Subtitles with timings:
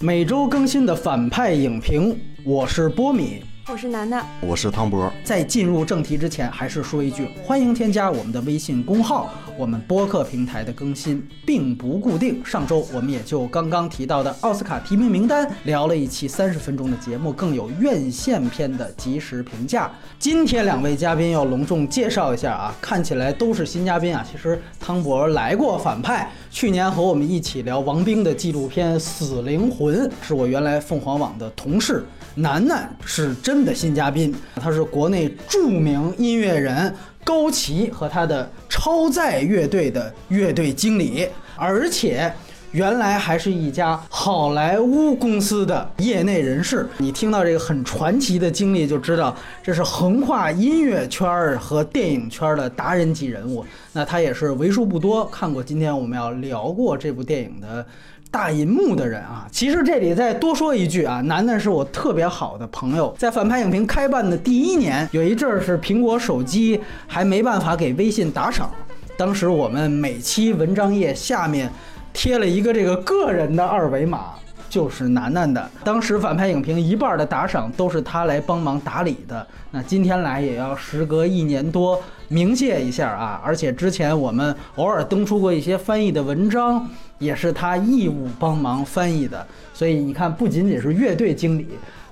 [0.00, 3.42] 每周更新的反派影评，我是波米。
[3.66, 5.10] 我是楠楠，我是汤博。
[5.24, 9.32] 在进入正题之前，还是说一句，欢迎添加我们的微信公号。
[9.56, 12.44] 我们播客平台的更新并不固定。
[12.44, 19.90] 上周我们也就刚刚提到的奥斯卡提名名单聊了一期三十分钟的节目，更有院线片的及时评价。
[20.18, 24.26] 今天两位嘉宾要隆重介绍一下啊，看起来都是新嘉宾啊。
[24.30, 32.04] 其实汤博来过反派，去年和我们一起聊王兵的纪录片《死灵魂》，是我原来凤凰网的同事。
[32.36, 36.92] 楠楠是真的新嘉宾，他是国内著名音乐人
[37.24, 42.32] 高旗和他的超载乐队的乐队经理，而且
[42.72, 46.86] 原来还是一家好莱坞公司的业内人士。
[46.98, 53.64] 你听到这个很传奇的经历，就知道这是横跨音乐圈儿和电影圈的达人级人物。
[53.92, 57.86] 那他也是为数不多看过今天我们要聊过这部电影的。
[58.34, 68.68] 大银幕的人啊，其实这里再多说一句啊，楠楠是我特别好的朋友，在反派影评开办的第一年，有一阵儿是苹果手机还没办法给微信打赏，
[69.16, 71.70] 当时我们每期文章页下面
[72.12, 74.30] 贴了一个这个个人的二维码。
[74.70, 79.46] 就是楠楠的，当时反派影评一半的打赏都是他来帮忙打理的。
[79.70, 83.40] 那今天来也要时隔一年多鸣谢一下啊！
[83.44, 89.46] 而且之前我们偶尔登出过一些翻译的文章，也是他义务帮忙翻译的。
[89.72, 91.66] 所以你看，不仅仅是乐队经理。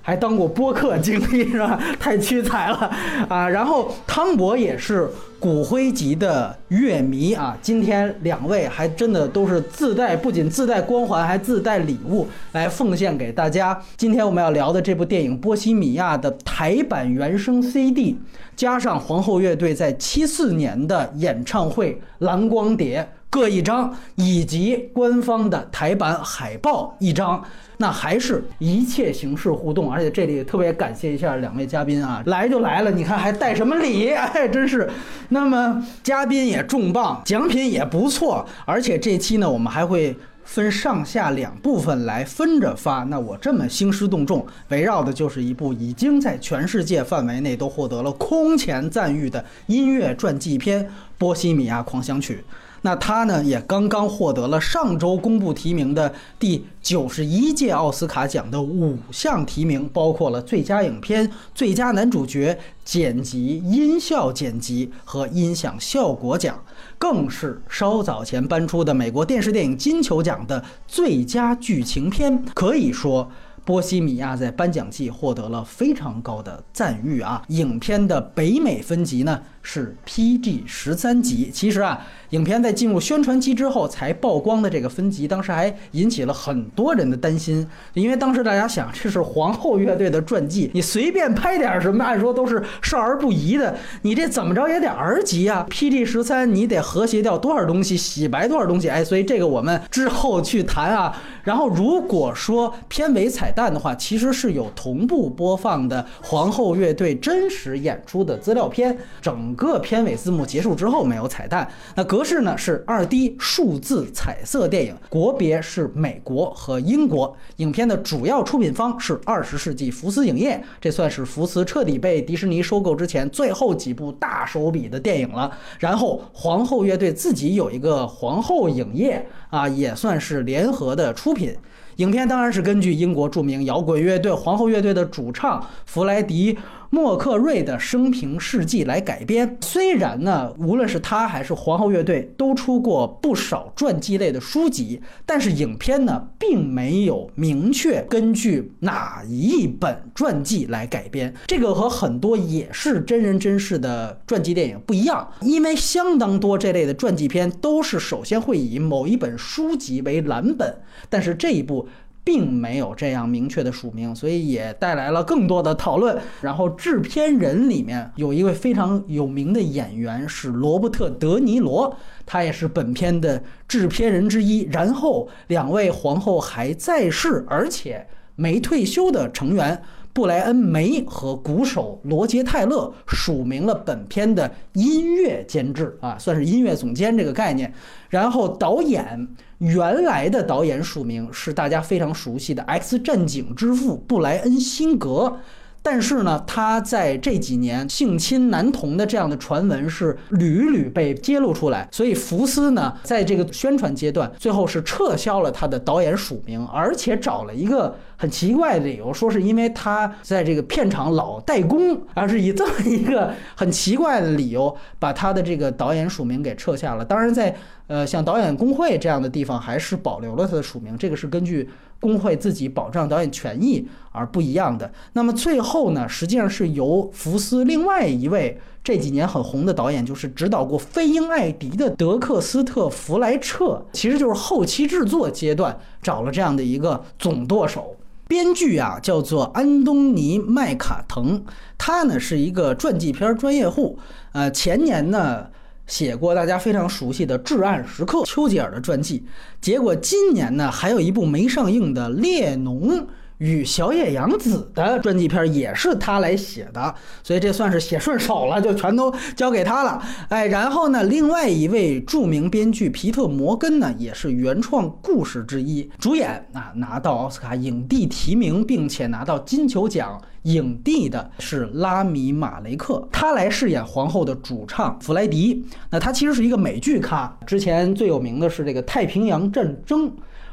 [0.04, 1.80] 还当过播客经理是吧？
[2.00, 2.90] 太屈才了
[3.28, 3.48] 啊！
[3.48, 5.08] 然后汤博也是
[5.38, 7.56] 骨灰级的乐迷啊！
[7.62, 13.80] 今天两位还真的都是自带，不仅自带光环，还自带礼物来奉献给大家。
[13.96, 18.18] 今天我们要聊的这部电影《波西米亚》的台版原声 CD，
[18.56, 27.42] 加上皇后乐队在七四年的演唱会蓝光碟各一张，以及官方的台版海报一张。
[27.78, 34.10] 那还是一切形式互动，而且这里也特别感谢一下两位嘉宾啊，来就来了，你看还带什么礼？
[34.10, 34.88] 哎，真是。
[35.30, 40.14] 那么嘉宾也重磅，奖品也不错，而且这期呢，我们还会
[40.44, 43.02] 分上下两部分来分着发。
[43.04, 50.84] 那我这么兴师动众，围绕的就是一部已经在全世界范围内都获得了空前赞誉的音乐传记片
[51.18, 52.44] 《波西米亚狂想曲》。
[52.82, 66.60] 那他呢，也刚刚获得了上周公布提名的第九十一届奥斯卡奖的五项提名，包括了最佳影片、最佳男主角、剪辑、音效剪辑和音响效果奖，
[66.98, 72.44] 更是稍早前颁出的美国电视电影金球奖的最佳剧情片。
[72.52, 73.30] 可以说。
[73.64, 77.40] 波西米亚在颁奖季获得了非常高的赞誉啊！
[77.46, 81.50] 影片的北美分级呢是 PG 十三级。
[81.50, 98.88] 其实啊，影片在进入宣传期之后才曝光的这个分级，当时还引起了很多人的担心，因为当时大家想，这是皇后乐队的传记，你随便拍点什么，按说都是少儿不宜的，你这怎么着也得 R 级啊！PG 十三，你得和谐掉多少东西，洗白多少东西？
[98.88, 101.16] 哎，所以这个我们之后去谈啊。
[101.44, 108.96] 然后如果说片尾彩蛋的话，其实是有同步播放的皇后乐队真实演出的资料片。
[109.20, 111.68] 整整个片尾字幕结束之后没有彩蛋。
[111.94, 117.36] 那格式呢是二 D 数字彩色电影，国别是美国和英国。
[117.56, 125.52] 影片的主要出品方是二十世纪福斯影业，这算是福斯彻底被迪士尼收购之前最后几部大手笔的电影了。
[125.78, 131.54] 然后皇后乐队自己有一个皇后影业啊，也算是联合的出品。
[131.96, 136.58] 影片当然是根据英国著名摇滚乐队皇后乐队的主唱弗莱迪。
[136.94, 151.32] 莫克瑞的生平事迹来改编，虽然呢，无论是他还是皇后乐队都出过不少传记类的书籍，但是影片呢，并没有明确根据哪一本传记来改编。
[151.46, 160.76] 这个和很多也是真人真事的传记电影不一样，因为相当多这类的传记片都是首先会以某一本书籍为蓝本，
[161.08, 161.88] 但是这一部。
[162.24, 166.16] 并没有这样明确的署名，所以也带来了更多的讨论。
[166.40, 174.68] 然后制片人里面有一位非常有名的演员是罗伯特·德尼罗，他也是本片的制片人之一。
[174.70, 179.82] 然后两位皇后还在世而且没退休的成员
[180.12, 187.74] 布莱恩·梅和鼓手罗杰·泰勒署名了本片的音乐监制啊，算是音乐总监这个概念。
[188.10, 189.26] 然后导演。
[189.62, 195.38] 原来的导演署名是大家非常熟悉的《X 战警》之父布莱恩·辛格。
[195.84, 217.04] 但是呢，他在这几年性侵男童的这样的传闻是屡屡被揭露出来，所以福斯呢，在这个宣传阶段，最后是撤销了他的导演署名，而且找了一个很奇怪的理由，说是因为他在这个片场老代工，而是以这么一个很奇怪的理由，把他的这个导演署名给撤下了。
[217.04, 217.52] 当然，在
[217.88, 221.68] 呃像导演工会这样的地方，还是保留了他的署名，这个是根据。
[222.02, 224.90] 工会自己保障导演权益而不一样的。
[225.12, 237.94] 那么最后呢，实际上是由福斯另外一位这几年很红的导演，就是指导过《飞鹰艾迪》的德克斯特·弗莱彻，其实就是后期制作阶段找了这样的一个总舵手。
[238.26, 241.44] 编剧啊，叫做安东尼·麦卡腾，
[241.78, 243.96] 他呢是一个传记片专业户。
[244.32, 245.46] 呃，前年呢。
[245.92, 249.22] 写过大家非常熟悉的《至暗时刻》丘吉尔的传记，
[249.60, 253.06] 结果今年呢还有一部没上映的《列侬
[253.36, 260.02] 与小野洋子》的传记片，也是他来写的，所以这算是写顺手了，就全都交给他了。
[260.30, 270.18] 哎，然后呢，另外一位著名编剧皮特·摩根呢，也是原创故事之一主演啊，拿到奥斯卡影帝提名，并且拿到金球奖。
[270.42, 275.64] 影帝的是拉米马雷克，他来饰演皇后的主唱弗莱迪。
[275.90, 280.08] 那他其实是一个美剧咖，之前最有名的是这个《太平洋战争》，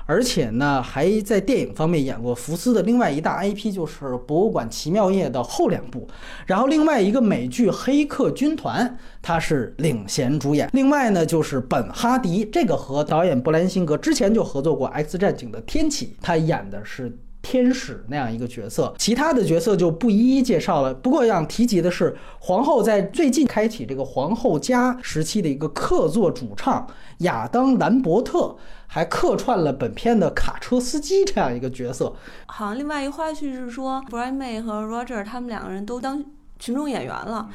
[0.05, 6.07] 而且呢还在电影方面演过福斯的另外一大 IP，就是《博物馆奇妙夜》的后两部。
[6.45, 8.87] 然后另外一个美剧《黑客军团》，
[9.23, 10.69] 他是领衔主演。
[10.73, 17.17] 另外呢就是本哈迪，这个和导演布兰辛格之前就合作过《X 战警》的天启，他演的是。
[17.41, 20.93] 天使那样一个角色，其他的角色就不一一介绍了。
[20.93, 26.85] 不过要提及的是，皇后在最近开启这个皇后家时期的一个客座主唱
[27.19, 28.55] 亚当兰伯特，
[28.87, 32.13] 还客串了本片的卡车司机这样一个角色。
[32.47, 36.23] 好像另外一个花絮是说，Brian May 和 Roger 他们两个人都当。
[36.59, 37.49] 群众演员了，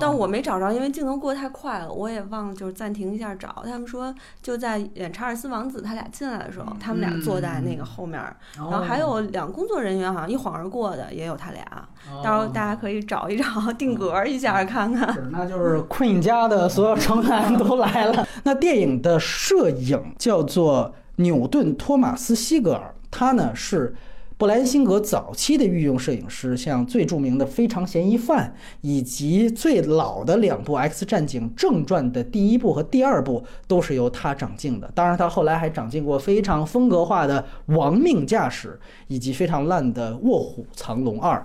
[0.00, 3.62] 但我没找着，因为镜头过得太快了，我也忘了就是暂停一下找。
[3.64, 4.12] 他们说
[4.42, 8.20] 就在演查尔斯王子他俩进来的时候，他们俩坐在那个后面，
[8.56, 11.64] 然后还有两个工作人员好像一晃而过的也有他俩，
[12.24, 15.12] 到时候大家可以找一找定格一下看看。
[15.14, 18.26] 是，那就是 Queen 家的所有成员都来了。
[18.42, 23.94] 那电影的摄影叫做纽顿·托马斯·西格尔，他呢是。
[24.40, 34.90] 布兰辛格早期的御用摄影师，像最著名的《非常嫌疑犯》，以及最老的两部《X 战警》正传的第一部和第二部，都是由他掌镜的。
[34.94, 37.44] 当然，他后来还掌镜过非常风格化的
[37.76, 41.36] 《亡命驾驶》，以及非常烂的《卧虎藏龙二》。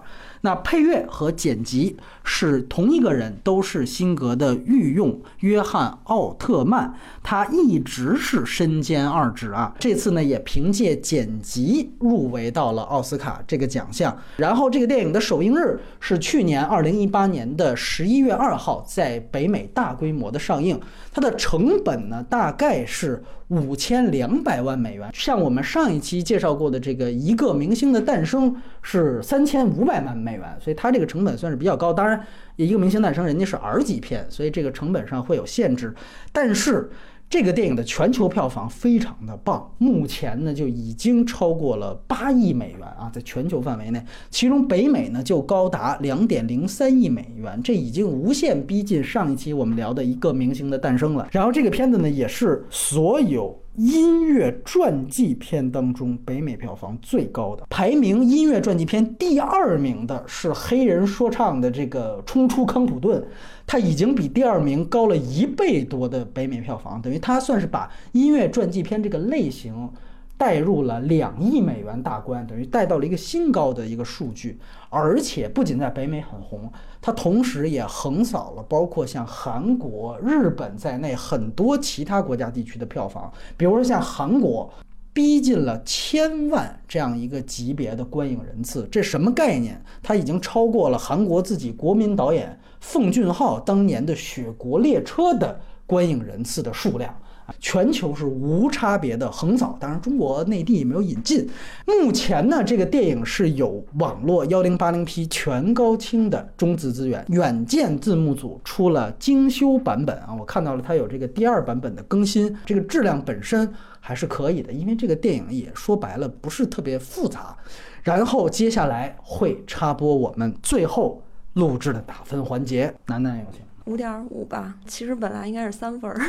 [0.45, 6.93] 那配乐和剪辑是同一个人，都是辛格的御用约翰·奥特曼，
[7.23, 9.73] 他一直是身兼二职啊。
[9.79, 14.15] 这次呢，也凭借剪辑入围到了奥斯卡这个奖项。
[14.37, 20.79] 然后，这个电影的首映日是去年二零一八年的十一月二号，在北美大规模的上映。
[21.15, 23.23] 它的成本呢，大概是。
[23.49, 28.51] 五千两百万美元，像我们上一期介绍过的这个《一个明星的诞生》
[28.81, 31.93] 是三千五百万美元，所以它这个成本算是比较高。
[31.93, 32.17] 当然，
[32.55, 35.93] 《一个明星诞生》人家是 R 级片，所以这个成本上会有限制，
[36.33, 36.89] 但是。
[37.35, 51.27] 这个电影的全球票房非常的棒，目前呢就已经超过了八亿美元啊，在全球范围内，其中北美呢就高达两点零三亿美元，这已经无限逼近上一期我们聊的一个明星的诞生了。
[51.33, 53.53] 然后这个片子呢也是所有。
[53.77, 63.21] 音乐传记片当中，北美票房最高的，排名音乐传记片第二名的是黑人说唱的这个《冲出康普顿》，
[63.67, 69.89] 它已经比第二名高了一倍多的北美票房，等于它算是把音乐传记片这个类型。
[70.37, 76.69] 带入了两亿美元大关，等于带到了一个新高的一个数据，而且不仅在北美很红，
[77.01, 83.31] 它同时也横扫了包括像韩国、日本在内很多其他国家地区的票房。
[83.55, 84.69] 比如说像韩国，
[85.13, 89.81] 逼近了千万这样一个级别的观影人次，这什么概念？
[90.03, 97.13] 它已经超过了韩国自己国民导演奉俊昊当年的《雪国列车》的观影人次的数量。
[97.59, 101.47] 全球是无差别的横扫，当然中国内地也没有引进。
[101.85, 117.55] 目前呢，这个电影是有网络幺零八零 P 全高清的中字资源，远见字幕组出了精修版本啊，我看到了它有这个第二版本的更新，这个质量本身还是可以的，因为这个电影也说白了不是特别复杂。
[118.01, 121.21] 然后接下来会插播我们最后
[121.55, 123.61] 录制的打分环节，楠楠有请。
[123.85, 124.73] 五点五吧。
[124.87, 126.19] 其实本来应该是三分儿，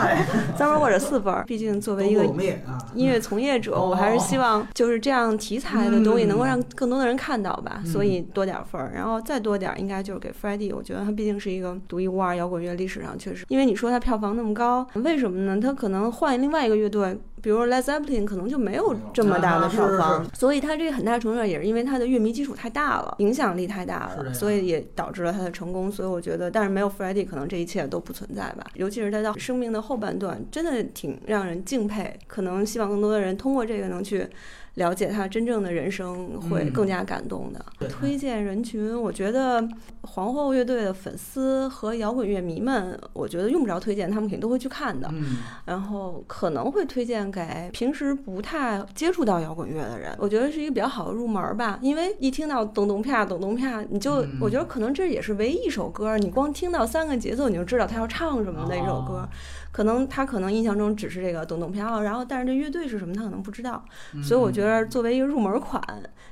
[0.56, 1.44] 三分或者四分儿。
[1.44, 2.24] 毕竟作为一个
[2.94, 7.82] 音乐从业者，我还是希望就是这样题材的东西能够让更多的人看到吧。
[7.84, 10.74] 所以多点分儿，然后再多点儿，应该就是给 Freddie。
[10.74, 15.60] 我觉得他毕竟是一个独一无二摇滚乐历史上确实，因为你说他票房那么高，为什么呢？
[15.60, 17.20] 他可能换另外一个乐队。
[17.42, 25.90] 比如 Led Zeppelin 可能就没有这么大的票房，所以它这个很大程度上也是因为它的乐迷基础太大了，影响力太大了，所以也导致了它的成功。
[25.90, 28.64] 所以我觉得，但是没有 Freddie，可能这一切都不存在吧。
[28.74, 32.16] 尤其是他到生命的后半段，真的挺让人敬佩。
[32.28, 34.26] 可能希望更多的人通过这个能去。
[34.74, 37.88] 了解他真正的人生会更加感动的。
[37.88, 39.66] 推荐人群，我觉得
[40.00, 45.12] 皇后乐队的粉丝和摇滚乐迷们，我觉得用不着推荐，他们肯定都会去看的。
[45.66, 51.78] 然后可能会推荐给平时不太接触到摇滚乐的人，我觉得是一个比较好的入门吧。
[51.82, 59.28] 因为一听到咚咚啪咚咚啪，你就我觉得可能这也是唯一一首歌，你光听到三个节奏你就知道他要唱什么的一首歌。
[59.72, 63.84] 可能他可能印象中只是这个咚咚飘，然后但是这乐队是什么他可能不知道，
[64.22, 65.82] 所以我觉得作为一个入门款，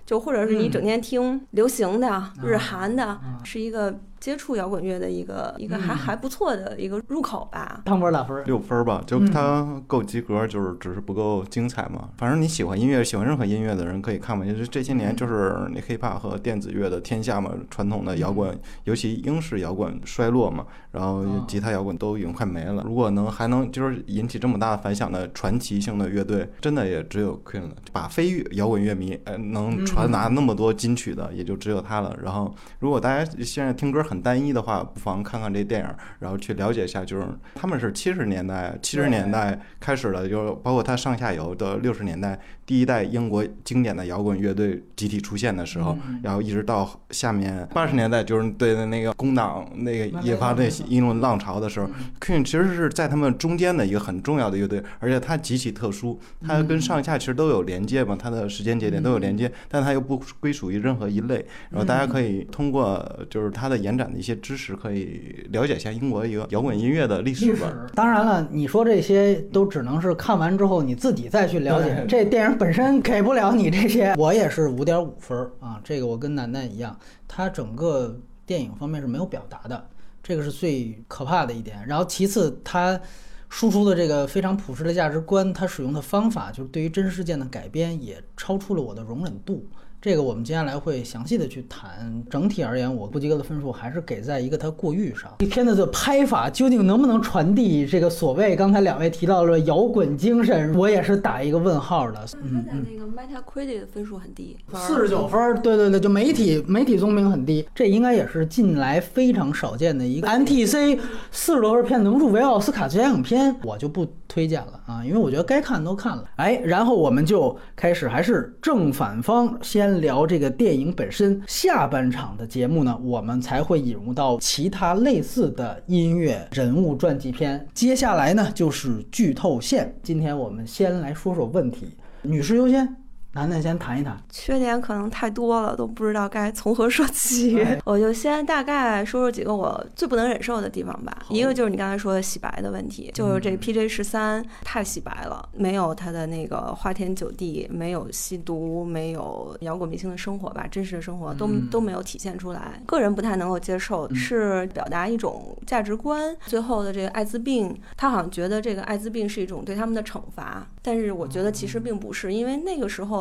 [0.06, 3.98] 就或者是你整天听流行的、日韩的，是一个。
[4.20, 7.80] 接触摇滚乐的一个一个还还不错的一个入口吧。
[7.86, 12.10] 汤波打分六分吧，就它够及格，就是只是不够精彩嘛。
[12.18, 14.44] 反正你喜欢音乐，喜欢任何音乐的人可以看嘛。
[14.44, 22.82] 就是这些年就是那 hiphop 和电子乐的天下嘛，传统的摇滚，尤其英式摇滚衰落嘛，然后吉他摇滚都已经快没了。
[22.86, 27.70] 如果能还能就是引起这么大的反响的传奇性的乐队，真的也只有 Queen 了。
[27.90, 32.14] 把非摇滚乐迷呃能传达那么多金曲的，也就只有他了。
[32.22, 34.04] 然后如果大家现在听歌。
[34.10, 35.86] 很单一的话，不妨看看这电影，
[36.18, 37.04] 然后去了解一下。
[37.04, 37.24] 就是
[37.54, 42.36] 他们是七十年代，七十年代开始的，就是包括它上下游的六十年代。
[42.66, 51.90] 第一代英国经典的摇滚乐队集体出现的时候，然后一直到下面八十年代，就是对那个工党那个引发那英伦浪潮的时候
[52.20, 61.44] ，Queen 其实是在他们中间的一个很重要的乐队，而且它极其特殊，它跟上下其实都有连接嘛，它的时间节点都有连接，但它又不归属于任何一类。
[61.70, 67.72] 然后大家可以通过就是它的延展的一些知识，可以了解一下英国一个摇滚音乐的历史吧。
[67.94, 72.56] 当然了，你说这些都只能是看完之后你自己再去了解这电影。
[72.56, 75.80] 本身给不了你这些，我也是五点五分啊。
[75.82, 78.16] 这个我跟楠楠一样，它整个
[78.46, 79.88] 电影方面是没有表达的，
[80.22, 81.84] 这个是最可怕的一点。
[81.86, 83.00] 然后其次，它
[83.48, 89.66] 输出的这个非常朴实的价值观，它使用的方法，就是对于真实事件的改编，也超出了我的容忍度。
[90.02, 92.24] 这个我们接下来会详细的去谈。
[92.30, 95.30] 整体而言，我不及格的分数还是给在一个它过誉上。
[95.40, 102.26] 一片子的拍法究竟能不能传递这个所谓刚才两位提到了摇滚精神，我也是打一个问号的。
[102.42, 102.86] 嗯嗯。
[102.90, 105.60] 那个 Metacritic 的分数很低，四十九分。
[105.60, 110.98] 对对对，就媒体媒体综评很低，这应该也是近来非常少见的一个 NTC
[111.30, 116.24] 四十多分片能入围奥斯卡最佳影片，我就不推荐了啊，因为我觉得该看都看了。
[116.36, 119.90] 哎，然后我们就开始，还是正反方先。
[120.00, 127.66] 聊这个电影本身，下半场的节目呢，我们才会引入到其他类似的音乐人物传记片。
[127.74, 129.92] 接下来呢，就是剧透线。
[130.02, 131.88] 今天我们先来说说问题，
[132.22, 132.99] 女士优先。
[133.32, 137.64] 楠楠先谈一谈，缺点可能太多了，都不知道该从何说起。
[137.86, 141.16] 我就先大概说说几个我最不能忍受的地方吧。
[141.28, 152.82] 一个就是你刚才说的洗白的问题，就是这 P J 十三太洗白了，没有他的那个花天酒地，没有吸毒，没有摇滚明星的生活吧，真实的生活都都没有体现出来。
[152.84, 156.36] 个人不太能够接受，是表达一种价值观。
[156.46, 163.20] 最后的这个艾滋病，他好像觉得这个艾滋病是一种对他们的惩罚，但是我觉得其实并不是，因为那个时候。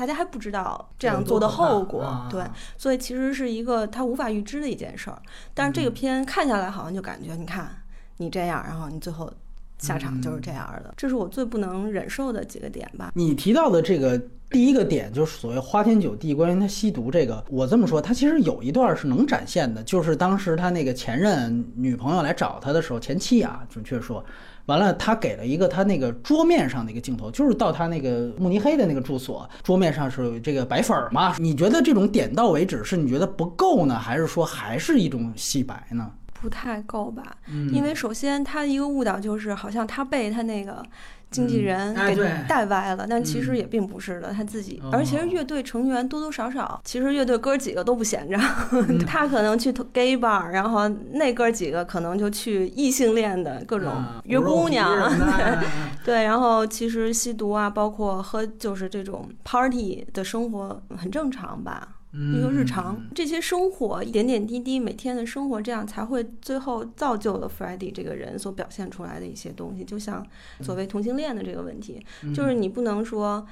[0.00, 2.42] 大家还不知道这样做的后果，对，
[2.78, 5.20] 所以其实是一个他无法预知的一件事儿。
[5.52, 7.68] 但是这个片看下来，好像就感觉，你看
[8.16, 9.30] 你这样，然后你最后
[9.76, 13.12] 下场就是这样的，这是我最不能忍受的几个点吧。
[13.14, 24.24] 你提到的这个第一个点，就是所谓花天酒地，关于他吸毒这个，我这么说，他其实有一段是能展现的，就是当时他那个前任女朋友来找他的时候，前妻啊，准确说。
[24.66, 31.34] 完了，他给了一个他那个桌面上的一个镜头，就是到他那个慕尼黑的那个住所，桌面上是有这个白粉儿嘛？
[31.38, 36.10] 你觉得这种点到为止是你觉得不够呢，还是说还是一种洗白呢？
[36.40, 37.22] 不太够吧？
[37.72, 40.82] 因为首先他一个误导就是好像他被他那个。
[41.30, 42.16] 经纪人给
[42.48, 44.82] 带歪了，但其实也并不是的，他自己。
[44.90, 48.36] 而且乐队成员多多少少，其实乐队哥几个都不闲着，
[49.06, 53.92] 他可能去 gay bar，然后那哥几个可能就去异性恋的各种
[54.24, 55.08] 约姑娘，
[56.04, 61.86] 对，然后其实吸毒啊，包括喝，就是这种 party 的生活很正常吧。
[62.12, 69.84] 一个日常，这些生活点点滴滴，每天的生活，这样才会最后造就了 f r e d d y 这个人所表现出来的一些东西。
[69.84, 70.26] 就像
[70.60, 73.46] 所谓同性恋的这个问题，就是你不能说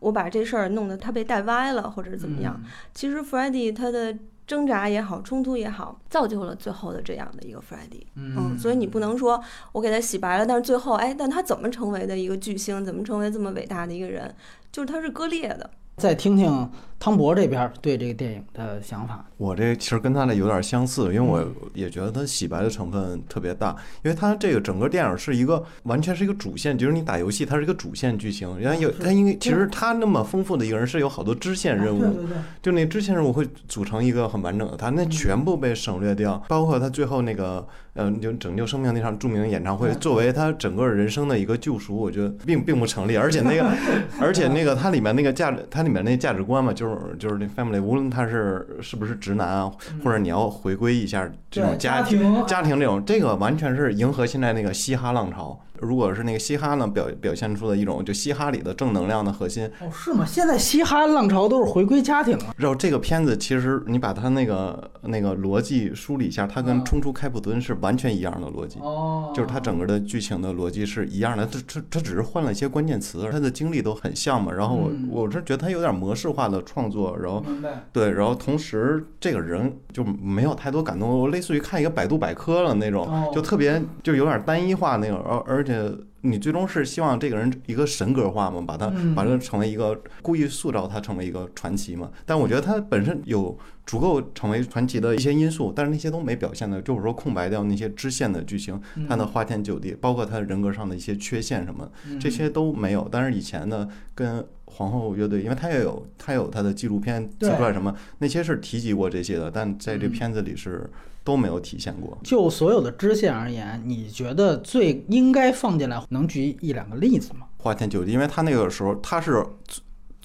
[0.00, 2.60] 我把这事儿弄得他被带歪了，或者怎么样。
[2.92, 4.14] 其实 f r e d d y 他的
[4.46, 12.84] 挣扎也好，冲突也好，造就了最后的这样的一个 f r e d d y 嗯，所以你不能说我给他洗白了，但是最后，哎，但他怎么成为的一个巨星？
[12.84, 14.32] 怎么成为这么伟大的一个人？
[14.76, 15.70] 就是它是割裂的。
[15.96, 19.24] 再听听汤博这边对这个电影的想法。
[19.38, 21.42] 我这其实跟他那有点相似，因为我
[21.72, 28.60] 也觉得他洗白的成分特别大，因为他这个整个电影是一个完全是一个主线，就是你打游戏，它是一个主线剧情。
[28.60, 32.28] 然后有他，因为其实他那么丰富的一个人是有好多支线任务，
[32.60, 37.66] 就那支线任务会组成一个很完整的，他那全部被省略掉，包括他最后那个。
[37.98, 43.16] 嗯，就拯救生命那场著名的演唱会，作为他整个人生的一个救赎，我觉得并并不成立。
[43.16, 43.66] 而且那个，
[44.20, 49.72] 而且那个，它里面那个价值，它里面那价值观嘛，就是就是那 family，无论他是是不是直男啊，
[50.04, 55.58] 或者你要回归一下这种家庭家庭这种，这个完全是迎合现在那个嘻哈浪潮。
[55.80, 60.24] 如果是那个嘻哈呢，表表现出的一种就嘻哈里的正能量的核心哦，是吗？
[60.26, 62.54] 现在嘻哈浪潮都是回归家庭了。
[62.56, 74.52] 然后这个片子其实你把它那个那个逻辑梳理一下，它跟《冲出开普敦》是完全一样的逻辑哦，就是它整个的剧情的逻辑是一样的，它它它只是换了一些关键词，它的经历都很像嘛。
[74.52, 77.44] 然后我我是觉得它有点模式化的创作，然后
[77.92, 85.65] 对，然后同时这个人就没有太多感动，类似于看一个百度百科了那种，就特别就有点单一化那种，而而。
[85.66, 92.10] 而且你最终是希望这个人一个神格化嘛，把他把他成为一个故意塑造他成为一个传奇嘛。
[92.24, 103.08] 但我觉得他本身有足够成为传奇的一些因素，但是那些都没表现的，就是说空白掉那些支线的剧情，他的花天酒地，包括他人格上的一些缺陷什么，这些都没有。
[103.10, 110.90] 但是以前呢，跟皇后乐队，因为他也有他有他的纪录片自传什么，那些是提及过这些的，但在这片子里是。
[111.26, 112.16] 都没有体现过。
[112.22, 117.48] 就所有的支线而言，你觉得最应该放进来，能举一两个例子吗？
[117.58, 119.44] 花天酒地，因为他那个时候他是。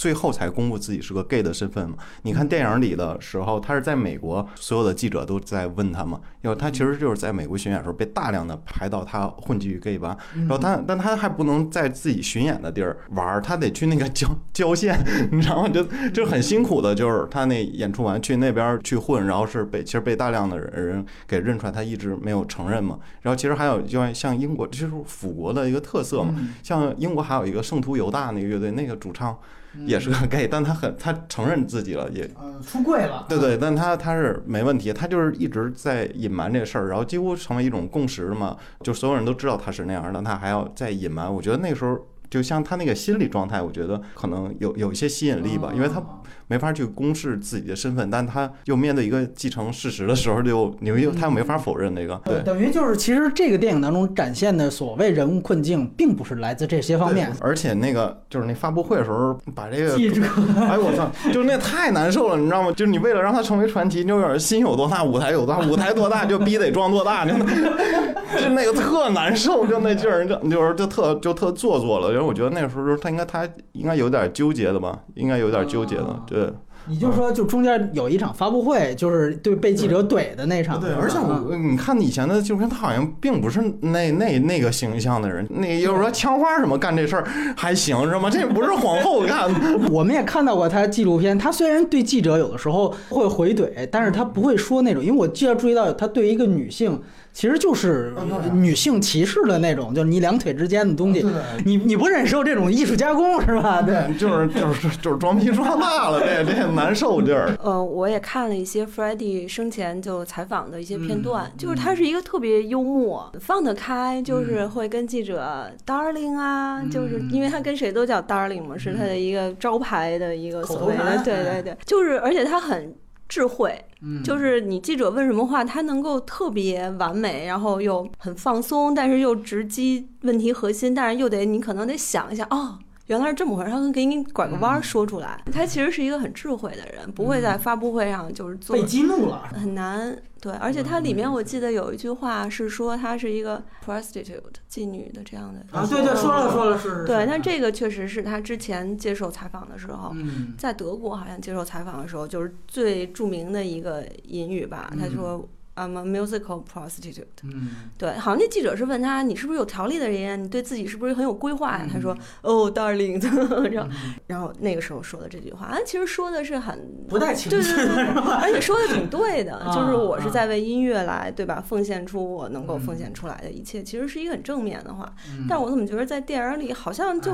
[0.02, 1.96] 最后才公布自己是个 gay 的身份嘛？
[2.24, 6.20] 你看电影里的时候，他是在美国，所有的记者都在问他嘛。
[6.42, 10.18] 因为他其实就是在美国巡演的时候被大量的拍到他混迹于 gay 吧。
[10.34, 15.00] 然后他，但他还不能在自己巡演的地儿玩，他得去那个郊郊县，
[15.32, 15.70] 你知道吗？
[15.70, 22.98] 就就很辛苦的，就是他那演出完去那边去混，然后是被其实被大量的人给认出来，他一直没有承认嘛。
[23.22, 26.34] 然后其实还有就像英国，这是腐国的一个特色嘛。
[26.64, 29.38] 像英国还有一个圣徒犹大那个乐队，那个主唱。
[29.86, 32.30] 也是个 gay，但他很他承认自己了，也
[32.66, 33.26] 出柜了。
[33.30, 41.34] 对对，但他他是没问题，他就是一直在隐瞒这个事儿，然后几乎成为一种共识嘛，就所有人都知道他是那样的，他还要再隐瞒。
[41.34, 41.98] 我觉得那个时候，
[42.30, 46.04] 就像他那个心理状态，我觉得可能有有一些吸引力吧，因为他。
[46.52, 52.20] 没法去公示自己的身份，但他又面对一个继承事实的时候，就 你又他又没法否认那个。
[52.26, 57.32] 对，等于就是其实这个电影当中展现的所谓人物困境，并不是来自这些方面。
[57.40, 60.22] 而且那个就是那发布会的时候，把这个记者，
[60.60, 62.72] 哎我操，就那太难受了，你知道吗？
[62.74, 72.10] 就是你为了让他成为传奇，就有点心有多大，舞台有多大，舞台多大就逼得装多大， 就就那个特难受，就那劲儿，就就是就特就特做作了。
[72.10, 76.41] 因为我觉得那个时候他应该他应该有点纠结的吧，应该有点纠结的，对。
[76.88, 80.80] 你就说，就中间有一场发布会，就是对被记者怼的那场。
[80.80, 85.46] 对，而且我你看以前的纪录片，他好像并不是那那那个形象的人。
[85.52, 87.24] 那就是说枪花什么干这事儿
[87.56, 88.32] 还行，是吗？
[88.32, 89.60] 这不是皇后干的。
[89.94, 95.04] 我们也看到过他纪录片，他虽然对记者有的时候会回怼，但是他不会说那种。
[95.04, 97.00] 因为我记得注意到，他对一个女性。
[97.34, 98.14] 其实就是
[98.54, 101.26] 女性歧视的那种，就是你两腿之间的东西，
[101.66, 103.82] 你你不忍受这种艺术加工是吧？
[103.82, 107.56] 对，就是就是就是装逼装大了，这这难受劲儿。
[107.64, 122.94] 呃，我也看了一些 f r e d d y 生前就采访的一些片段，就是他是一个特别幽默、放得开，就是会跟记者 darling 啊，就是因为他跟谁都叫 darling 嘛，是他的一个招牌的一个所谓的，对对对，就是而且他很。
[123.32, 123.82] 智慧，
[124.26, 132.78] 就是你记者问什么话，他能够特别完美，然后又很放松，但是又直击问题核心，但是又得你可能得想一下，哦。
[133.12, 135.38] 原来是这么回事，他能给你拐个弯说出来。
[135.52, 140.18] 他其实是一个很智慧的人，不会在发布会上就是做被激怒了，很难。
[140.40, 144.40] 对，而且他里面我记得有一句话是说他是一个 prostitute
[144.72, 147.04] 妓女的这样的啊，对对，说了说了是。
[147.06, 150.16] 对，但这个确实是他之前接受采访的时候，
[150.58, 154.90] 在德国好像接受采访的时候，就是最著名的一个引语吧。
[154.98, 155.46] 他说。
[155.82, 157.24] I'm a musical prostitute。
[157.44, 160.36] 嗯，对，好像那记者是问他，你是不是有条理的人呀？
[160.36, 161.88] 你对自己是不是很有规划呀？
[161.92, 163.22] 他说，嗯哦，darling，
[163.72, 163.90] 然后
[164.28, 168.22] 然后那个时候说的这句话，啊，其实说的是很不带情对绪对对对，的？
[168.22, 171.64] 而且说的挺对的， 啊就是我是啊在为音乐来，对吧？
[171.66, 175.12] 奉献出我能够嗯奉献出来的一切，其实是一个很正面的话。
[175.30, 177.32] 嗯但我怎么觉得在电影里好像就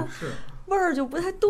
[0.67, 1.49] 味儿就不太对？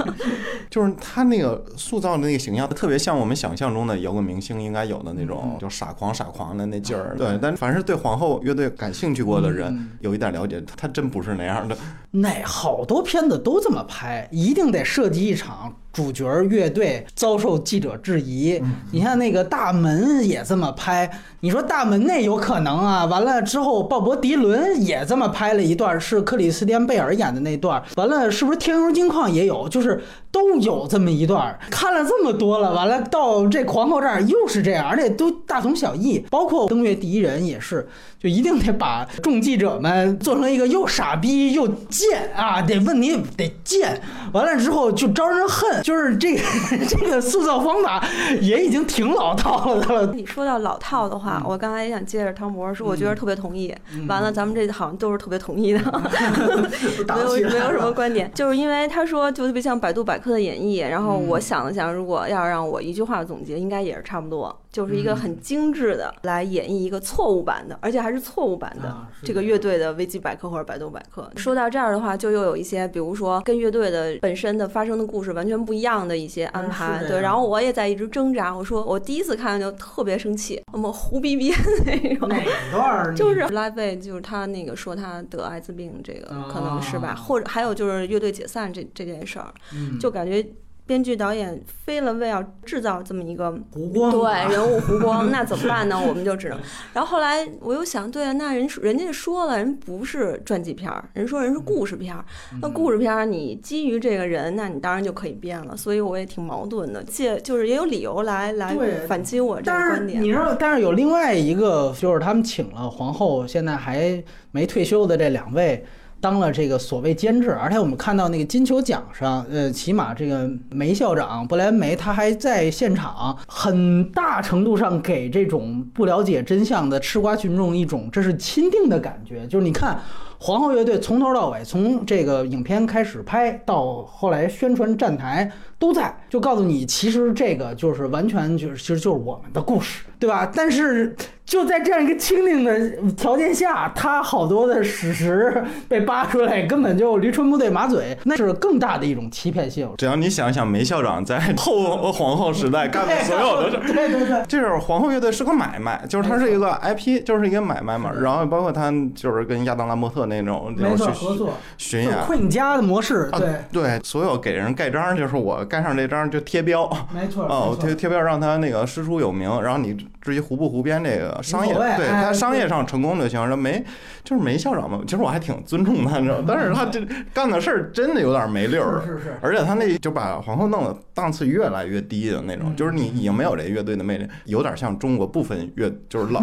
[0.70, 7.14] 就是他那个塑造的那个形象，特别像我们想象中的摇滚明星应该有的那种，就傻狂傻狂的那劲儿。
[7.16, 11.76] 对，但凡是对皇后乐队感兴趣过的人嗯，有一点了解，他真不是那样的。
[12.10, 18.60] 那好多片子都这么拍，一定得设计一场主角乐队遭受记者质疑。
[18.90, 21.08] 你看那个大门也这么拍，
[21.40, 23.04] 你说大门那有可能啊？
[23.06, 27.82] 完了之后，鲍勃迪伦也这么拍了一段，是克里斯汀贝尔演的那段。
[27.96, 29.68] 完了，是不是《天空金矿》也有？
[29.68, 30.02] 就是
[30.34, 31.56] 都有这么一段。
[31.70, 36.18] 看了这么多了，完了到这狂后这儿又是这样，而且都大同小异。
[36.28, 37.86] 包括登月第一人也是，
[38.18, 44.00] 就一定得把众记者们做成一个又傻逼又贱啊，得问你得贱，
[44.32, 46.42] 完了之后就招人恨，就是这个
[46.88, 48.04] 这个塑造方法
[48.40, 50.12] 也已经挺老套了的了。
[50.12, 53.72] 你说到老套的嗯话，我刚才也想接着汤博说，我觉得特别同意。
[54.08, 55.78] 完了，咱们这好像都是特别同意的，
[57.06, 60.88] 没有没有什么观点，就是因为他说就特别像百度百科的演绎。
[60.88, 71.30] 然后嗯我想了想，如果要让我一句话总结，应该也是差不多，就是一嗯个很精致的来演绎一个错误版的，而且还是错误版的这个乐队的维基百科或者百度百科。
[71.36, 77.04] 说到这儿的话，就又有一些，比如说跟乐队的本身的发生的故事完全不一样的一些安嗯排。
[77.06, 78.52] 对，然后我也在一直挣扎。
[78.52, 81.56] 我说我第一次看就特别生气，那么胡逼逼的
[81.86, 82.28] 那种。
[82.28, 90.44] 哪段 就是拉贝，就是他那个说他得艾滋病，这个可能是吧，啊或者还有就是乐队解散这这件事儿，嗯就感觉
[90.86, 95.98] 编剧导演非了为要制造这么一个湖光啊对人物弧光， 那怎么办呢？
[95.98, 96.58] 我们就只能。
[96.92, 102.22] 然后后来我又想，对啊，那人人家说了，人不是传记片儿，人说人是故事片儿。
[102.60, 105.74] 那故事片儿你基于这个人，那你当然就可以编了。
[105.74, 108.76] 所以我也挺矛盾的，借就是也有理由来来
[109.08, 110.22] 反击我这个观点。
[110.22, 115.82] 你知道，但是有另外一个，就是他们请了皇后，现在还没退休的这两位。
[116.24, 129.46] 当了这个所谓监制，而且我们看到那个金球奖上，呃，起码这个梅校长布莱梅他还在现场，很大程度上给这种不了解真相的吃瓜群众一种这是钦定的感觉。
[129.48, 130.00] 就是你看
[130.38, 140.50] 皇后乐队从头到尾，从这个影片开始拍到后来宣传站台都在，就告诉你，其实这个就是完全就是其实就是我们的故事，对吧？
[140.54, 149.88] 但是就在这样一个清零的条件下，他好多的史实被扒出来，根本就驴唇不对马嘴，那是更大的一种欺骗性。
[149.98, 158.10] 只要你想想梅校长在后皇后时代干的所有的事，对对对，这是皇后乐队是个买卖，就是它是一个 IP，就是一个买卖嘛。
[158.12, 162.14] 然后包括他就是跟亚当拉莫特那种那没种合作，巡演。
[162.26, 173.48] Queen 家的模式，啊对，对，所有给人盖章，就是我盖上这章就贴标，没错，哦贴贴标让他那个师出有名，然后你至于胡不胡编这个商业，对哎他商业上成功就行。
[173.48, 173.84] 这没
[174.22, 177.00] 就是梅校长嘛，其实我还挺尊重他，你知道，但是他这
[177.32, 179.02] 干的事儿真的有点没溜儿。
[179.04, 186.40] 是是是，而且他那就把皇后弄得档次越来越低的那种，嗯就是你已经没有这乐队的魅力，有点像中国部分乐，就是老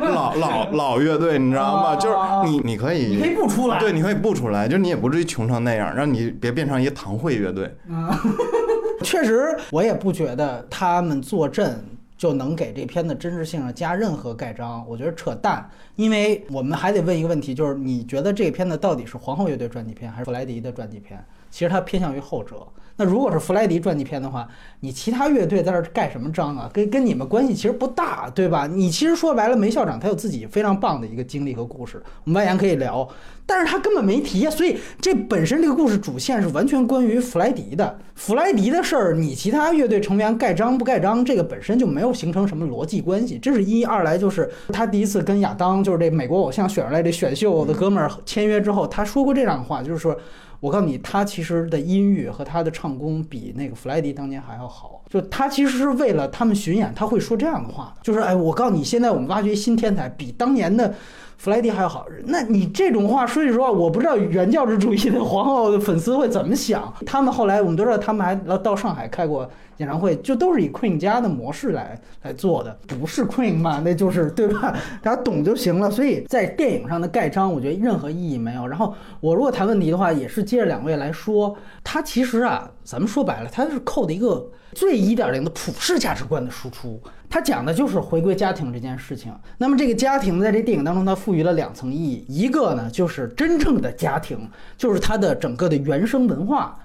[0.00, 1.94] 老老 老乐队，你知道吗？
[1.94, 2.16] 哦就是
[2.50, 7.64] 你你可以你可以不出来，对，你可以不出来，就是你也不至于穷成那样，让你别变成一个堂会乐队。
[7.90, 8.18] 啊，
[9.02, 11.82] 确实，我也不觉得他们坐镇
[12.18, 15.66] 就能给这片的真实性上加任何盖章，我觉得扯淡。
[15.96, 21.24] 因为我们还得问一个问题，就是你觉得这片子到底是皇后乐队传记片还是弗莱迪的传记片？
[21.50, 22.56] 其实它偏向于后者。
[23.00, 24.48] 那如果是弗莱迪传记片的话，
[24.80, 26.68] 你其他乐队在这儿盖什么章啊？
[26.72, 28.66] 跟跟你们关系其实不大，对吧？
[28.66, 33.08] 你其实说白了，梅校长他有自己非常棒的一个经历和故事，我们外延可以聊，
[33.46, 38.00] 但是他根本没提啊，所以这本身这个故事主线是完全关于弗莱迪的。
[38.16, 43.38] 弗莱迪的事儿，你其他乐队成员盖章不盖章，这个本身就没有形成什么逻辑关系。
[43.38, 50.18] 这是一，二来就是他第一次跟亚当，就是这美国偶像选出来这选秀的哥们儿签约之后，他说过这样的话，就是说。
[50.60, 55.02] 我告诉你，他其实的音域和他的唱功比那个弗莱迪当年还要好。
[55.08, 60.94] 就他其实是为了他们巡演，他会说这样的话，就是哎，我告诉你，现在我们挖掘新天才，比当年的
[61.38, 62.06] 弗莱迪还好。
[62.26, 66.92] 那你这种话，说句实话，我不知道原教旨主义的皇后的粉丝会怎么想。
[67.06, 73.80] 他们后来我们都知道，他们还到上海开过演唱会，就都是以 Queen 家的模式来来做的，不是 Queen 嘛？
[73.84, 74.76] 那就是对吧？
[75.00, 75.88] 大家懂就行了。
[75.88, 78.66] 所以在电影上的盖章，我觉得任何意义没有。
[78.66, 87.00] 然后我如果谈问题的话，也是接着两位来说，他其实啊，咱们说白了，他是扣的一个最一点零的普世价值观的输出。
[87.30, 89.32] 他讲的就是回归家庭这件事情。
[89.58, 96.78] 那么这个家庭在这电影当中，它赋予了两层意义，一个呢就是真正的家庭，就是它的整个的原生文化。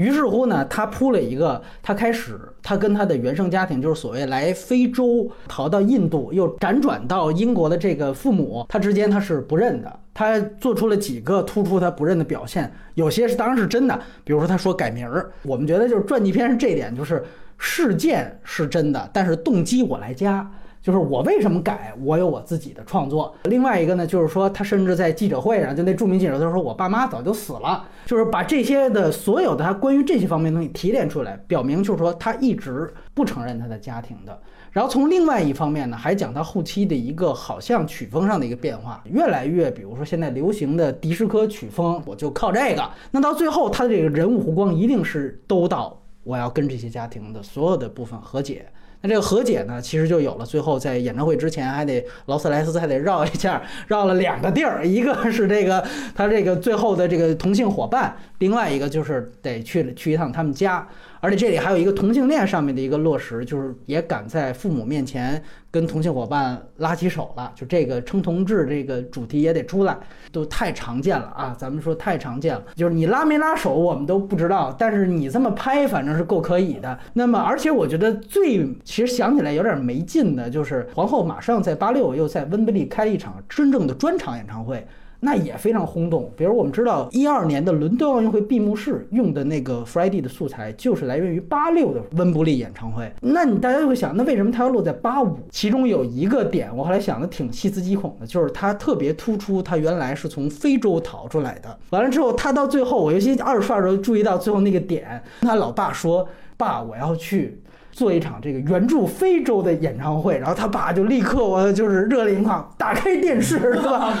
[0.00, 10.00] 于是乎呢，他铺了一个，他开始，他跟他的原生家庭，就是所谓来非洲逃到印度，又辗转到英国的这个父母，他之间他是不认的。
[10.14, 17.22] 他做出了几个突出他不认的表现，有些是当然是真的，比如说他说改名儿，我们觉得就是传记片是这点，就是
[17.58, 20.50] 事件是真的，但是动机我来加。
[20.82, 21.94] 就是我为什么改？
[22.02, 23.34] 我有我自己的创作。
[23.44, 34.38] 另外一个呢，就是说他甚至在记者会上，就那著名记者他说我爸妈早就死了，就是把这些的所有的他关于这些方面东西提炼出来，表明就是说他一直不承认他的家庭的。
[34.72, 42.90] 然后从另外一方面呢，还讲他后期的一个好像曲风上的一个变化，越来越比如说现在流行的迪斯科曲风，我就靠这个。
[43.10, 48.66] 那到最后他的这个人物弧光一定是都到我要跟这些家庭的所有的部分和解。
[49.02, 50.44] 那这个和解呢，其实就有了。
[50.44, 55.82] 最后在演唱会之前，还得劳斯莱斯还得绕一下，绕了两个地儿，一个是这个
[56.14, 60.86] 他这个最后的这个同性伙伴，另外一个就是得去去一趟他们家。
[61.20, 69.96] 而且这里还有一个同性恋上面的一个落实，就是也敢在父母面前跟同性伙伴拉起手了，就这个称同志这个主题也得出来，
[70.32, 71.54] 都太常见了啊！
[71.58, 76.98] 咱们说太常见了，就是你拉没拉手我们都不知道，但是你这么拍反正是够可以的。
[77.12, 84.86] 那么，而且我觉得最其实想起来有点没劲的，就是皇后马上在八六又在温布利开了一场真正的专场演唱会。
[85.20, 86.30] 那也非常轰动。
[86.36, 93.12] 比如我们知道，一二年的伦敦奥运会闭幕式用的那个 Friday 的素材，就是来源于八六的温布利演唱会。
[93.20, 95.38] 那你大家就会想，那为什么它要落在八五？
[95.50, 101.78] 其中有一个点，我后来想的挺细思极恐的，就是它特别突出，它原来是从非洲逃出来的。
[101.90, 107.60] 完了之后，他到最后，我尤其二刷的时候注意到最后那个点，他老爸说：“爸，我要去。”
[108.00, 114.14] 做一场这个援助非洲的演唱会，然后他爸就立刻我就是热泪盈眶，打开电视， 是吧？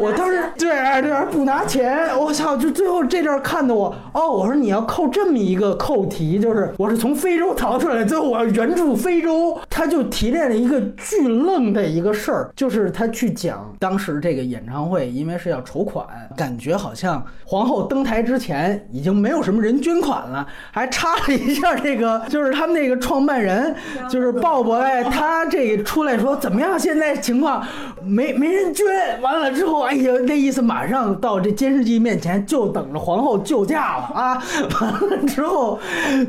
[0.00, 0.68] 我当时对
[1.02, 2.56] 对不拿钱，我操！
[2.56, 22.96] 就最后这阵看的我哦，我说你要扣这么一个扣题，就是我是从非洲逃出来，最后我要援助非洲，他就提炼了一个巨愣的一个事儿，就是他去讲当时这个演唱会，因为是要筹款，感觉好像皇后登台之前已经没有什么人捐款了，还插了一下这个，就是他们那个。
[23.06, 23.74] 创办人
[24.10, 26.78] 就是鲍勃哎， 他这个出来说怎么样？
[26.78, 27.64] 现在情况
[28.04, 28.84] 没没人捐，
[29.22, 34.42] 完了之后，哎呀，那意思马上到这监视器面前，就等着皇后救驾了啊！
[34.80, 35.78] 完了之后，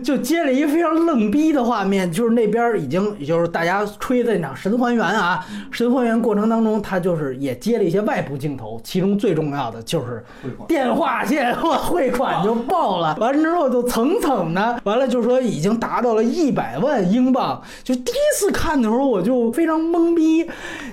[0.04, 10.24] 就接了一个非常愣逼的画面，就是那边已经就是大家吹的那场神还原啊，神还原过程当中，他就是也接了一些外部镜头，其中最重要的就是
[10.68, 16.67] 电话线 汇款就爆了，完了之后就层层的，完了就是说已经达到了一百。
[16.68, 20.46] 百万英镑，就第一次看的时候我就非常懵逼，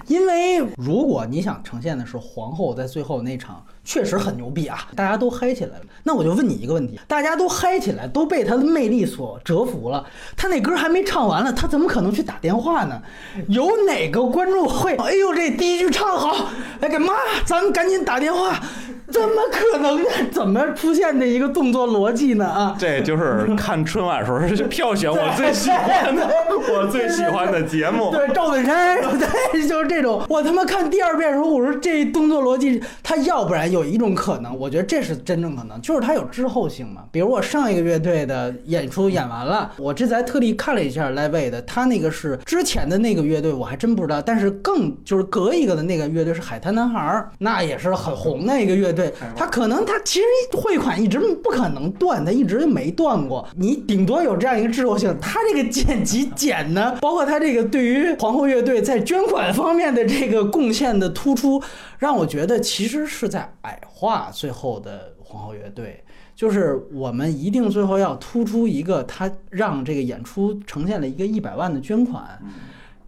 [0.06, 5.84] 因为如果你想呈现的是皇后在最后那场确实很牛逼啊，大家都嗨起来了。
[6.04, 10.06] 那我就问你一个问题：大家都嗨起来，都被她的魅力所折服了，
[10.36, 13.02] 她那歌还没唱完了，她怎么可能去打电话呢？
[13.48, 14.94] 有哪个观众会？
[14.94, 17.12] 哎呦，这第一句唱好，哎干嘛？
[17.44, 18.62] 咱们赶紧打电话。
[19.12, 20.08] 怎么可能呢？
[20.32, 22.46] 怎么出现这一个动作逻辑呢？
[22.46, 26.26] 啊，这就是看春晚时候票选我最喜欢的，
[26.72, 28.10] 我最喜欢的节目。
[28.10, 28.98] 对，赵本山，
[29.52, 30.24] 对，就是这种。
[30.28, 37.02] 我他妈看第二遍的时候，我说这动作逻辑，他要不然有一种可能，我觉得这是真正可能，就是他有滞后性嘛。
[37.12, 44.22] 比如我上一个乐队的演出演完了，我这才特地看了一下 Live 的，他那个是之前的那个乐队，我还真不知道。
[44.22, 48.93] 但是更就是隔一个的那个乐队是海滩男孩，那也是很红的一个乐。
[48.94, 50.24] 对他可能他其实
[50.56, 53.46] 汇款一直不可能断，他一直就没断过。
[53.56, 55.14] 你顶多有这样一个滞后性。
[55.20, 61.62] 他这个剪辑剪呢，包括他这个对于皇后乐队在捐款方面的这个贡献的突出，
[61.98, 66.02] 让我觉得其实是在矮化最后的皇后乐队。
[66.36, 72.40] 就是我们一定最后要突出一个，他让这个演出呈现了一个一百万的捐款，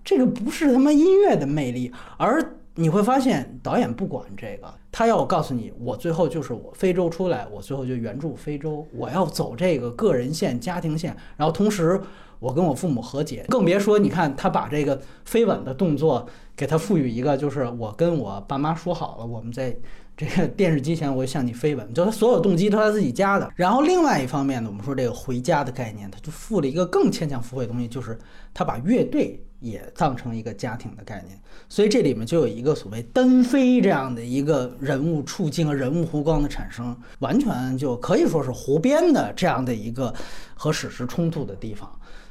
[0.05, 2.45] 这个不是他妈音乐的魅力，而。
[2.79, 12.01] 你会发现导演不管这个，他要我告诉你，我最后就是我非洲出来，我最后就援助非洲，我要走这个个人线、家庭线，然后同时
[12.39, 19.77] 我跟我父母和解，更别说你看他把这个飞吻的动作给他赋予一个，就是我跟我爸妈说好了，我们在
[20.17, 23.53] 这个 电视机前我会向你飞吻，就他所有动机都是他自己加的。
[23.55, 28.19] 然后另外一方面呢，我们说这个回家的概念，他就附了一个更牵强附会的东西，就是
[28.55, 29.43] 他把乐队。
[29.61, 31.39] 也当成一个家庭的概念，
[31.69, 40.13] 所以这里面就有一个所谓单飞这样的一个人物处境和人物弧光的产生，完全就可以说是胡编的这样的一个
[40.55, 41.91] 和史实冲突的地方。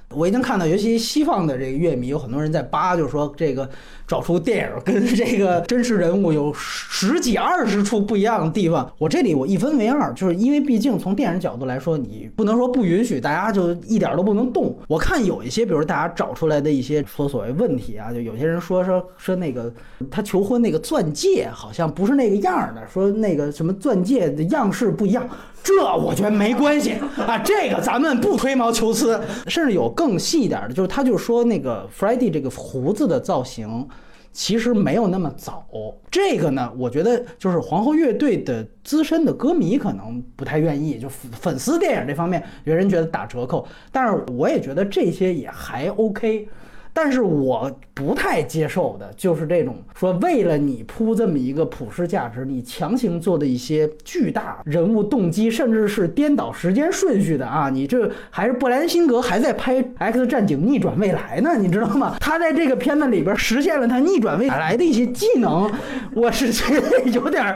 [0.10, 3.68] 我已经看到，尤其西方的这个乐迷有很多人在扒，就是说这个
[4.08, 8.92] 找出电影跟这个真实人物有十几二十处不一样的地方。
[8.98, 14.78] 我这里我一分为二，就是因为毕竟从电影角度来说，你不能说不允许大家就一点都不能动。
[14.88, 19.74] 我看有一些，比如大家找出来的一些说所谓问题啊，就有些人说说说那个
[20.12, 25.28] 他求婚那个钻戒好像不是那个样的，说那个什么钻戒的样式不一样。
[25.64, 29.20] 这我觉得没关系啊，这个咱们不吹毛求疵。
[29.48, 33.88] 甚至有更细一点的，就是他就说那个 Freddie 这个胡子的造型
[34.36, 35.66] 其实没有那么早。
[36.12, 46.50] 这个呢，我觉得就是皇后乐队的资深的歌迷可能不太愿意，就粉丝电影这方面有人觉得打折扣，但是我也觉得这些也还 OK。
[46.98, 57.70] 但是我不太接受的就是这种说为了你铺这么一个普世价值，你强行做的一些巨大人物动机，甚至是颠倒时间顺序的啊！
[57.70, 62.16] 你这还是布莱恩辛格还在拍《X 战警：逆转未来》呢，你知道吗？
[62.22, 65.70] 他在这个片子里边实现了他逆转未来的一些技能，
[66.14, 67.54] 我是觉得有点，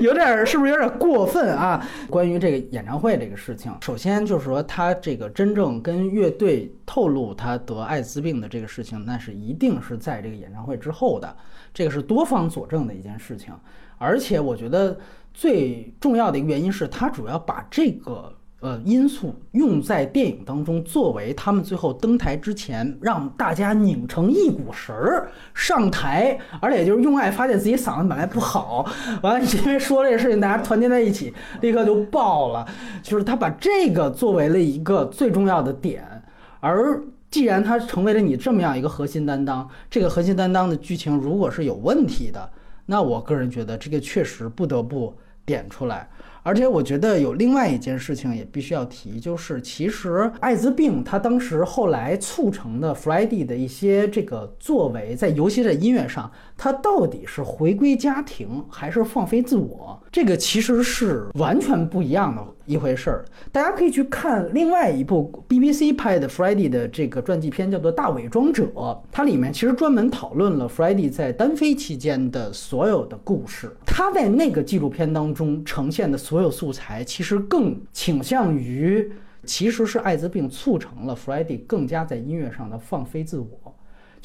[0.00, 1.84] 有点是不是有点过分啊？
[2.08, 8.75] 关于这个演唱会这个事情，首先就是说他这个真正跟乐队透露他得艾滋病的这个事。
[8.76, 11.34] 事情那是一定是在这个演唱会之后的，
[11.72, 13.54] 这个是多方佐证的一件事情，
[13.96, 14.98] 而且我觉得
[15.32, 28.84] 最重要的一个原因是他主要把这个呃因素用在电影当中，作为他们最后登台之前让大家拧成一股绳儿上台，而且就是用爱发现自己嗓子本来不好，
[29.22, 32.66] 完了因为说这个事情大家团结在一起，立刻就爆了，
[33.02, 36.22] 就是他把这个作为了一个最重要的点，
[36.60, 37.02] 而。
[37.30, 42.50] 既然他成为了你这么样一个核心担当，这个核心担当的剧情如果是有问题的，
[42.86, 46.08] 那我个人觉得这个确实不得不点出来。
[46.42, 63.24] 而且我觉得有另外一件事情也必须要提，就是其实艾滋病它当时后来促成的 Freddy 的一些这个作为，在尤其在音乐上，它到底是回归家庭还是放飞自我，这个其实是完全不一样的一回事儿。
[63.52, 68.64] 大家可以去看另外一部 BBC 拍的 Freddie 的这个传记片，叫做《大伪装者》，
[69.12, 73.70] 它里面其实专门讨论了 Freddie 在单飞期间的所有的故事。
[73.84, 79.12] 他在那个纪录片当中呈现的所有素材其实更倾向于，
[79.44, 83.74] 其实是艾滋病促成了 Freddie 更加在音乐上的放飞自我，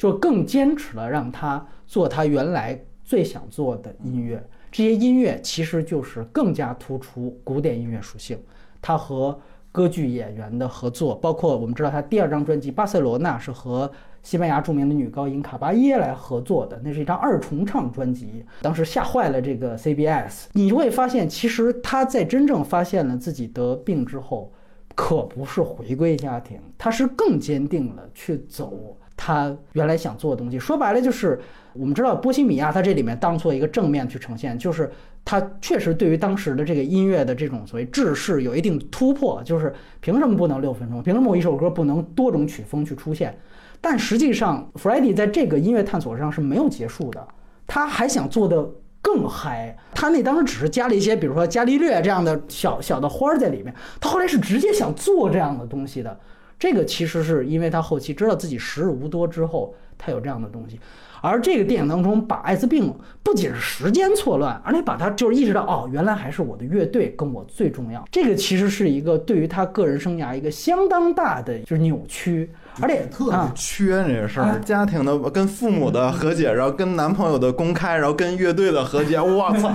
[0.02, 4.44] 就更坚持了让他做他原来最想做的音乐。
[4.72, 8.36] 这些音乐其实就是更加突出古典音乐属性。
[8.80, 9.38] 他和
[9.70, 13.88] 歌剧演员的合作，包括我们知道他第二张专辑《巴塞罗那》是和。
[14.24, 20.44] 西班牙著名的女高音卡巴耶来合作的，那是一张二重唱专辑，当时吓坏了这个 CBS。
[20.52, 24.52] 你会发现，其实他在真正发现了自己得病之后，
[24.94, 30.58] 可不是回归家庭，他是更坚定了去走他原来想做的东西。
[30.58, 31.40] 说白了，就是
[31.72, 34.90] 我们知道波西米亚，他这里面当做一个正面去呈现，就是
[35.24, 41.02] 他确实对于当时的这个音乐的这种所谓制式有一定突破，就是凭什么不能六分钟？
[41.02, 43.36] 凭什么我一首歌不能多种曲风去出现？
[43.80, 47.26] 但实际上，Freddie 在这个音乐探索上是没有结束的，
[47.66, 48.64] 他还想做的
[49.00, 49.76] 更嗨。
[49.92, 56.16] 他那当时只是加了一些，比如说伽利略这样的小小的花儿在里面，他后来是直接想做这样的东西的。
[56.62, 60.78] 这个其实是因为他后期知道自己时日无多之后，他有这样的东西。
[61.20, 68.04] 而这个电影当中把艾滋病不仅是时间错乱，而且把他就是意识到哦，原来还是我的乐队跟我最重要。
[68.12, 72.48] 这个其实是一个对于他个人生涯一个相当大的就是扭曲。
[72.80, 79.70] 而且特别缺这个事儿，家庭的跟父母的和解，然后跟男朋友的公开，然后跟乐队的和解， 我操！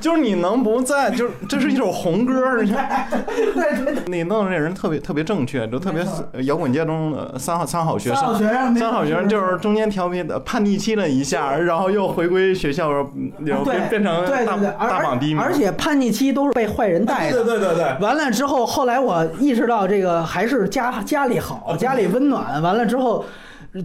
[0.00, 2.74] 就是你能不在，就是这是一首红歌，你
[4.06, 6.04] 你弄这人特别特别正确，就特别
[6.42, 8.34] 摇滚界中的三好三好学生，
[8.76, 12.90] 三好学生就是中间调皮的叛逆期了一下，然后又回归学校，
[13.44, 14.56] 然后变变成大
[14.88, 17.96] 大榜第一名，而且叛逆期都是被坏人带的，对对对对。
[18.00, 22.39] 完了之后，后来我意识到这个还是家家里好，家里温暖。
[22.62, 23.24] 完了之后，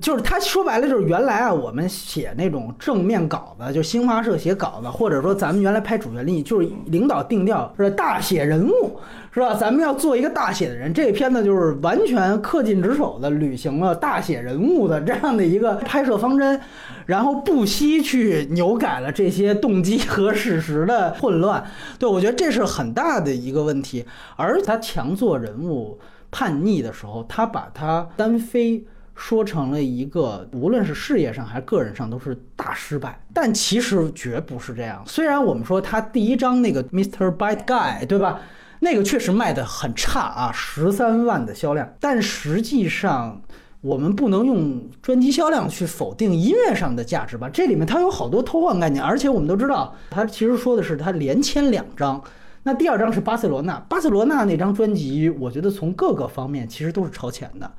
[0.02, 8.98] 就是他说白了就是原来啊，我们写那种正面稿子，就新华社写稿子，或者说咱们原来拍主旋律，就是领导定调是大写人物，
[9.32, 9.54] 是吧？
[9.54, 16.60] 咱们要做一个大写的人，这片子就是完全恪尽职守的履行了大写人物的这样的一个拍摄方针，
[17.06, 21.64] 然后不惜去扭改了这些动机和事实的混乱。
[22.00, 24.06] 对我觉得这是很大的一个问题，
[24.36, 26.00] 而他强做人物。
[26.36, 28.84] 叛逆的时候，他把他单飞
[29.16, 33.18] 说成了一个，无论是事业上还是个人上都是大失败。
[33.34, 35.02] 但其实绝不是这样。
[35.06, 38.42] 虽然我们说他第一章那个 Mister Bad Guy，对吧？
[38.82, 41.90] 那个确实卖的很差啊，十三万的销量。
[42.02, 43.42] 但实际上，
[43.80, 47.50] 我们不能用专辑销量去否定音乐上的价值吧？
[47.50, 52.22] 这里面它有好多偷换概念，而且我们都知道，它其实说的是它连签两张。
[52.68, 57.72] 那第二张是巴塞罗那，巴塞罗那那张专辑，我觉得从各个方面其实都是超前的。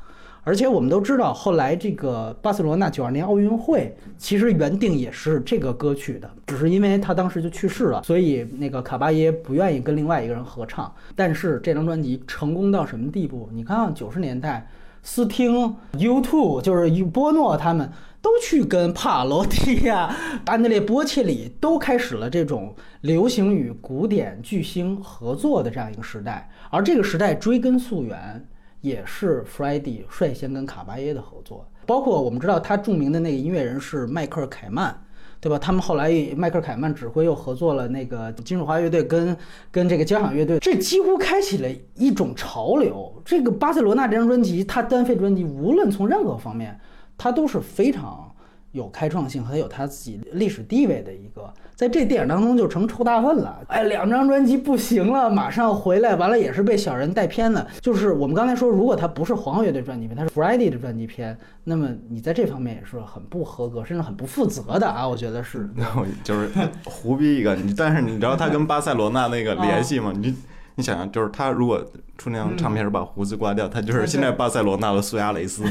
[0.45, 10.95] 而且我们都知道，后来这个巴塞罗那九二年奥运会其实原定也是这个歌曲的，只是因为他当时就去世了，所以那个卡巴耶不愿意跟另外一个人合唱。
[11.16, 13.49] 但是这张专辑成功到什么地步？
[13.53, 14.70] 你看九十年代，
[15.03, 17.91] 斯汀、U2 就是波诺他们
[18.27, 20.12] 都去跟帕罗蒂亚、
[20.47, 28.45] 安德烈波切里都开始了这种流行与古典巨星合作的这样一个时代，而这个时代追根溯源。
[28.83, 34.95] 也是 f r i d a y 率先跟卡巴耶的合作，包括我们知道他著名的那个音乐人是迈克尔凯曼，
[35.41, 35.59] 对吧？
[35.59, 39.37] 他们后来迈克尔凯曼指挥又合作了那个金属花乐队跟
[39.72, 43.12] 跟这个交响乐队，这几乎开启了一种潮流。
[43.24, 46.79] 这个巴塞罗那这张专辑，他单飞专辑，无论从任何方面，
[47.18, 48.22] 他都是非常。
[48.72, 53.58] 有开创性和有他自己历史地位的一个，在这电影当中就成臭大粪了。
[53.68, 57.66] 哎，两张专辑不行了，马上回来，完了也是被小人带偏的。
[57.80, 65.08] 就是我们刚才说，如果他不是皇后乐队专辑片，他是 Friday 的专辑片，那么你在这方面也是很不合格，甚至很不负责的啊！
[65.08, 65.66] 我觉得是。
[66.22, 66.50] 就是
[66.84, 70.12] 胡逼一个，你但是你知道他跟巴塞罗那那个联系吗？
[70.14, 70.36] 你
[70.77, 71.85] 你想想，就是他如果
[72.16, 75.64] 出那张唱片时把胡子刮掉，他就是现在巴塞罗那的苏亚雷斯。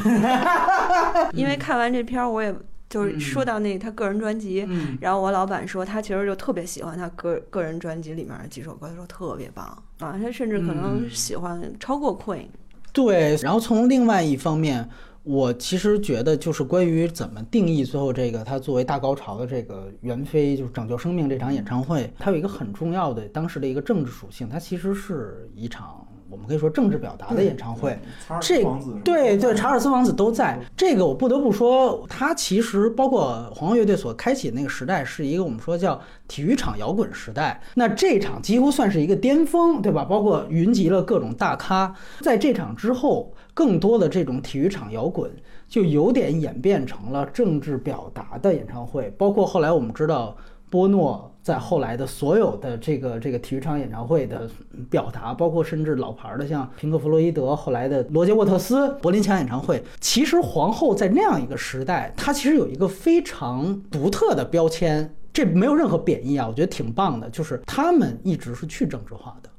[1.33, 2.53] 因为看完这片儿，我也。
[2.87, 4.65] 就是说到那他个人专辑，
[5.01, 9.65] 然后我老板说他其实就特别喜欢他个个人专辑里面几首歌，他说特别棒
[9.97, 12.45] 啊，他甚至可能喜欢超过 Queen。
[12.93, 14.87] 对，然后从另外一方面，
[15.25, 26.04] 我其实觉得就是关于怎么定义最后这个他作为大高潮的这个袁飞就是拯救生命这场演唱会，它有一个很重要的当时的一个政治属性，它其实是一场。
[26.35, 27.97] 我们可以说政治表达的演唱会，
[28.41, 28.61] 这
[29.05, 30.59] 对对查尔斯王子都在。
[30.75, 37.61] 这个我不得不说，他其实包括皇后乐队所开启的那个时代，是一个我们说叫体育场摇滚时代。
[37.75, 40.03] 那这场几乎算是一个巅峰，对吧？
[40.03, 41.95] 包括云集了各种大咖。
[42.19, 45.31] 在这场之后，更多的这种体育场摇滚
[45.69, 49.09] 就有点演变成了政治表达的演唱会。
[49.17, 50.35] 包括后来我们知道。
[50.67, 54.49] 波诺在后来的所有的这个这个体育场演唱会的
[54.89, 69.49] 表达，包括甚至老牌的像平克·弗洛伊德，后来的罗杰·沃特斯柏林墙演唱会，其实皇后在那样一个时代，她其实有一个非常独特的标签，这没有任何贬义啊，我觉得挺棒的，就是他们一直是去政治化的。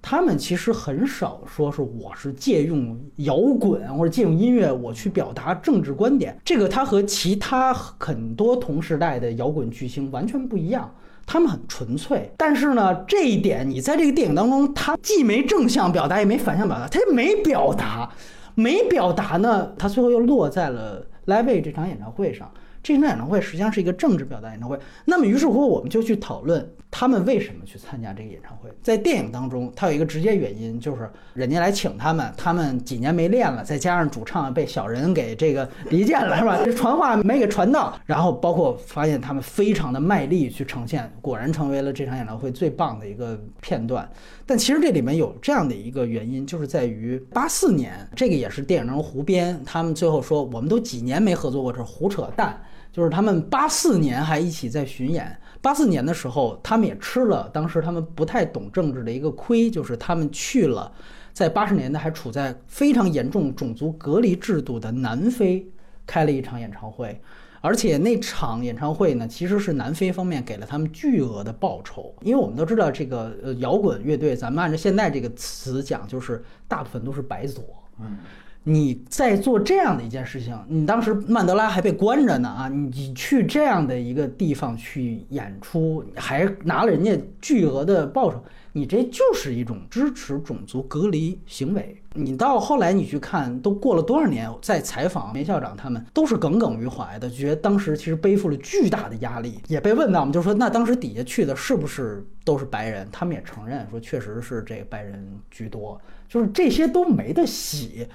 [0.00, 10.88] 他们其实很少说是我是借用摇滚或者借用音乐我去表达政治观点，这个他和其他很多同时代的摇滚巨星完全不一样。
[11.26, 18.10] 他们很纯粹，但是呢，这一点你在这个电影当中，他既没正向表达，也没反向表达，他也没表达，
[18.54, 22.50] 没表达呢，他最后又落在了 Live 这场演唱会上。
[22.82, 24.78] 这场演唱会实际上是一个政治表达演唱会。
[25.04, 28.70] 那么，于是乎我们就去讨论他们为什么去参加这个演唱会。
[28.82, 36.60] 在电影当中，它有一个直接原因，就是人家来请他们，他们几年没练了，再加上主唱被小人给这个离间了，是吧？
[36.62, 44.06] 这传话没给传到，然后包括发现他们非常的卖力去呈现，果然成为了这场演唱会最棒的一个片段。
[44.44, 52.60] 但其实这里面有这样的一个原因，就是在于八四年，这个也是电影当中胡编，他们最后说我们都几年没合作过，这胡扯淡。
[52.92, 60.92] 就是他们八四年还一起在巡演，八四年的时候，他们也吃了当时他们不太懂政治的一个亏，就是他们去了，
[61.32, 65.64] 在八十年代还处在非常严重种族隔离制度的南非
[66.04, 67.18] 开了一场演唱会，
[67.60, 77.62] 而且那场演唱会呢，其实是南非方面给了他们巨额的报酬，因为我们都知道这个呃摇滚乐队，咱们按照现在这个词讲，就是大部分都是白左，
[78.00, 78.18] 嗯。
[78.64, 82.68] 你在做这样的一件事情，你当时曼德拉还被关着呢啊！
[82.68, 88.40] 你去这样的一个地方去演出，还拿了人家巨额的报酬，
[88.72, 91.96] 你这就是一种支持种族隔离行为。
[92.14, 99.58] 你到后来你去看，都过了多少年，在采访梅校长他们都是耿耿于怀的，觉得当时其实背负了巨大的压力。
[99.66, 103.08] 也被问到，我们就说那当时底下去的是不是都是白人？
[103.10, 108.06] 他们也承认说，确实是这个白人居多，就是这些都没得洗。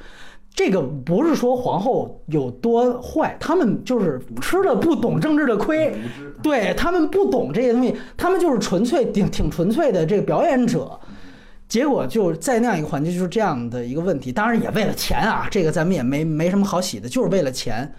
[0.58, 5.95] 这个不是说皇后有多坏，他们就是吃了不懂政治的亏，
[6.41, 10.99] 对他们不懂这些东西，他们就是纯粹挺挺纯粹的这个表演者，
[11.70, 14.32] 结果就在那样一个环境，就是这样的一个问题。
[14.32, 17.93] 当然也为了钱啊，这个咱们也没没什么好洗的，就是为了钱。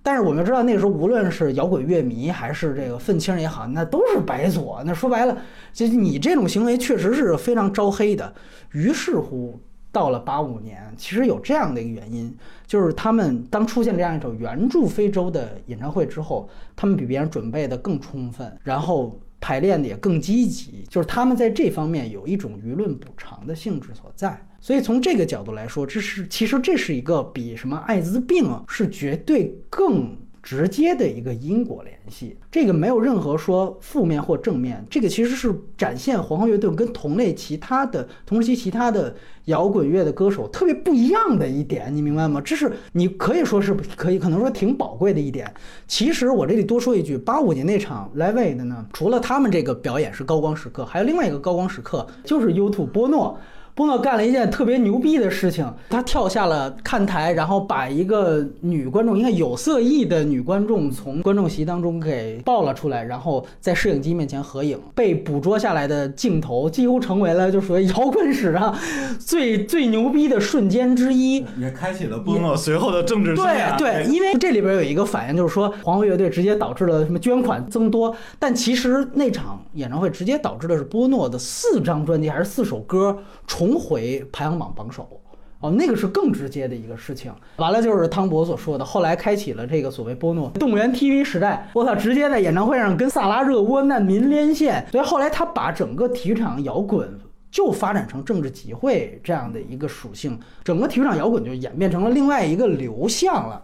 [0.00, 4.80] 但是我们知道那个时候，无论是摇滚乐迷还是这个愤青也好，那都是白左。
[4.86, 5.36] 那说白了，
[5.72, 8.32] 就你这种行为确实是非常招黑的。
[8.70, 9.58] 于是乎，
[9.96, 12.36] 到了八五年，其实有这样的一个原因，
[12.66, 24.38] 就是他们当出现这样一首援助非洲的演唱会之后，他们比别人准备的更充分，然后排练的也更积极，就是他们在这方面有一种舆论补偿的性质所在。
[24.60, 30.14] 所以从这个角度来说，这是其实这是一个比什么艾滋病是绝对更
[30.46, 32.36] 直接的一个因果联系。
[32.52, 39.12] 这个没有任何说负面或正面，这个其实是展现皇后乐队跟同类其他的同时期其他的
[39.46, 42.40] 摇滚乐的歌手特别不一样的一点，你明白吗？
[42.40, 45.52] 这是你可以说是可以可能说挺宝贵的一点。
[45.88, 53.36] 其实我这里多说一句，八五年那场 Live 的呢，除了他们这个表演是高光时刻，还有另外一个高光时刻就是 YouTube 波诺。
[53.76, 64.80] 波诺干了一件特别牛逼的事情，他跳下了看台，然后把一个女观众，应该有色艺的女观众从观众席当中给抱了出来，然后在摄影机面前合影。
[64.94, 68.74] 被捕捉下来的镜头几乎成为了就属于摇滚史上
[69.18, 73.76] 最最牛逼的瞬间之一，也开启了波诺随后的政治生涯。
[73.76, 83.65] 对对，因为这里边有一个反应，就是说皇后乐队直接导致了什么捐款增多，但其实那场演唱会直接导致的是波诺的四张专辑还是四首歌重。
[83.66, 85.20] 重回排行榜榜首
[85.60, 87.32] 哦，那个是更直接的一个事情。
[87.56, 91.68] 完了就是汤博所说的，后来开启了这个所谓波诺动物园 TV 时代。
[91.72, 94.86] 我操，直接在演唱会上跟萨拉热窝难民连线。
[94.92, 97.18] 所以后来他把整个体育场摇滚
[97.50, 103.62] 就发展成政治集会这样的一个属性，整个体育场摇滚就演变成了另外一个流向了。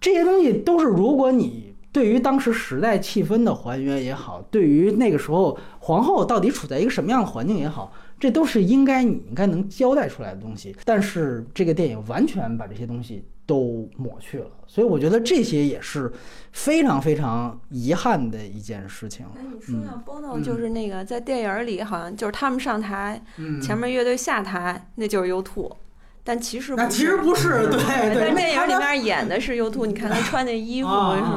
[0.00, 7.92] 这些东西都是如果你对于当时时代气氛的还原也好，对于那个时候皇后到底处在一个什么样的环境也好。
[8.24, 16.10] 这都是应该你应该能交代出来的东西，但是这个电影完全把这些东西都抹去了，所以我觉得这些也是
[16.50, 19.26] 非常非常遗憾的一件事情。
[19.36, 23.22] 哎，你说到 Bono，就是那个在电影里好像就是他们上台，
[23.60, 25.70] 前面乐队下台，那就是 U2。
[26.26, 28.34] 但其实那其实不是，对对。
[28.34, 30.94] 电影里面演的是 U2，你看他穿那衣服是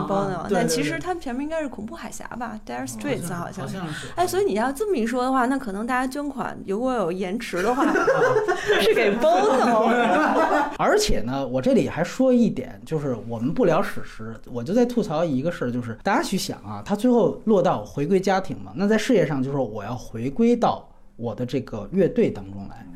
[0.07, 3.67] Bono，但其实他前面应该是恐怖海峡吧，Dire Straits 好像。
[4.15, 7.85] 哎，所以你要这么一说的话，那可能大家捐款如果有延迟的话，
[8.81, 9.91] 是给 Bono。
[10.79, 22.87] 而且呢，我这里还说一点，就是我们不聊史实，我就在吐槽一个事儿，就是大家去想啊，他最后落到回归家庭嘛，那在事业上就是我要回归到我的这个乐队当中来。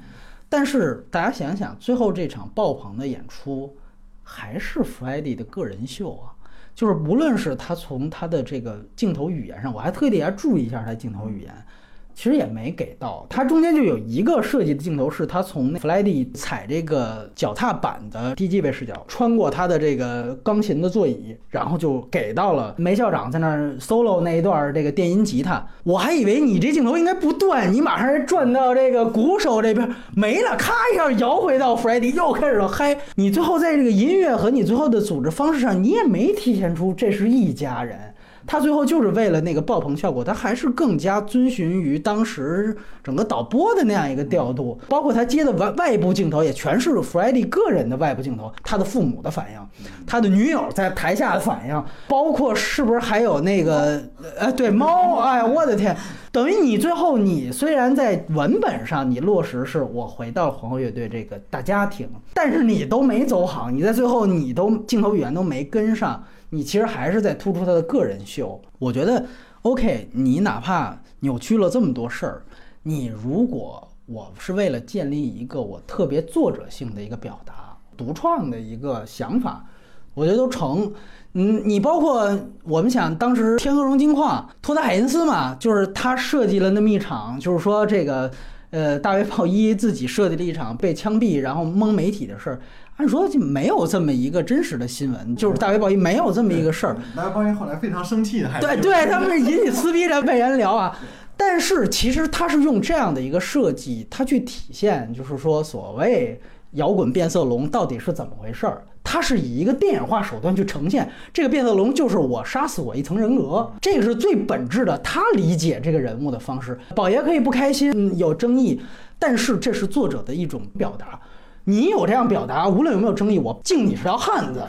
[0.53, 3.73] 但是大家想想，最后这场爆棚的演出，
[4.21, 6.35] 还是弗莱迪的个人秀啊！
[6.75, 11.65] 就是无论是他从他的这个镜头语言上，我还特地还注意一下他镜头语言。
[12.13, 25.65] 其实也没给到，它中间就有一个设计的镜头，是他从那弗莱迪踩这个脚踏板的低机位视角，穿过他的这个钢琴的座椅，然后就给到了梅校长在那儿 solo 那一段这个电音吉他。
[25.83, 32.97] 我还以为你这镜头应该不断，你马上转到这个鼓手这边没了，咔一下摇回到弗莱迪，又开始了嗨。
[33.15, 38.10] 你最后在这个音乐和你最后的组织方式上，你也没体现出这是一家人。
[38.51, 54.03] 他最后就是为了那个爆棚效果，他还是更加遵循于当时整个导播的那样一个调度，包括他接的外外部镜头也全是弗莱迪个人的外部镜头，他的父母的反应，他的女友在台下的反应，包括是不是还有那个
[54.37, 55.95] 呃对猫，哎我的天，
[56.33, 66.21] 等于你最后你虽然在文本上你落实是我回到皇后乐队这个大家庭，但是你都没走好，你在最后你都镜头语言都没跟上。
[66.51, 68.61] 你其实还是在突出他的个人秀。
[68.77, 69.25] 我觉得
[69.63, 72.41] ，OK，你哪怕扭曲了这么多事儿，
[72.83, 79.65] 你如果我是为了建立一个我特别作者性的一个表达、独创的一个想法，
[80.13, 80.93] 我觉得都成。
[81.33, 88.29] 嗯，你包括我们想当时天鹅绒金矿托德海因斯嘛，就是他设计了那么一场，就是说这个
[88.71, 92.59] 呃大卫鲍伊自己设计了一场被枪毙然后蒙媒体的事儿。
[93.01, 96.95] 按说就没有这么一个真实的新闻，就是大卫鲍伊没有这么一个事儿。
[97.15, 100.95] 大卫鲍伊后来非常生气，还对对，他们是引起撕逼的被人聊啊。
[101.35, 106.39] 但是其实他是用这样的一个设计，他去体现，就是说所谓
[106.73, 108.83] 摇滚变色龙到底是怎么回事儿。
[109.03, 114.95] 他是以一个电影化手段去呈现这个变色龙，就是我杀死我一层人格，这个是最本质的。
[114.99, 118.79] 他理解这个人物的方式，宝爷可以不开心，有争议，
[119.17, 121.19] 但是这是作者的一种表达。
[121.65, 124.63] 你有这样表达，无论有没有争议，我敬你是条汉子。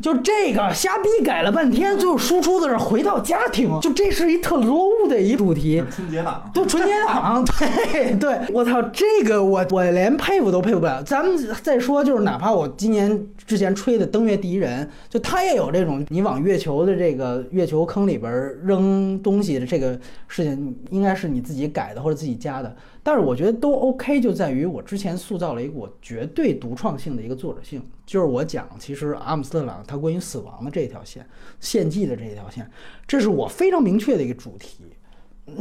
[0.00, 5.84] 就这个瞎逼改了半天，最后输出的是回到家庭，就这是一特 low 的一主题。
[5.94, 7.44] 春节档，都春节档，
[7.92, 11.02] 对对，我操，这个我我连佩服都佩服不了。
[11.02, 18.32] 咱们再说，就是哪怕我今年之前吹的《登月第一人》，就他也有这种你往月球的这个月球坑里边
[18.64, 19.92] 扔东西的这个
[20.26, 22.74] 事情，应该是你自己改的或者自己加的。
[23.04, 31.26] 但是我觉得都 OK，就在于我之前塑造了一个我绝对独创性的一个作者性，就是我讲其实阿姆斯特朗他关于死亡的这一条线、
[31.58, 32.64] 献祭的这一条线，
[33.06, 34.84] 这是我非常明确的一个主题，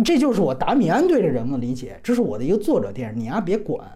[0.06, 3.90] 这就是我达米安对这人物的理解，这是我的一个作者电影，你啊别管。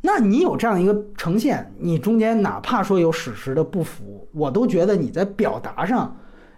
[0.00, 6.16] 那你有这样一个呈现，你中间哪怕说有史实的不符，我都觉得你在表达上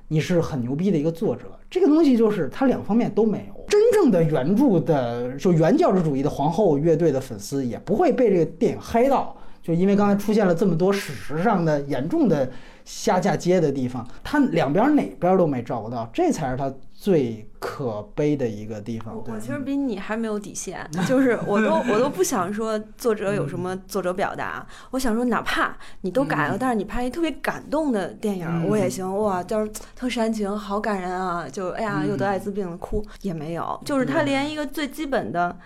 [0.08, 1.44] 你是很牛逼的一个作者。
[1.70, 3.55] 这个东西就是它两方面都没有。
[3.68, 9.36] 真正的原著的说原教旨主义的皇后乐队的粉丝也不会被这个电影嗨到，
[9.66, 12.48] 就因为刚才出现了这么多史实上的严重的
[12.84, 19.20] 下嫁接的地方，他两边哪边都没照顾到，这才是他最可悲的一个地方。
[19.26, 35.58] 我其实比你还没有底线， 就是我都我都不想说作者有什么作者表达，我想说哪怕你都改了，但是你拍一特别感动的电影，我也行哇，就是特煽情，好感人啊，就哎呀又得艾滋病了哭也没有，就是他连一个最基本的。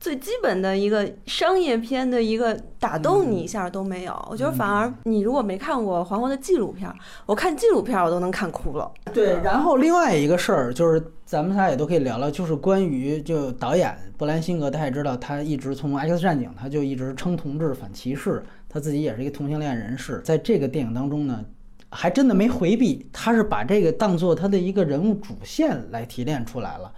[0.00, 6.90] 最基本的一个商业片的一个打动你一下都没有，我觉得反而你如果没看过黄渤的纪录片，
[7.26, 8.90] 我看纪录片我都能看哭了。
[9.12, 21.44] 对，然后另外一个事儿就是咱们仨也都可以聊聊，就是关于就导演布兰辛格，他也知道他一直从《X 战警》他就一直称同志反歧视，他自己也是一个同性恋人士，在这个电影当中呢，
[21.90, 26.90] 还真的没回避，他是把这个当做他的一个人物主线来提炼出来了。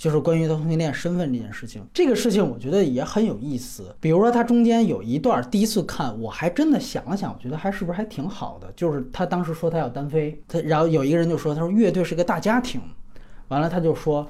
[0.00, 3.94] 就是关于他同性恋身份这件事情，这个事情我觉得也很有意思。
[4.00, 8.72] 比如说，他中间有一段第一次看，我还真的想了想，我觉得还是不是还挺好的。
[8.74, 12.80] 就是他当时说他要单飞，他然后有一个人就说，他说乐队是个大家庭，
[13.48, 14.26] 完了他就说，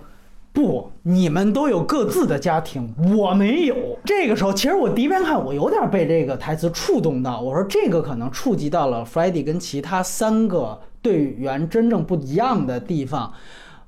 [0.52, 3.76] 不，你们都有各自的家庭，我没有。
[4.04, 13.32] 这个时候，其实我第一遍看，我有点被这个台词触动到，我说这个可能触及到了 f r e d d y 跟其他三个队员真正不一样的地方。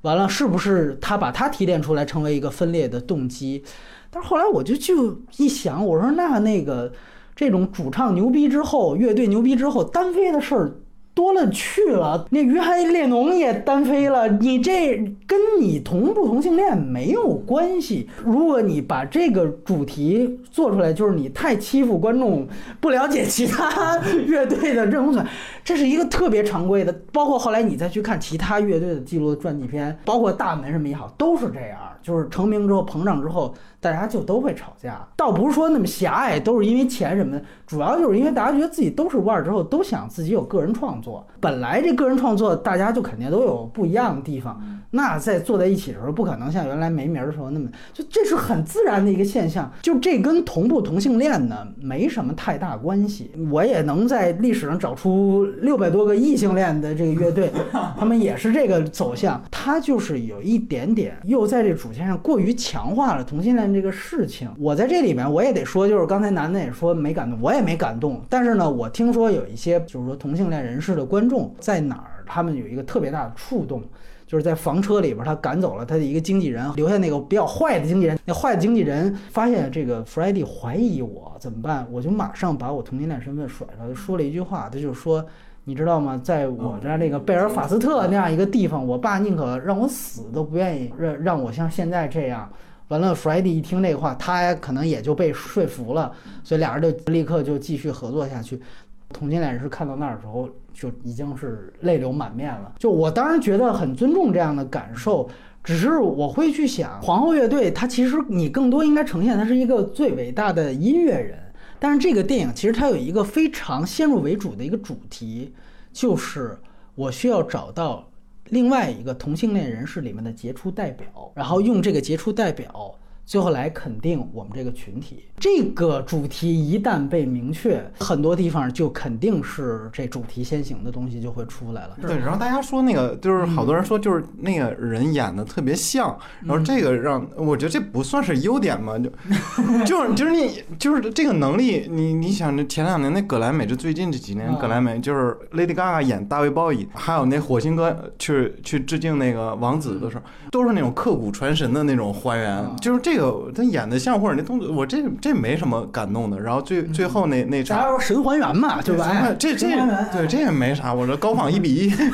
[0.02, 3.64] 完了，是不是他把他提炼出来成为一个分裂的动机？
[4.10, 6.92] 但是后来我就就一想，我说那那个
[7.34, 10.72] 这种主唱牛逼之后，乐队牛逼之后，单飞的事儿。
[11.14, 14.96] 多了去了，那约翰列侬也单飞了，你这
[15.26, 18.08] 跟你同不同性恋没有关系。
[18.24, 22.46] 如果你把这个主题做出来，就是你太欺负观众，
[22.80, 25.26] 不了解其他乐队的认同感，
[25.62, 26.92] 这是一个特别常规的。
[27.12, 33.54] 包括后来你再去看其他乐队的记录的传记片，包括大门什么也好，都是这样，就是成名之后膨胀之后。
[33.82, 41.26] 大家就都会吵架，倒不是说那么狭隘，都是因为钱什么的，主要就是因为大家觉得自己都是腕儿之后，都想自己有个人创作。
[41.40, 44.62] 本来这个人创作，大家就肯定都有不一样的地方。
[44.92, 49.68] 那在坐在一起的时候，不可能像原来没名儿的时候那么，就这是很自然的一个现象。
[49.82, 53.32] 就这跟同不同性恋呢没什么太大关系。
[53.50, 57.50] 我也能在历史上找出六百多个异性恋的这个乐队，
[57.98, 59.42] 他们也是这个走向。
[59.50, 63.71] 他就是有一点点又在这主线上过于强化了同性恋。
[63.72, 68.20] 这个事情，我在这里面我也得说，就是刚才楠楠也说没感动，我也没感动。
[68.28, 73.82] 但是呢，我听说有一些就是说同性恋人士的观众在哪儿，他们有一个特别大的触动，
[74.26, 78.18] 就是在房车里边，他赶走了他的一个经纪人，留下那个比较坏的经纪人。
[78.24, 81.86] 那坏的经纪人发现这个 f r e d d y 怀疑我怎么办？
[81.90, 85.24] 我就马上把我同性恋身份甩了，说了一句话，他就说，
[85.64, 86.20] 你知道吗？
[86.22, 92.50] 在我这那个贝尔法斯特那样一个地方，我爸宁可让我死都不愿意让让我像现在这样。
[92.92, 96.12] 完了 f r e d d y 一听这话，他可能也就被说服了，
[96.44, 98.60] 所以俩人就立刻就继续合作下去。
[99.08, 102.70] 同性恋人士看到那儿的时候，就已经是泪流满面了。
[102.78, 105.26] 就我当然觉得很尊重这样的感受，
[105.64, 111.38] 只是我会去想，皇后乐队它其实你更多应该呈现它是一个最伟大的音乐人，
[111.78, 115.54] 但是这个电影其实它有一个非常先入为主的一个主题，
[115.94, 116.58] 就是
[116.94, 118.06] 我需要找到。
[118.52, 122.94] 另外一个同性恋人士里面的杰出代表，然后用这个杰出代表。
[123.24, 131.96] 最后来肯定我们这个群体，这个主题一旦被明确，很多地方就肯定是这主题先行的东西就会出来了。
[132.02, 139.08] 对，然后大家说那个就是好多人说就是那个人演的特别像，然后这个让我觉得这不算是优点嘛，就
[139.86, 153.11] 就是就是你就是这个能力，你你想这前两年那葛莱美，这最近这几年葛莱美就是 Lady Gaga 演大卫鲍伊，还有那火星哥去去致敬那个王子的时候，都是那种刻骨传神的那种还原，就是这。
[153.12, 156.40] 这个他演的像或者那动作，我这这没什么感动的。
[156.40, 159.06] 然后最最后那那场，说神还原嘛，对吧？
[159.38, 159.66] 这这
[160.12, 160.94] 对这也没啥。
[160.94, 162.08] 我说高仿一比一， 是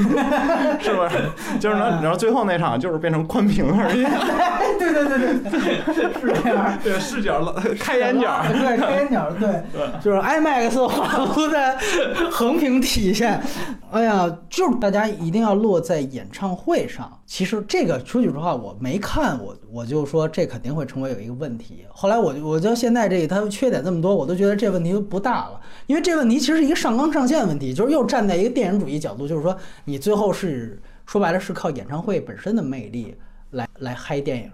[0.95, 1.31] 不是？
[1.61, 4.03] 就是那然后最后那场就是变成宽屏而已。
[4.79, 5.19] 对对对
[5.51, 6.79] 对，是这样。
[6.83, 9.63] 对视角了，开眼角，对开眼角，对，
[10.03, 11.77] 就是 IMAX 画幅在
[12.31, 13.41] 横屏体现。
[13.91, 17.21] 哎呀，就是大家一定要落在演唱会上。
[17.25, 21.85] 其实这个说句实话，我没看，我我就说这肯定会成为有一个问题。
[21.91, 25.61] 后来我我就现在这个它缺点这么多，我都觉得这问题都不大了。
[25.87, 33.17] 因为这问题其实是一个上纲上线问题，就是又站在一个电影主义角度，就是说你最后是说白了是靠演唱会本身的魅力
[33.53, 34.51] 来来嗨电影，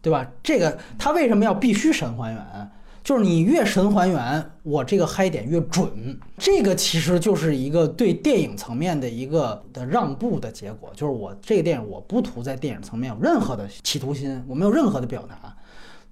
[0.00, 0.26] 对吧？
[0.42, 2.70] 这个他为什么要必须神还原？
[3.02, 6.18] 就是你越神还原，我这个嗨点越准。
[6.38, 10.90] 这个其实就是一个对电影层面的一个的让步的结果。
[10.94, 15.56] 就是我这个电影我不图在电影层面有任何的企图心，我没有任何的表达。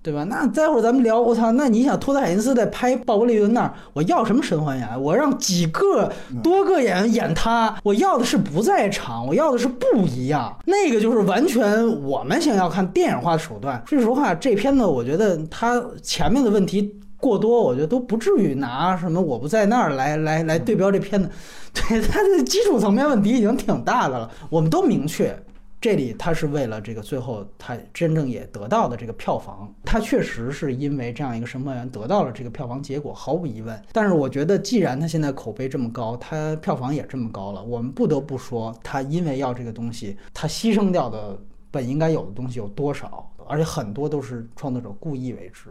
[0.03, 0.25] 对吧？
[0.25, 1.53] 那待会儿咱们聊，我操！
[1.53, 5.03] 那你想托德海因斯在拍鲍勃利顿那儿，我要什么神还原？
[5.03, 6.11] 我让几个、
[6.43, 10.57] 多个演员演他，我要的是不在场，我要的是不一样。
[10.65, 13.83] 那个就是完全我们想要看电影化的手段。
[13.87, 21.29] 说实话，这片子我觉得他前面的问题过多，我觉得都不至于拿什么我不在那儿来来来对标这片子。
[21.75, 25.39] 对他的基础层面问题已经挺大的了，我们都明确。
[25.81, 33.83] 这里他是为了这个最后他真正也得到的这个票房，他确实是因为这样一个神还原得到了这个票房结果，毫无疑问。
[33.91, 41.39] 但是我觉得，既然他现在口碑这么高，他票房也这么高了，我们不得不说，他因为要这个东西，他牺牲掉的
[41.71, 43.33] 本应该有的东西有多少？
[43.49, 45.71] 而且很多都是创作者故意为之。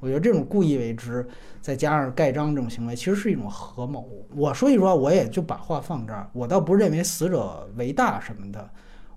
[0.00, 1.26] 我觉得这种故意为之，
[1.60, 4.08] 再加上盖章这种行为，其实是一种合谋。
[4.34, 8.70] 我说一说，我也就把话放这儿，我倒不认为死者为大什么的。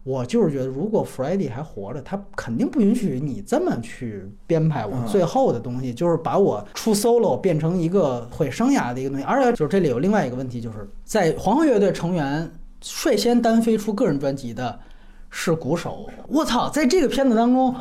[0.04, 9.24] 我就是觉得，如果 Freddie 还活着，他肯定不允许你这么去编排我最后的东西，就是把我出 solo 变成一个毁生涯的一个东西。
[9.24, 12.52] 而且就是这里有另外一个问题，就是在皇后乐队成员
[12.82, 14.78] 率先单飞出个人专辑的
[15.30, 16.10] 是鼓手。
[16.28, 17.74] 我操，在这个片子当中，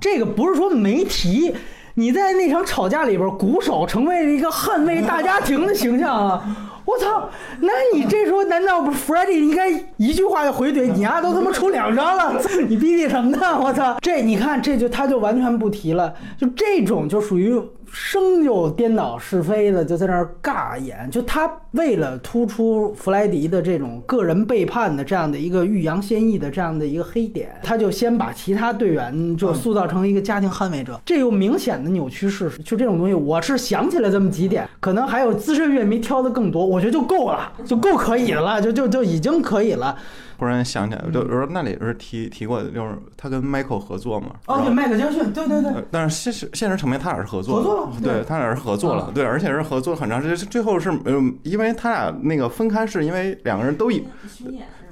[0.00, 1.54] 这个不是说没提。
[1.98, 6.65] 你在那场吵架里边，鼓手成为了一个捍卫大家庭的形象啊！
[6.86, 7.28] 我操，
[7.60, 11.20] 那你这时候难道不 Freddie 应该一句话就回怼你啊？
[11.20, 13.58] 都他妈出两张了，你逼逼什么呢？
[13.60, 17.60] 我操，这你看这就他就完全不提了，就这种就属于。
[17.88, 21.08] 生就颠倒是非的，就在那儿尬演。
[21.08, 31.00] 就他为了突出弗莱迪的这种个人背叛的这样的一个欲扬先抑的这样的一个黑点，他就先把其他队员就塑造成一个家庭捍卫者。
[31.06, 32.58] 这有明显的扭曲事实。
[32.64, 39.96] 就这种东西，我是想起来这么几点，可能还有资深乐迷挑的更多，我觉得就够了，就够可以了，就就就已经可以了。
[40.38, 44.32] 忽然想起来，就说那里是提提过，就是他跟 Michael 合作嘛。
[44.46, 45.72] 哦，对，迈克杰逊，对对对。
[45.90, 47.56] 但是现实现实层面，他俩是合作。
[47.56, 47.92] 合作了。
[48.02, 50.36] 对他俩是合作了，对，而且是合作很长时间。
[50.50, 54.04] 最后是，嗯，因为他俩那个分开，是因为两个人都已。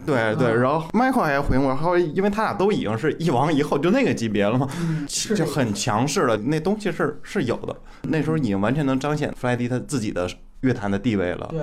[0.06, 4.66] 对对，然后 Michael 还回应我，说因为他俩都已经是一王一后，就那个级别了嘛，
[5.36, 6.36] 就很强势了。
[6.38, 10.26] 那东西是是有的，那时候已经完全能彰显弗莱迪他自己的。
[10.64, 11.60] 乐坛的地位了，对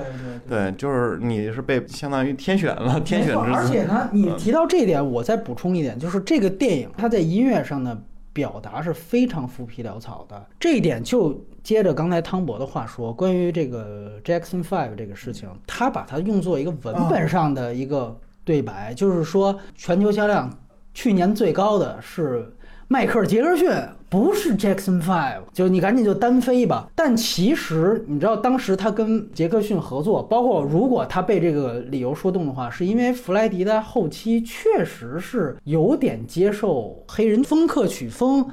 [0.47, 3.57] 对对，就是你是被相当于天选了，天选之子。
[3.57, 7.99] 而且呢，你提到这一点，我再补充一点，就是这个电影它在音乐上的
[8.31, 10.45] 表达是非常浮皮潦草的。
[10.59, 20.49] 这一点就接着刚才汤博的话说，关于这个 Jackson Five 这个事情，他把它用作一个文本上的一个对白，就是说全球销量
[20.93, 22.53] 去年最高的是。
[22.91, 23.71] 迈克尔·杰克逊
[24.09, 26.89] 不是 Jackson Five，就你赶紧就单飞吧。
[26.93, 38.45] 但其实你知道，当时他跟杰克逊合作，包括如果他被这个理由说动的话，是因为弗莱迪在后期确实是有点接受黑人风客曲风，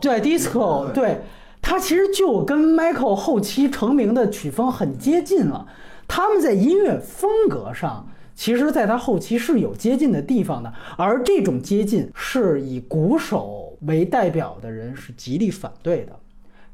[0.00, 1.20] 对 disco，对
[1.62, 5.64] 他其实就跟 Michael 后期成名的曲风很接近了。
[6.08, 8.08] 他们在音乐风格上。
[8.34, 16.18] 其实，在他后期是有接近的地方的，而这种接近是以鼓手为代表的人是极力反对的，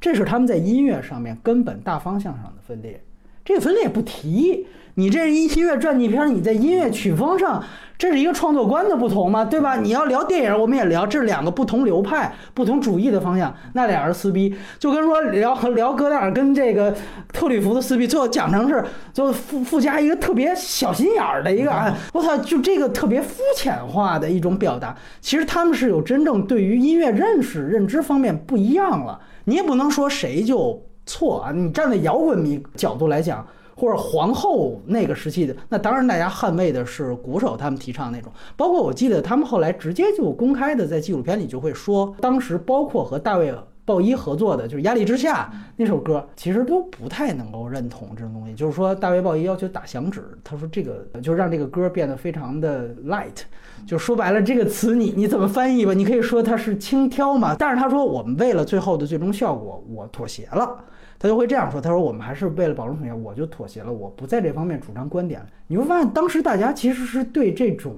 [0.00, 3.02] 这是他们在音乐上面根本大方向上的分裂。
[3.44, 4.66] 这个分裂不提。
[4.94, 7.62] 你这是音乐传记片，你在音乐曲风上，
[7.96, 9.76] 这是一个创作观的不同嘛，对吧？
[9.76, 13.54] 你要聊电影，我们也聊，这是两个不同流派、不同主义的方向。
[13.74, 16.94] 那俩人撕逼，就跟说聊聊戈达尔跟这个
[17.32, 24.94] 特吕弗的撕逼，最后讲成是就附附加一个特别小心眼儿的一个啊，我操，就这个特别肤浅化的一种表达。
[25.20, 29.20] 其实他们是有真正对于音乐认识、认知方面不一样了。
[29.44, 33.46] 你也不能说谁就错啊，你站在摇滚迷角度来讲。
[33.80, 38.30] 或者皇后那个时期的，那当然大家捍卫的是鼓手他们提倡那种。
[38.56, 43.54] 包括我记得他们后来直接就公开的在纪录片里就会说，当时包括和大卫。
[43.82, 48.54] 鲍伊合作的就是《压力之下》那首歌，其实都不太能够认同这种东西。
[48.54, 53.40] 就是说，大卫鲍伊要求打响指，他说这个就让这个歌变得非常的 light。
[53.88, 55.92] 就说白了，这个词你你怎么翻译吧？
[55.92, 57.56] 你可以说它是轻佻嘛。
[57.58, 60.84] 但是他说，我们为了最后的最终效果，我妥协了。
[61.20, 67.94] 他就会这样说：“他说我们还是为了保证统一，我就妥协了，我不在这方面主张观点。”你会发现，当时大家其实是对这种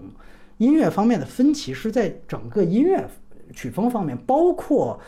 [0.59, 3.03] 音乐方面的分歧是在整个音乐
[3.53, 5.01] 曲风方面，包括。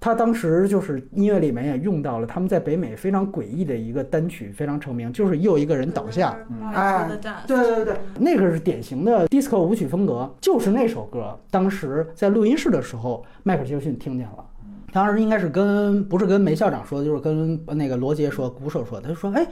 [0.00, 6.38] 他当时就是音乐里面也用到了他们在北美非常诡异的一个单曲，非常成名，就是又一个人倒下，
[6.72, 7.08] 哎，
[7.48, 14.47] 对对对，那个是典型的 disco 舞曲风格，就是那首歌，当时在录音室的时候，迈克尔·杰克逊听见了，
[14.92, 19.46] 当时应该是跟不是跟梅校长说，就是跟那个罗杰说，鼓手说，他就说，哎。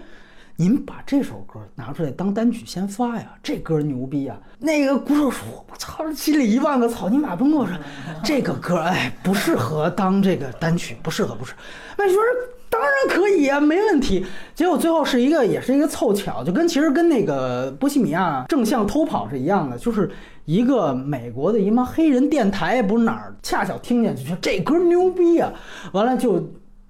[0.59, 4.35] 您把这首歌拿出来当单曲先发呀，这歌牛逼呀！
[4.59, 7.77] 那个鼓手说：“我操，心里一万个草泥马奔过。”说
[8.25, 11.59] ：“这个歌哎，不适合当这个单曲，不适合，不适合。”
[11.99, 12.19] 那说
[12.71, 14.25] ：“当然可以啊，没问题。”
[14.57, 20.11] 结果最后是一个，也是一个凑巧，就跟其实跟那个波西米亚正向偷跑是一样的，就是
[20.47, 25.53] 一个美国的一帮黑人电台，不是哪儿，恰巧听见就说这歌牛逼啊，
[25.93, 26.43] 完了就。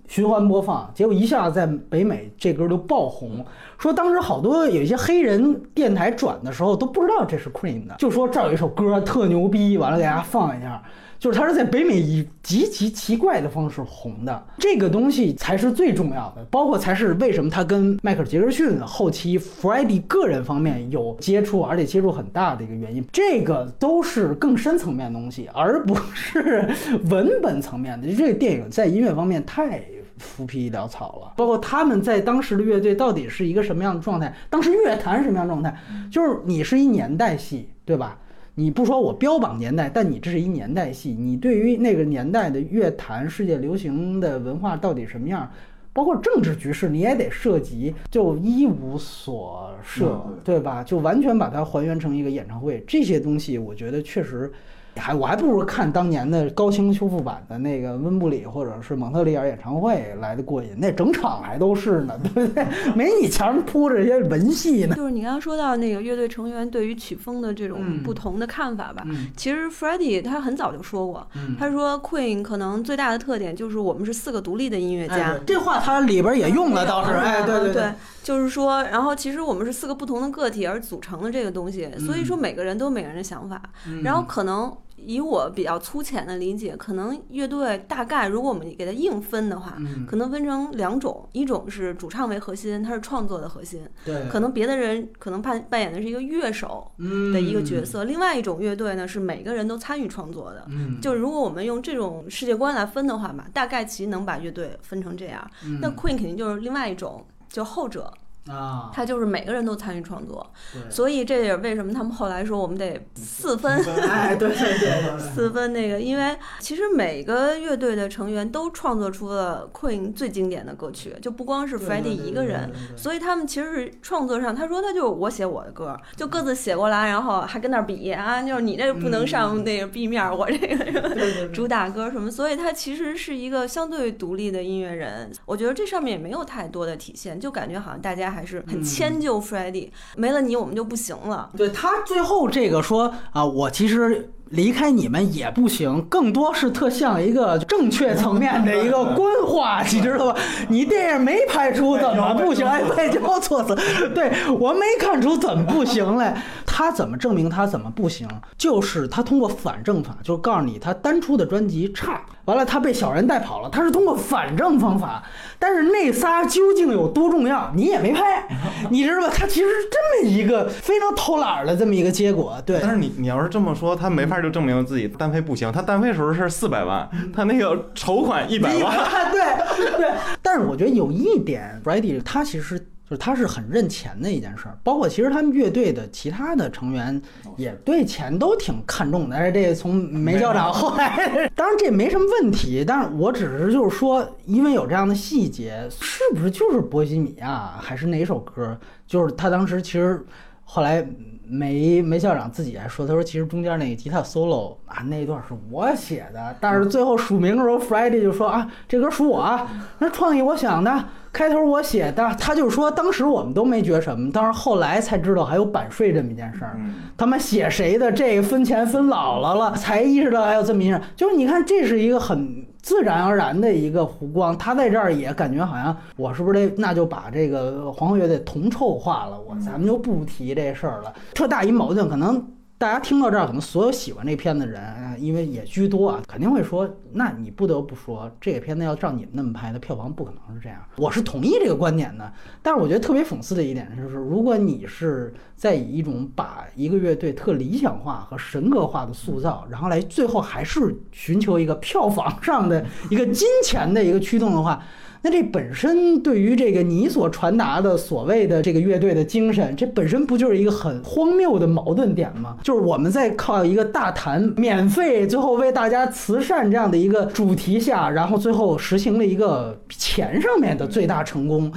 [0.09, 3.44] 循环播放，结果一下在北美这歌就爆红。
[3.76, 10.80] 说当时好多有一些黑人电台转的时候都不知道这是 Queen 的，就说这儿有一首歌特牛逼，完了给大家放一下。
[11.19, 23.05] 就是他是在北美以极其奇怪的方式红的，这个东西才是最重要的，包括才是为什么他跟迈克尔·杰克逊后期 Freddie 个人方面有接触，而且接触很大的一个原因。
[23.12, 26.69] 这个都是更深层面的东西，而不是
[27.11, 28.07] 文本层面的。
[28.14, 29.83] 这个电影在音乐方面太
[30.19, 35.75] 浮皮潦草了，包括他们在当时的乐队到底是一个什么样的状态，当时乐坛是什么样状态，
[36.11, 38.19] 就是你是一年代戏，对吧？
[38.59, 41.11] 你不说我标榜年代，但你这是一年代戏。
[41.12, 45.46] 你对于那个年代的乐坛、世界流行的文化到底什么样，
[45.92, 50.82] 包括政治局势，你也得涉及，就一无所涉，对吧？
[50.82, 54.50] 就完全把它还原成一个演唱会，这些东西，我觉得确实。
[54.97, 62.66] 还我还不如看当年的高清修复版的那个温布里或者是蒙特利尔演唱会来的过瘾，那整场还都是呢，对不对？
[62.97, 64.97] 没你墙上铺这些文戏呢。
[64.97, 71.26] 就是你刚刚说到那个乐队成员对于曲风的这种不同的看法吧，其实 Freddie 他很早就说过，
[71.59, 75.38] 他说 Queen 可能最大的特点就是我们是四个独立的音乐家。
[75.47, 77.92] 这话他里边也用了，倒是，哎，对对对，
[78.22, 83.61] 就是说，然后其实我们是四个不同的个体而组成的这个东西，所以说每个人都有每个人的想法，
[84.03, 84.74] 然后可能。
[84.97, 89.76] 以我比较粗浅的理解，可能乐队大概如果我们给它硬分的话，
[90.09, 96.90] 可能分成两种，一种是主唱为核心，它是创作的核心，对，可能别的人可能扮扮演的是一个乐手
[97.32, 98.05] 的一个角色。
[98.05, 100.66] 另外一种乐队呢，是每个人都参与创作的，
[101.01, 105.51] 就如果我们用这种世界观来分的话嘛，大概其实能把乐队分成这样。
[105.80, 108.12] 那 Queen 肯定就是另外一种，就后者。
[108.49, 110.49] 啊，他就是每个人都参与创作，
[110.88, 113.72] 所以这也是为什么他们后来说我们得四分，
[114.09, 138.36] 哎，对对对， 四分那个，因为其实每个乐队的成员都创作出了 Queen 最经典的歌曲，就不光是 Freddie 一个人，所以他们其实是创作上，他说他就我写我的歌，就各自写过来，然后还跟那比啊，就是你这不能上那个 B 面，我这个 主打歌什么，所以他其实是一个相对独立的音乐人，我觉得这上面也没有太多的体现，就感觉好像大家。
[138.37, 141.49] 还是很迁就 Freddie，没了你我们就不行了。
[141.57, 144.30] 对他最后这个说啊，我其实。
[144.51, 150.39] 离开你们也不行，更多是特像一个正确层面的一个官话，你知道吧？
[150.68, 152.64] 你电影没拍出怎么不行？
[152.64, 153.74] 哎，外交措辞，
[154.11, 156.41] 对我没看出怎么不行来。
[156.64, 158.28] 他怎么证明他怎么不行？
[158.57, 165.22] 就是他通过反证法，就是告诉你他单出的专辑差，完了他被小人带跑了，他是通过反证方法。
[165.59, 168.47] 但是那仨究竟有多重要，你也没拍，
[168.90, 169.32] 你知道吧？
[169.34, 172.61] 他其实是这么一个非常偷懒的这么一个结果。
[172.64, 175.70] 对，但是你你要是这么说，他没法就证明自己单飞不行。
[175.70, 178.97] 他单飞时候是四百万， 他那个筹款一百万。
[179.30, 180.11] 对对。
[180.42, 182.86] 但是我觉得有一点 r e a d y 他其实。
[183.09, 187.22] 就是他是很认钱的一件事儿，包括其实他们乐队的其他的成员
[187.57, 189.36] 也对钱都挺看重的。
[189.36, 192.84] 但是这从梅校长后来，当然这没什么问题。
[192.84, 198.76] 但是我只是就是说，因为有这样的细节，是不是就是波西米亚还是哪首歌？
[199.07, 200.20] 就是他当时其实
[200.64, 201.07] 后来
[201.48, 209.68] 梅梅校长自己还说，他说其实中间那个吉他 solo 啊那一段是我写的，但是最后署名的时候，Freddie 就说啊这歌属我，
[210.00, 211.04] 那创意我想的。
[211.37, 216.80] 开头我写的，他就说当时我们都没觉什么，但是后来才知道还有版税这么一件事儿。
[217.14, 221.05] 他们写谁的这个分钱分姥姥了，才意识到还有这么一件事儿。
[221.14, 231.12] 就是你看，这是一个很自然而然的一个弧光，他在这儿也感觉好像我是不是得那就把这个皇后乐队铜臭化了，我咱们就不提这事儿了。
[231.34, 232.43] 特大一矛盾，可能。
[232.79, 240.79] 大家听到这儿，可能所有喜欢这片的人，因为也居多啊，肯定会说：那你不得不说，这个片子要照你们那么拍，的票房不可能是这样。
[240.99, 242.31] 我是同意这个观点的，
[242.62, 254.83] 但是我觉得特别讽刺的一点就是，如果你是在以一种把一个乐队特理想化和神格化的塑造，然后来最后还是寻求一个票房上的一个金钱的一个驱动的话。
[255.23, 262.57] 那这本身对于这个你所传达的所谓的这个乐队的精神，这本身不就是一个很荒谬的矛盾点吗？
[262.62, 271.73] 就是我们在靠一个大谈免费，最后为大家慈善这样的一个主题下，然后最后实行了一个钱上面的最大成功，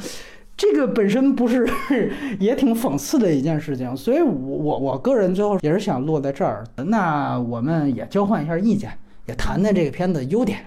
[0.55, 1.67] 这个本身不是
[2.39, 3.95] 也挺讽刺的一件事情？
[3.95, 6.63] 所以，我我我个人最后也是想落在这儿。
[6.75, 8.91] 那我们也交换一下意见，
[9.25, 10.59] 也谈谈这个片子优点。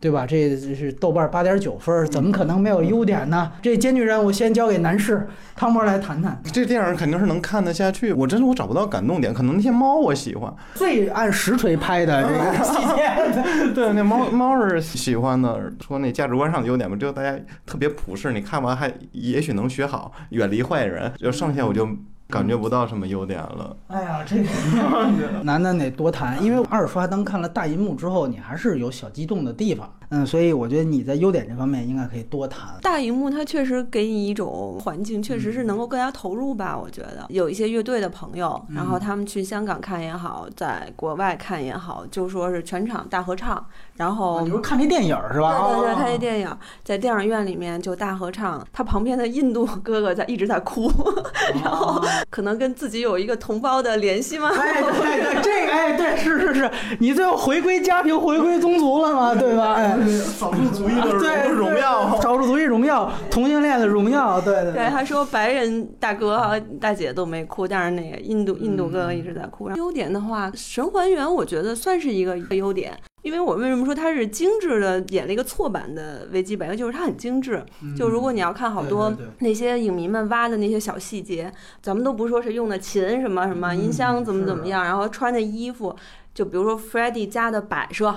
[0.00, 0.24] 对吧？
[0.24, 3.50] 这是豆瓣八点九分，怎么可能没有优点呢？
[3.60, 5.26] 这艰巨任务先交给男士
[5.56, 6.40] 汤博来谈谈。
[6.52, 8.12] 这电影肯定是能看得下去。
[8.12, 10.54] 我真的我找不到感动点，可能那些猫我喜欢。
[10.74, 15.72] 最按实锤拍的这个细节， 对，那猫猫是喜欢的。
[15.84, 17.36] 说那价值观上的优点吧，就大家
[17.66, 21.12] 特别朴实，你看完还也许能学好，远离坏人。
[21.18, 21.88] 就剩下我就。
[22.28, 23.76] 感觉不到什么优点了。
[23.88, 24.48] 哎呀，这个
[25.42, 29.90] 楠楠得多谈，因为二刷当看了大银幕之后，你还是有小激动的地方。
[30.10, 32.74] 嗯，所以我觉得你在优点这方面应该可以多谈。
[32.82, 36.78] 大荧幕它确实给你一种环境，确实是能够更加投入吧。
[36.78, 43.64] 我觉得有一些乐队的朋友，然后他们去香港看也好，在国外看也好，就说是全场大合唱。
[43.96, 45.68] 然后你说看那电影是吧？
[45.68, 50.90] 对对对，看那电影，在电影院里面就大合唱，他旁边的印度哥哥在一直在哭，
[51.62, 52.00] 然后
[52.30, 54.48] 可能跟自己有一个同胞的联系吗？
[54.56, 59.74] 哎对对，这个哎对是是是，你最后回归家庭，回归宗族了吗，对吧？
[59.74, 64.72] 哎，少数族裔的 荣耀，少数族裔荣耀，同性恋的荣耀，对对。
[64.72, 69.70] 对，他说白人大哥和大姐都没哭，但是那个印度印度哥哥一直在哭。
[69.70, 72.96] 优点的话，神还原我觉得算是一个优点。
[73.22, 77.62] 因为我为什么说它是精致的演了一个错版的维基百科，就是它很精致。
[77.96, 85.94] 就如果你要看好多那些影迷们挖的那些小细节，咱们都不说是用的琴什么什么音箱怎么怎么样，然后穿的衣服，
[86.32, 88.14] 就比如说 Freddie 家的摆设。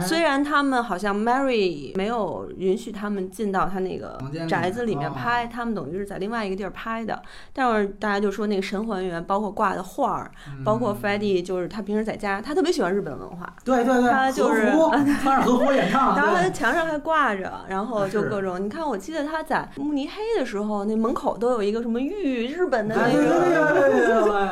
[0.00, 4.18] 虽然他们好像 Mary 没有允许他们进到他那个
[4.48, 7.22] 宅子里面拍，他们等于是在另外一个地儿拍的。
[7.52, 10.30] 但是大家就说那个神还原，包括挂的画儿，
[10.64, 13.52] 包括 Freddie 就是他平时在家，他特别喜欢日本文化。
[13.64, 14.70] 对对对，他就是
[15.22, 18.62] 穿着和服演唱，然后他的墙上还挂着，然后就各种。
[18.62, 24.50] 你看，我记得他在慕尼黑的时候，那门口都有一个什么玉日本的那个，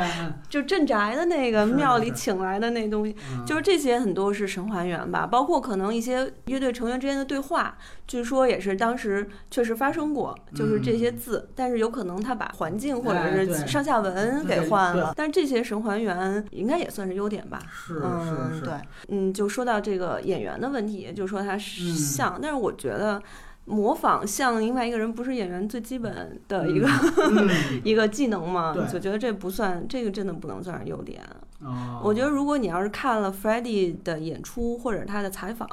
[0.49, 3.15] 就镇宅的那个庙里请来的那东西，
[3.47, 5.18] 就是这些很多是神还原吧。
[5.19, 17.59] 啊，包括可能一些乐队成员之间的对话，据说也是当时确实发生过，就是这些字，但是有可能他把环境或者是上下文给换了，但这些神还原应该也算是优点吧？
[17.69, 18.73] 是是是，对，
[19.09, 23.21] 嗯，就说到这个演员的问题，就说他像，但是我觉得
[23.65, 26.89] 模仿像另外一个人不是演员最基本的一个
[27.83, 31.21] 一个技能嘛，就觉得这不算，这个真的不能算是优点。
[32.03, 35.69] 我觉得，如果你要是看了 Freddie 的演出或者他的采访，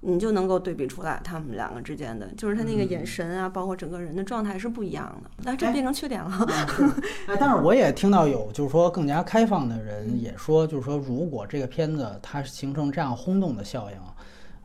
[0.00, 5.30] 你就能够对比出来他们两个之间的，就是他那个眼神啊，包括整个人的状态是不一样的。
[5.44, 6.46] 那这变成缺点了。
[7.28, 13.96] 哎，但是我也听到有就是说更加开放的人也说，就是说如果这个片子它形成这样轰动的效应。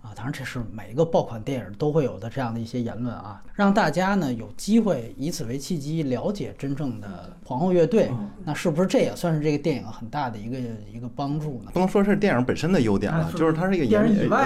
[0.01, 8.09] 啊，当然这是每一个爆款电影都会有的这样的一些言论啊，让大家呢有机会以此为契机了解真正的皇后乐队，
[8.45, 10.57] 那是不是这也算是这个电影很大的一个
[10.93, 11.71] 一个帮助呢？
[11.73, 14.01] 不能说是电影本身的优点了，就是它是一个延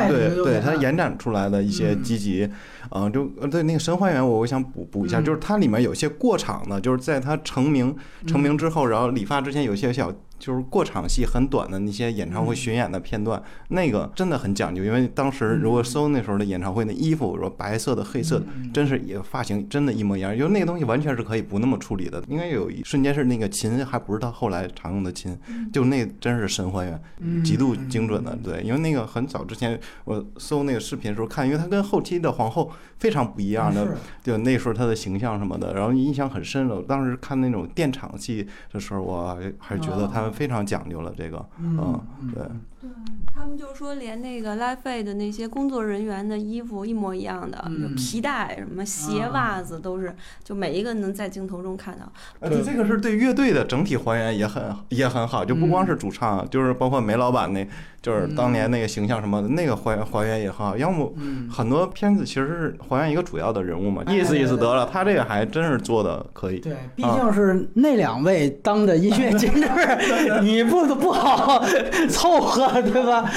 [0.09, 2.49] 对对它延展出来的一些积极，
[2.89, 7.95] 嗯，就对那个神还原，我我想补补一下，就是它里面有些过场呢，就是在它成名
[8.25, 10.11] 成名之后，然后理发之前有些小。
[10.41, 14.83] 就是过场戏很短的那些演唱会巡演的片段，那个真的很讲究。
[14.83, 20.35] 因为当时如果搜那时候的演唱会，那衣服说白色的、黑色的，真是也发型真的一模一样。
[20.35, 22.23] 因为那个东西完全是可以不那么处理的。
[22.27, 25.37] 应该有一瞬间是那个琴还不是他后来常用的琴，
[25.71, 28.35] 就那真是神还原，极度精准的。
[28.43, 36.81] 对，因为那个很早之前我搜那个视频的时候看，因为他跟后期的皇后非常不一样的，就那时候他的形象什么的，然后印象很深了。
[36.81, 40.30] 当时看那种电场戏的时候，我还是觉得他。
[40.31, 41.99] 员非常讲究了这个，嗯，
[42.33, 42.43] 对。
[42.81, 42.89] 对
[43.31, 52.11] 他们就说，连那个 Live Aid 的那些工作人员的衣服一模一样的，有皮带、什么鞋、袜子都是，就每一个能在镜头中看到。
[52.39, 57.67] 呃，这个是对乐队的整体还原也很也很好，就不光是主唱，就是包括梅老板那，
[58.01, 60.75] 就是当年那个形象什么的，那个还原还原也很好。
[60.75, 61.13] 要么
[61.51, 64.89] 很多片子其实是还原一个主要的人物嘛，意思意思得了。
[64.91, 66.59] 他这个还真是做的可以。
[66.59, 71.63] 对，毕竟是那两位当的音乐 监制，你不不好
[72.09, 72.70] 凑合。
[72.81, 73.29] 对吧？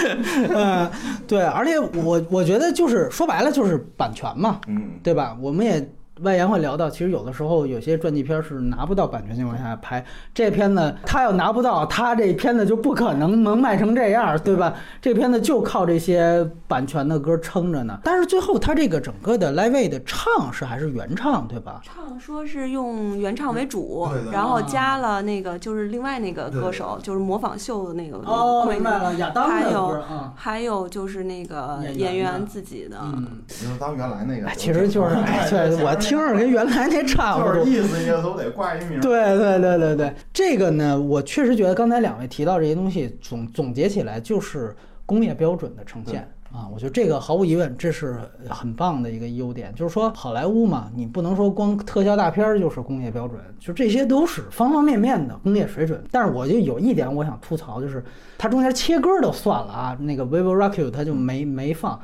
[0.55, 0.91] 嗯，
[1.27, 5.37] 对，而且我我觉得就是说白了就是版权嘛，嗯，对吧？
[5.41, 5.87] 我们也。
[6.23, 14.73] 外延会聊到，其实有的时候有些传记片是拿不到版权情况下拍这片子，他要拿不到，他这片子就不可能能卖成这样，对吧？
[15.03, 17.99] 这片子就靠这些版权的歌撑着呢。
[18.05, 21.81] 但是最后他这个整个的 live 的唱是还是原唱，对吧？
[21.83, 30.03] 唱说是用原唱为主，然后加了那个就是另外那个歌手，就是模仿秀的那个哦，明白了，亚当还有
[30.37, 33.43] 还有就是那个演员自己的，嗯，
[33.81, 35.17] 当原来那个，其实就是
[35.51, 35.93] 对我。
[36.09, 39.01] 听着跟原来那差不多，意思也都得挂一名。
[39.01, 44.75] 对对对对对，这个呢，我确实觉得刚才两位提到这些东西，总总结起来就是
[45.07, 46.69] 工业标准的呈现啊。
[46.73, 49.75] 我觉得这个毫无疑问，这是很棒的一个优点。
[49.75, 56.03] 就是说好莱坞嘛，你不能说光特效大片儿就是工业标准，就这些都是方方面面的工业水准。
[56.11, 58.05] 但是我就有一点我想吐槽，就是
[58.39, 62.01] 它中间切歌都算了啊，那个 We Will Rock You 它就没没放。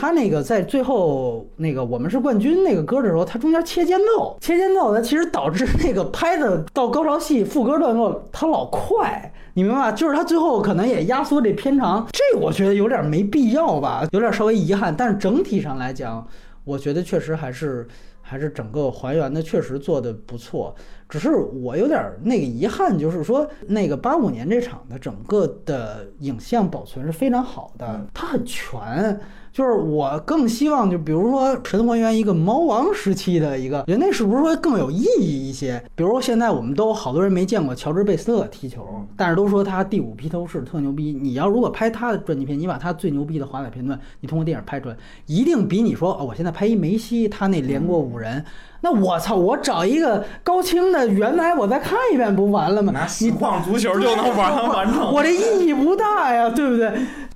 [0.00, 9.92] 他那个在最后那个我们是冠军那个歌的时候，他中间切间奏，切间奏，它其实导致那个拍的到高潮戏副歌段落，它老快，你明白吧？
[9.92, 14.96] 就是他最后可能也压缩这片长，这我觉得有点没必要吧，有点稍微遗憾。
[14.96, 16.26] 但是整体上来讲，
[16.64, 17.86] 我觉得确实还是
[18.22, 20.74] 还是整个还原的确实做的不错。
[21.10, 29.20] 只是我有点那个遗憾，就是说那个八五年这场的整个的影像保存是非常好的，它很全。
[29.60, 35.84] 就是我更希望，就比如说神还原一个猫王时期的一个，人那是不是会更有意义一些？
[35.94, 38.82] 比如说现在我们都好多人没见过乔治贝斯特踢球，
[39.18, 41.12] 但是都说他第五披头士特牛逼。
[41.12, 44.96] 你要如果拍他的传记片，你把他最牛逼的华彩片段，你通过电影拍出来，
[45.26, 48.42] 一定比你说哦，我现在拍一梅西，他那连过五人。
[48.82, 49.36] 那我操！
[49.36, 52.90] 我找一个高清的原来，我再看一遍不完了吗？
[52.94, 56.90] 拿实况足球就能玩完成，我这意义不大呀，对不对？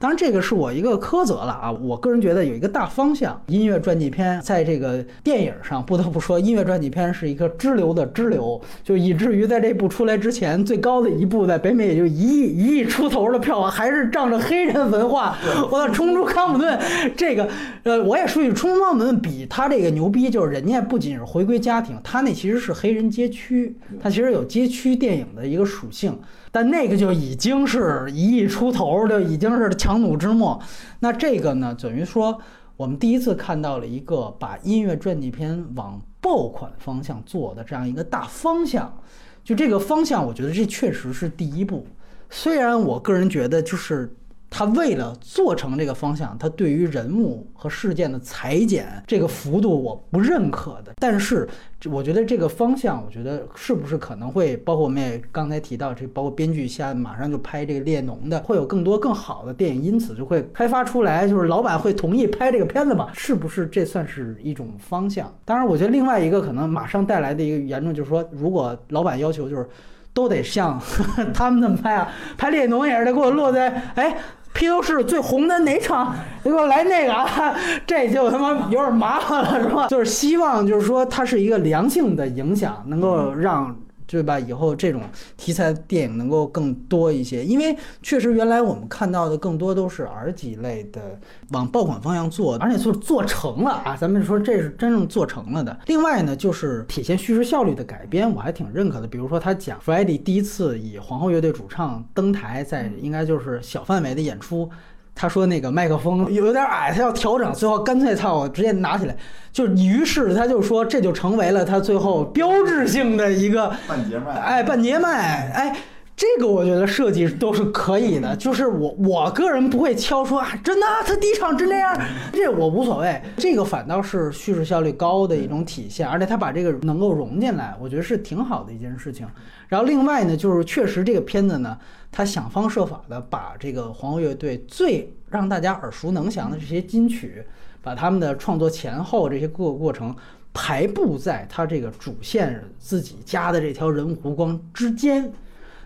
[0.04, 1.72] 当然，这个是我一个苛责了啊。
[1.72, 15.38] 我个人觉得有一个大方向，音乐传记片在这个电影上，不得不说，音乐传记片是一个支流的支流，就以至于在这部出来之前，最高的一部在北美也就一亿一亿出头的票房，还是仗着黑人文化。
[15.70, 16.78] 我操，冲出康普顿，
[17.16, 17.48] 这个
[17.84, 21.24] 呃，我也说句，冲出康普顿比他这个牛逼，就是人家不仅是。
[21.24, 26.14] 回归家庭，他那其实是黑人街区，他其实有街区电影的一个属性，
[26.54, 30.62] 但那个就已经是一亿出头，就已经是强弩之末。
[31.00, 32.40] 那这个呢，等于说
[32.76, 38.96] 我们第一次看到了一个把音乐传记片往爆款方向做的这样一个大方向。
[39.42, 41.84] 就这个方向，我觉得这确实是第一步。
[42.30, 44.14] 虽然我个人觉得，就是。
[44.56, 50.92] 他为了做成这个方向，他对于人物和事件的裁剪这个幅度我不认可的。
[51.00, 51.48] 但是，
[51.90, 63.10] 我觉得这个方向，我觉得是不是可能会包括我们也刚才提到这，包括编剧下马上就拍这个列侬的，会有更多更好的电影，因此就会开发出来，就是老板会同意拍这个片子吧？
[63.12, 65.34] 是不是这算是一种方向？
[65.44, 69.68] 当然，我觉得另外一个可能马上带来的一个严重就是说，如果老板要求就是
[70.12, 70.80] 都得像
[71.34, 74.16] 他们那么拍啊，拍列侬也是得给我落在哎。
[74.54, 76.14] 披头士最红的哪场？
[76.44, 77.54] 你给我来那个啊！
[77.86, 79.88] 这就他妈有点麻烦了，是吧？
[79.88, 83.76] 就是希望，就是说它是一个良性的影响，能够让。
[84.14, 84.38] 对吧？
[84.38, 85.02] 以后这种
[85.36, 91.18] 题材电影能够更多一些，因为确实原来我们看到的更多都是 R 级类的，
[91.50, 93.96] 往爆款方向做，而且做做成了啊。
[93.96, 95.76] 咱们说这是真正做成了的。
[95.86, 99.08] 另外呢，就是体现叙事效率的改编，我还挺认可的。
[99.08, 104.70] 比如说他讲 Freddie 第一次以皇后乐队主唱登台，在应该就是小范围的演出。
[105.14, 109.16] 他说那个麦克风有点矮，他要调整，最后干脆操，我直接拿起来，
[109.52, 115.76] 就于是他就说这就成为了他最后标志性的一个半截麦，哎，半截麦，哎。
[116.16, 121.92] 这个我觉得设计都是可以的，就是我我个人不会敲说啊，真的，他第一场真这样，
[122.32, 129.26] 这我无所谓，这个反倒是叙事效率高的一种体现，而且他把这个能够融进来，我觉得是挺好的一件事情。
[129.66, 131.76] 然后另外呢，就是确实这个片子呢，
[132.12, 137.44] 他想方设法的把这个皇后乐队最让大家耳熟能详的这些金曲，
[137.82, 140.14] 把他们的创作前后这些各个过程
[140.52, 145.32] 排布在他这个主线自己加的这条人物弧光之间。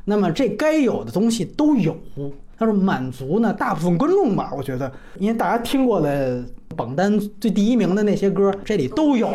[0.09, 1.95] 那么这该有的东西都有。
[2.59, 4.91] 他说满足呢，大部分观众吧，我觉得，
[5.21, 6.43] 因为大家听过的
[6.75, 9.31] 榜单最第一名的那些歌，这里都有，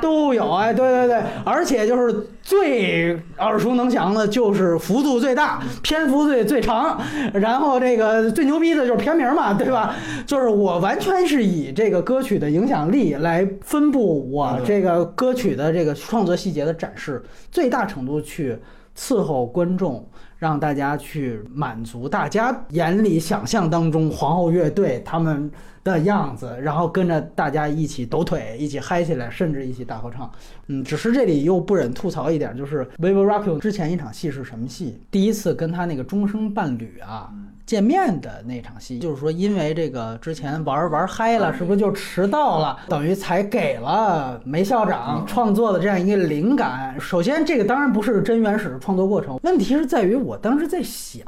[0.00, 0.50] 都有。
[0.54, 6.98] 哎，对对对，而且就是最耳熟能详的，就是幅度最大，篇幅最最长，
[7.34, 9.94] 然后这个最牛逼的就是片名嘛，对吧？
[10.26, 17.22] 就是我完全是以这个歌曲的影响力来分布我这个歌曲的这个创作细节的展示，
[17.52, 18.56] 最大程度去
[18.96, 20.08] 伺候观众。
[20.40, 25.50] 让大家去满足大家眼里想象当中皇后乐队他们
[25.84, 30.32] 的样子，然后跟着大家一起抖腿，一起嗨起来，甚至一起大合唱。
[30.68, 34.98] 嗯，只是这里又不忍吐槽一点，就是 Vivo Rock 之前一场戏是什么戏？
[35.10, 37.30] 第一次跟他那个终生伴侣啊。
[37.70, 42.76] 见面的那场戏，就是说，因为这个之前玩玩嗨了，是不是就迟到了？
[42.88, 46.96] 等于才给了梅校长创作的这样一个灵感。
[46.98, 51.22] 首先，这个当然不是真原始的创作过程，问题是在于我当时在想，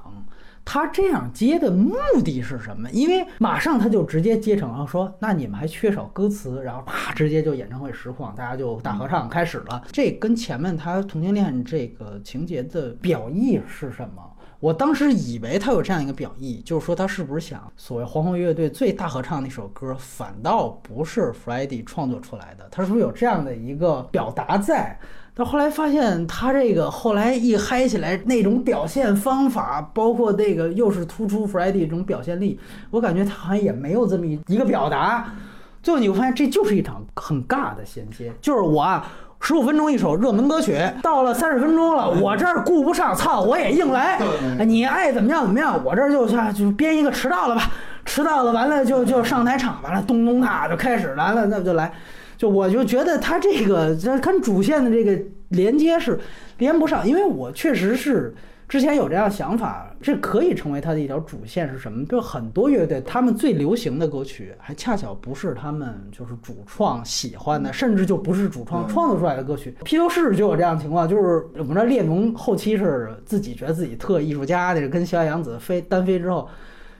[0.64, 1.94] 他这样接的目
[2.24, 2.90] 的是什么？
[2.90, 9.80] 因为马上他就直接接成了说，那你们还缺少歌词，然后啪，直接就演唱会实况，大家就大合唱开始了。
[9.92, 14.22] 这跟前面他同性恋这个情节的表意是什么？
[14.62, 24.96] 我当时以为他有这样一个表意，就是说他是不是想所谓皇后乐队最大合唱那首歌，反倒不是 Freddie 创作出来的，他是不是有这样的一个表达在？
[25.34, 32.60] 但后来发现他这个后来一嗨起来，那种表现方法，包括那个又是突出 Freddie 这种表现力，
[32.92, 35.34] 我感觉他好像也没有这么一一个表达。
[35.82, 39.10] 最后你会发现，这就是一场很尬的衔接，就是我啊。
[39.44, 44.16] 十五分钟一首热门歌曲，到了三十分钟了，我这儿顾不上，操，我也硬来。
[44.64, 47.62] 你爱怎么样怎么样，我这儿就下就编一个迟到了吧，
[48.04, 51.92] 迟到了完了就就上台唱，完了咚咚哒就开始完了，那就来。
[52.38, 56.18] 就我就觉得他这个这跟主线的这个连接是
[56.58, 58.32] 连不上，因为我确实是。
[58.72, 62.06] 之前有这样想法，这可以成为他的一条主线是什么？
[62.06, 69.76] 就很多乐队，他们最流行的歌曲，还恰巧不是他们就是主创喜欢的，甚至就不是主创创作出来的歌曲。
[69.84, 76.48] 披头士就有这样的情况，就是我们这列侬后期是自己觉得自己特艺术家，那个跟小野洋子飞单飞之后。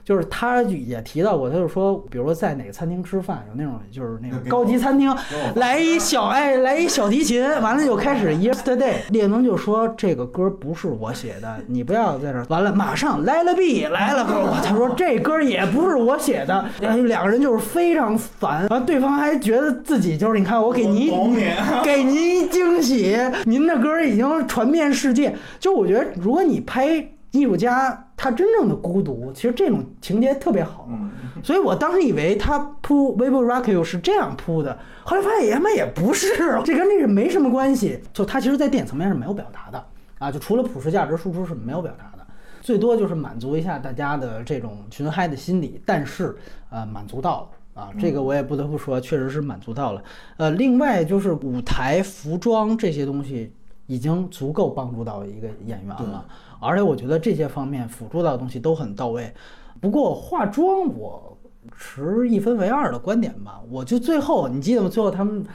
[0.03, 5.15] 就是他也提到过，他就说，比如说在哪个餐厅吃饭，有那种就是那种高级餐厅，
[5.55, 8.95] 来一小哎，来一小提琴，完了就开始 Yesterday。
[9.11, 12.45] 列侬就说这个歌不是我写的，你不要在这儿。
[12.49, 14.25] 完了，马上来了 B 来了，
[14.61, 18.67] 他说这歌也不是我写的，两个人就是非常烦。
[18.67, 21.33] 完，对方还觉得自己就是你看我给您
[21.81, 25.33] 给您惊喜，您的歌已经传遍世界。
[25.59, 27.07] 就我觉得，如果你拍。
[27.33, 30.87] 艺术家他真正的孤独，其实这种情节特别好，
[31.43, 36.27] 所以我当时以为他铺《Vivo Rock You》是这样铺的，后来发现他妈也不是，
[36.63, 37.99] 这跟那个没什么关系。
[38.13, 39.83] 就他其实，在电影层面是没有表达的
[40.19, 42.25] 啊，就除了普世价值输出是没有表达的，
[42.61, 46.35] 最多就是满足一下大家的这种群嗨的心理，但是
[46.69, 47.41] 呃，满足到
[47.75, 50.03] 了啊，这个我也不得不说，确实是满足到了。
[50.37, 53.51] 呃，另外就是舞台服装这些东西
[53.87, 56.23] 已经足够帮助到一个演员了。
[56.63, 59.33] 而且我觉得这些方面辅助到的东西都很到位，
[59.81, 61.37] 不过化妆我
[61.77, 63.61] 持一分为二的观点吧。
[63.69, 64.89] 我就最后你记得吗？
[64.89, 65.45] 最后他们。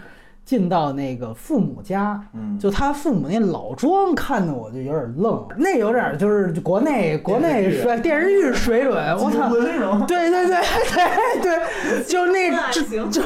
[0.49, 13.23] 进到那个父母家，嗯，就他父母那老庄，看的我就有点愣，那有点就是国内国内水电视剧水准， 我操，对对对对对， 就那就就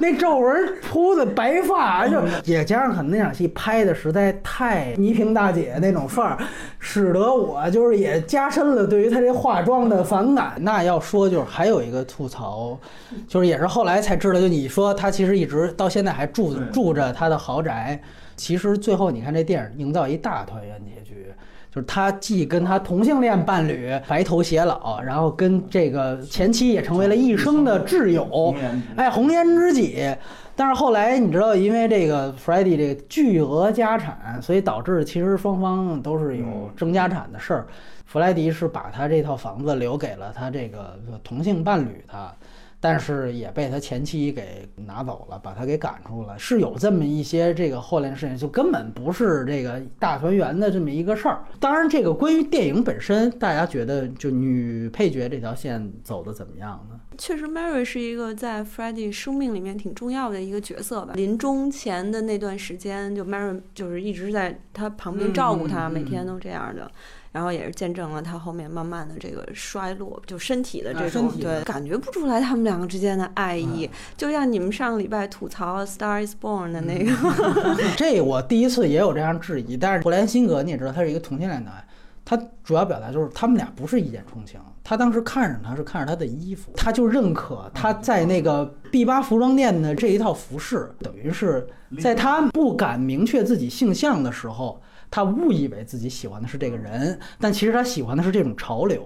[0.00, 6.38] 那皱纹铺的白发，就也加上可能那场戏拍的实在太倪萍大姐那种范儿，
[6.80, 10.54] 使得我就是也加深了对于她这化妆的反感。
[10.58, 12.76] 那要说就是还有一个吐槽，
[13.28, 16.55] 就是也是后来才知道，就你说她其实一直到现在还住。
[16.72, 18.00] 住着他的豪宅，
[18.36, 21.26] 其实最后你看这电影营造一大团圆结局，
[21.70, 28.54] 就是他既跟他同性恋伴侣白头偕老，然后跟这个前妻也成为了一生的挚友，
[28.96, 30.14] 哎，红颜知己。
[30.58, 37.66] 但是后来你知道，因为这个 Freddie 这个巨额家产，所以导致其实双方都是有争家产的事儿。
[38.06, 42.34] 弗莱迪是把他这套房子留给了他这个同性伴侣的。
[42.88, 51.42] 但是也被他前妻给拿走了，把他给赶出了，是有这么一些这个后来的事情，就根本不是这个大团圆的这么一个事儿。
[51.58, 57.00] 当然，这个关于电影本身，大家觉得就女配角这条线走的怎么样呢？
[57.18, 61.14] 确实，Mary 是一个在 Freddie 生命里面挺重要的一个角色吧。
[61.16, 66.88] 临终前的那段时间，就 Mary 就是一直在他旁边照顾他，每天都这样的。
[67.36, 73.86] 然后也是见证了他后面慢慢的这个衰落，就身体的这种对，感觉不出来他们两个之间的爱意，
[74.16, 77.12] 就像你们上个礼拜吐槽《Star Is Born》的那个。
[77.94, 81.74] 这我第一次也有这样质疑，但是布莱辛格你也知道他是一个同性恋男，
[82.24, 84.58] 他主要表达就是他们俩不是一见钟情。
[84.82, 91.68] 他当时看上他是看上他的衣服，他就认可他在那个 B 八服装店的这一套服饰，等于是
[92.00, 94.80] 在他不敢明确自己性向的时候，
[95.10, 99.04] 他误以为自己喜欢的是这个人，但其实他喜欢的是这种潮流。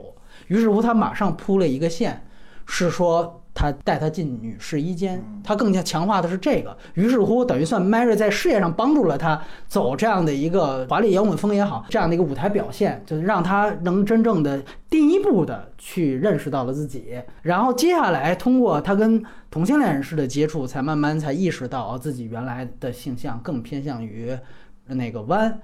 [0.49, 2.27] 于是乎，他马上铺了一个线，
[2.67, 3.37] 是说。
[3.53, 6.75] 他带他进女试衣间，他更加强化的是这个。
[6.95, 17.21] 于是乎，等于算 Mary 在事业上帮助了他走这样的一个华丽摇滚风也好，这样的一个舞台表现，就是让他能真正的第一步的去认识到了自己。
[17.43, 24.31] 然后接下来通过他跟同性恋人士的接触，才慢慢才意识到自己原来的性向更偏向于
[24.87, 25.61] 那个弯。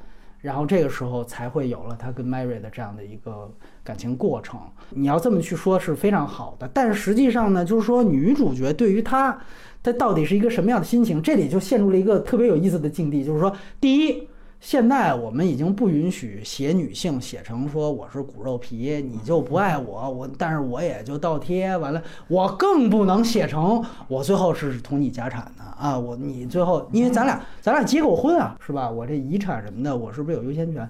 [0.47, 3.51] 然后这个时候才会有了他跟 Mary 的这样的一个
[3.83, 4.61] 感情过程。
[4.91, 6.71] 你要这么去说，是非常好的。
[6.73, 9.37] 但是实际上呢，就是说女主角对于他，
[9.83, 11.21] 他到底是一个什么样的心情？
[11.21, 14.29] 这里就陷入了一个特别有意思的境地，就是说，第一。
[14.59, 28.91] 现在我们已经不允许写女性写成说我是骨肉皮，你就不爱我，我但是我也就倒贴完了，我更不能写成我最后是同你家产的啊，我你最后因为咱俩咱俩结过婚啊，是吧？
[28.91, 30.89] 我这遗产什么的，我是不是有优先权？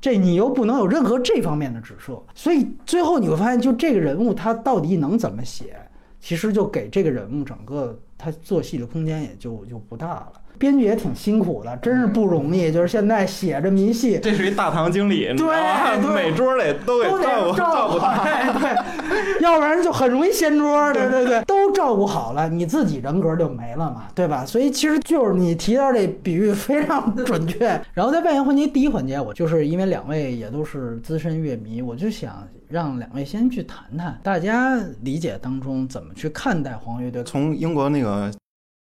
[0.00, 5.76] 这你又不能有任何这方面的指涉，所以最后你会发现，就这个人物他到底能怎么写，
[6.20, 10.32] 其实就给这个人物整个他做戏的空间也就就不大了。
[10.58, 12.72] 编剧也挺辛苦的，真是不容易。
[12.72, 18.24] 就是现在写着迷戏，这是一大堂经理，对，每桌得都得照顾照顾他，
[18.58, 20.92] 对，要不然就很容易掀桌。
[20.92, 24.44] 对对对，都照顾好了，你自己人格就没了嘛，对吧？
[24.44, 27.68] 所以其实就是你提到这比喻非常准确。
[27.94, 37.22] 然后在外延环节第一环节，我就是因为两位也都是资深乐迷，我就想让两位先去谈谈大家理解当中怎么去看待黄乐队。
[37.24, 38.30] 从英国那个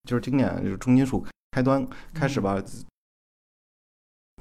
[0.09, 1.23] 就是经典就是重金属。
[1.51, 2.63] 开端开始吧，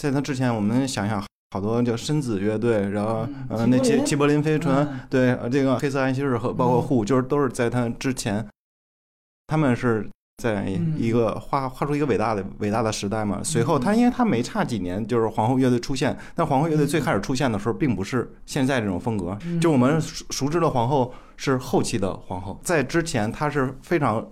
[0.00, 1.20] 在他之前，我们想想，
[1.50, 8.46] 好多叫深紫乐队，然后呃，那吉吉柏林飞船，对，这个黑色安息日和包括户，就是都是在他之前，
[9.48, 10.08] 他们是
[10.40, 10.66] 在
[10.96, 13.42] 一个画画出一个伟大的伟大的时代嘛。
[13.42, 24.24] 随后他因为他没差几年，就是皇后乐队出现，但皇后乐队最开始出现的时候，并不是现在这种风格，就我们熟熟知的皇后是后期的皇后，在之前他是非常。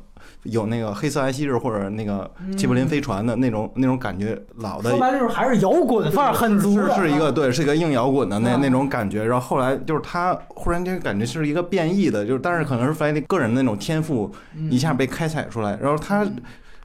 [0.45, 9.25] 有那个黑色安息日或者那个吉卜林飞船的那种那种感觉，老的说白了就是还是摇滚范儿很足是是一个对，是一个硬摇滚的那那种感觉。
[9.25, 14.33] 然后后来就是他忽然间感觉是一个变异的，就是但是可能是弗莱迪个人那种天赋
[14.71, 16.27] 一下被开采出来，然后他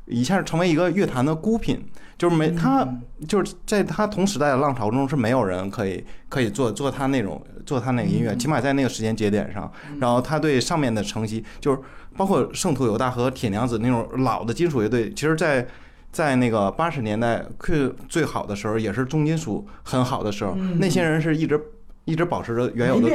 [0.05, 1.83] 一下成为一个乐坛的孤品。
[2.15, 2.87] 就是没他，
[3.27, 9.69] 就是在他同时代的浪潮中是没有人可以可以做做他那种做他那个音乐，起码在那个时间节点上。
[9.99, 11.79] 然后他对上面的承袭，就是
[12.15, 15.67] 包括圣徒犹大和铁娘子那种老的金属乐队，其实，在
[16.11, 21.59] 在那个八十年代 Q 最好的时候，也是重金属很好的时候，那些人是一直。
[22.05, 23.09] 一直保持着原有的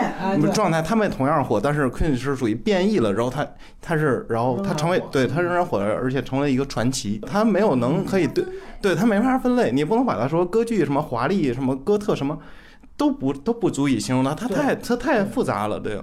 [0.55, 3.47] 状态，他们同样火，但是 Queen 是属于变异了，然后他
[3.83, 7.21] 他是，然后他成为，对他仍然火，而且成为一个传奇。
[7.27, 8.43] 他没有能可以对，
[8.81, 12.39] 对他没法分类，你不能把他说歌剧什么华丽什么哥特什么。
[12.99, 16.03] 都不都不足以形容它，它太它太复杂了，对，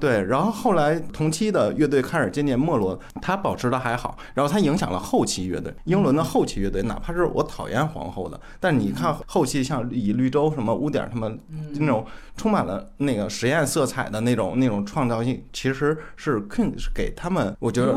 [0.00, 0.24] 对。
[0.24, 11.38] 然后后来同期的乐队开始渐渐没落，它保持的还好，然后它影响了后期乐队，英伦的后期乐队，哪怕是我讨厌皇后的，但你看后期像以绿洲什么污点他们
[11.74, 12.06] 那种
[12.38, 17.92] 充满了那个实验色彩的那种那种创造性，其实是 Queen 是给他们，我觉得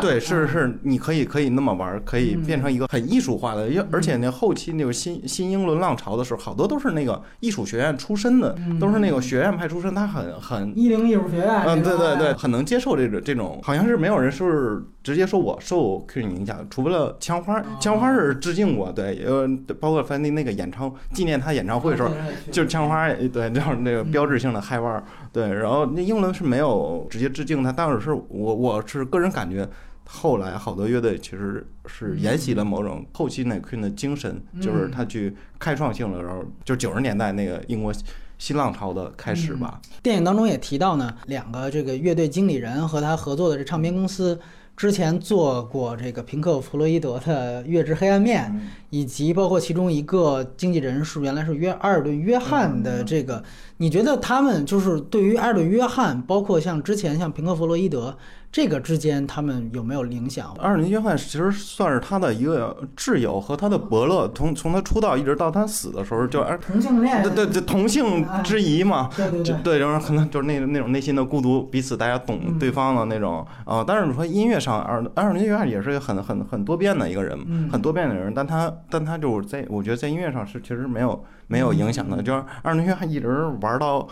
[0.00, 7.75] 对，是是，你可以可以那么玩，可以变成一个很艺术化的，而且那后期那个新新英伦浪潮的时候，好多都是那个艺术学。
[7.76, 19.46] 学院出身的都是那个学院派出身，他很很一零艺术学院，嗯，对对对，很能接受这种这种，好像是没有人是直接说我受 Queen 影响，除了枪花，枪花是致敬过，对，呃，
[19.78, 22.10] 包括范迪那个演唱纪念他演唱会的时候，
[22.50, 29.68] 就是枪花，对，就是那个标志性的嗨腕，对，然后那英伦是没有直接致敬他，但是是我我是个人感觉。
[30.08, 37.92] 后来好多乐队其实是沿袭了某种后期那 Queen 的精神，就是他去开创性的，然后就九十年代那个英国
[38.38, 39.80] 新浪潮的开始吧。
[40.02, 44.38] 电影当中也提到呢，两个这个乐队经理人和他合作的这唱片公司
[44.76, 48.52] 之前做过这个平克·弗洛伊德的《月之黑暗面》，
[48.90, 53.42] 以及包括其中一个经纪人是原来是约阿尔顿·约翰的这个，
[53.78, 58.16] 你觉得他们就是对于阿尔顿·约翰，包括像之前像平克·弗洛伊德。
[58.52, 60.56] 这个之间他们有没有影响？
[60.58, 73.84] 艾伦约翰其实算是他的一个挚友和他的伯乐，从从他出道一直到他死的时候，就同性恋，对对对，同性之谊嘛，对对对，然后可能就是那那种内心的孤独，彼此大家懂对方的那种啊。
[73.86, 84.08] 但是你说音乐上，二二轮约翰也是一个很很很多变的一个人，嗯很多变的人，但他但他就是在我觉得在音乐上是其实没有没有影响的，就是二轮约翰一直玩到。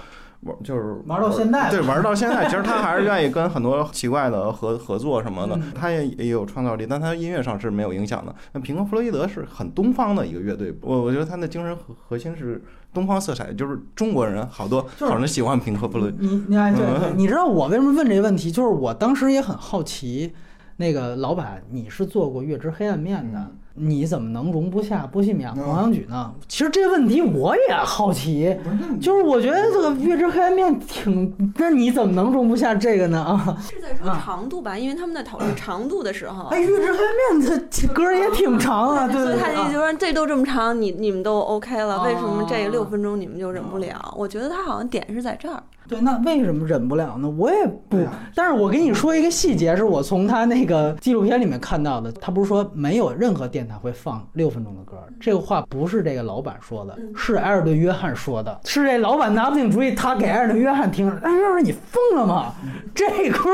[0.47, 8.35] 玩就是玩到现在对，玩到现在，其实他还是愿意跟很多 奇怪的合合作什么的嗯，他也也有创造力，但他音乐上是没有影响的。
[8.52, 12.62] 那平克·弗洛伊德是很东方的一个乐队，我我觉得他的精神核核心是
[12.93, 16.19] 东方色彩，就是中国人好多就是好人喜欢平克·弗洛伊德。
[16.20, 16.85] 你你看，对
[17.16, 18.51] 你知道我为什么问这个问题？
[18.51, 20.35] 就是我当时也很好奇，
[20.77, 26.32] 那个老板，你是做过《月之黑暗面》的，嗯你怎么能容不下波西米亚狂想曲呢？
[26.46, 28.56] 其实这个问题我也好奇，
[29.01, 33.20] 就是我觉得这个《月之黑暗面》挺，那你怎么能容不下这个呢？
[33.20, 34.78] 啊， 是在说长度吧？
[34.78, 39.44] 因为他们在讨论长度的时候哎，，《月之黑暗面》这这歌也挺长啊，对所以对对啊。
[39.44, 44.14] 他的意思说这都这么长，你你们都 OK 了，为什么这哦六分钟你们就忍不了？
[44.16, 45.60] 我觉得他好像点是在这儿。
[45.86, 47.28] 对，那为什么忍不了呢？
[47.28, 52.10] 我也不啊，但是我跟你说一个细节，是我从他那个纪录片里面看到的。
[52.12, 61.10] 他不是说没有任何电台会放六分钟的歌，这个话不是这个老板说的，是埃尔顿·约翰说的，是这老板拿不定主意，他给埃尔顿·约翰听。
[61.22, 62.54] 哎，要是你疯了吗？
[62.94, 63.48] 这歌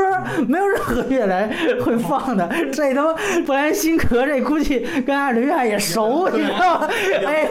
[0.47, 1.49] 没有任何乐台
[1.83, 3.13] 会放的，这他妈
[3.45, 6.89] 布莱·辛格这估计跟埃尔顿·约翰也熟，你知道吗？
[7.25, 7.47] 哎，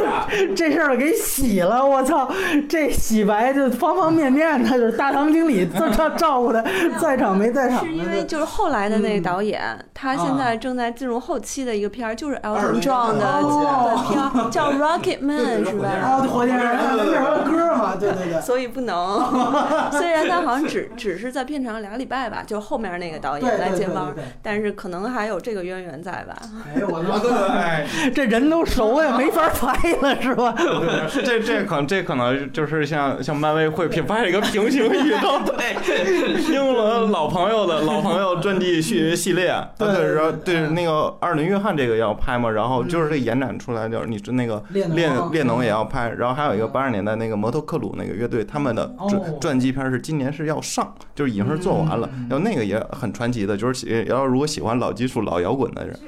[0.54, 2.30] 这事儿给洗了，我操！
[2.68, 6.64] 这洗白就方方面面，他就是大堂经理 这照照顾的，
[7.00, 9.60] 在场没在场是因为就是后来的那个导演，
[9.92, 15.88] 他现啊在正在进入后期的一个片儿，就是二 Elton 零 John 的哦的片儿，叫 Rocket Man 是吧？
[15.88, 18.40] 啊，火箭人那是他歌嘛，对对对。
[18.42, 19.20] 所以不能。
[19.92, 26.36] 虽然他好像只只是在片场俩礼拜吧，就后面那个导对演来接班但是可能还有这个渊源在吧。
[26.74, 28.10] 哎呦我 啊，对对对。
[28.12, 30.54] 这人都熟呀，没法拍了是吧？
[30.56, 55.98] 对，这这可这可能就是像像漫威会品拍一个平行宇宙，对，英伦老朋友的老朋友传记系系列，对对，然后对对那个二轮约翰这个要拍嘛，然后就是这延展出来就是你是那个列侬列列侬也要拍，然后还有一个八十年代那个摩托克鲁那个乐队，他们的哦传传记片是今年是要上，就是已经是做完了嗯嗯嗯，然后那个也很传奇的，就是喜要如果喜欢老技术老摇滚的人，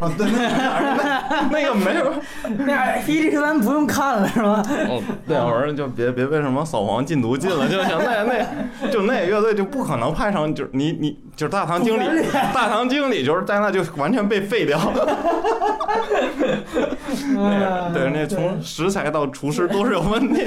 [0.00, 2.12] 啊，对，那那个没有。
[2.66, 4.62] 那一零三不用看了是吧？
[4.88, 7.98] 哦，对，我说就别别为什么扫黄禁毒禁了，就行。
[7.98, 12.24] 那那就那乐队就不可能拍上，就是你你就是大堂经理，
[12.54, 14.78] 大堂经理就是在那就完全被废掉。
[17.36, 20.42] 嗯 对，那从食材到厨师都是有问题。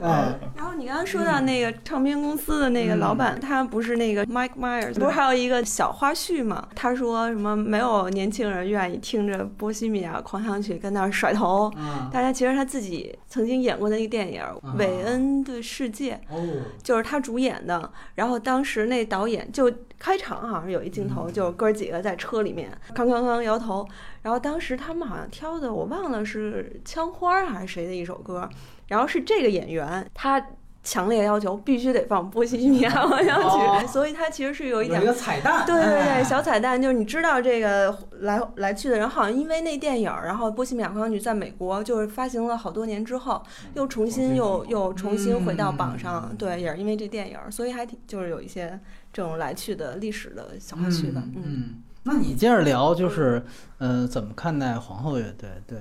[0.00, 6.66] 哎， 然后你刚刚说到那个唱片公司的那个老板，他不是那个 Mike Myers，不是还有一个小花絮吗？
[6.74, 11.70] 他说什么没有年轻人愿意听着《波西米亚狂想曲》跟那儿甩头。
[11.76, 14.42] 啊大家其实他自己曾经演过的一个电影
[14.76, 16.40] 《韦恩的世界》，哦，
[16.82, 17.90] 就是他主演的。
[18.14, 23.86] 然后当时那导演就开场好像有一镜头，就是哥几个在车里面康康康摇头。
[24.22, 28.48] 然后当时他们好像挑的我忘了是枪花还是谁的一首歌，
[28.88, 30.44] 然后是这个演员他。
[30.82, 33.42] 强烈要求必须得放《波西米亚狂想曲》
[33.84, 43.42] 哦所以它其实是有一点有一个彩蛋，对对对，哎小彩蛋就是你知道这个来来去的人，好像因为那电影儿，然后《波西米亚狂想曲》在美国就是发行了好多年之后，
[43.74, 48.80] 又重新又又重新回到榜上，嗯对，也是因为这电影儿，所以还挺就是有一些
[49.12, 53.42] 这种来去的历史的小花絮的，嗯嗯，那你接着聊，就是
[53.78, 55.48] 呃，怎么看待皇后乐队？
[55.66, 55.78] 对，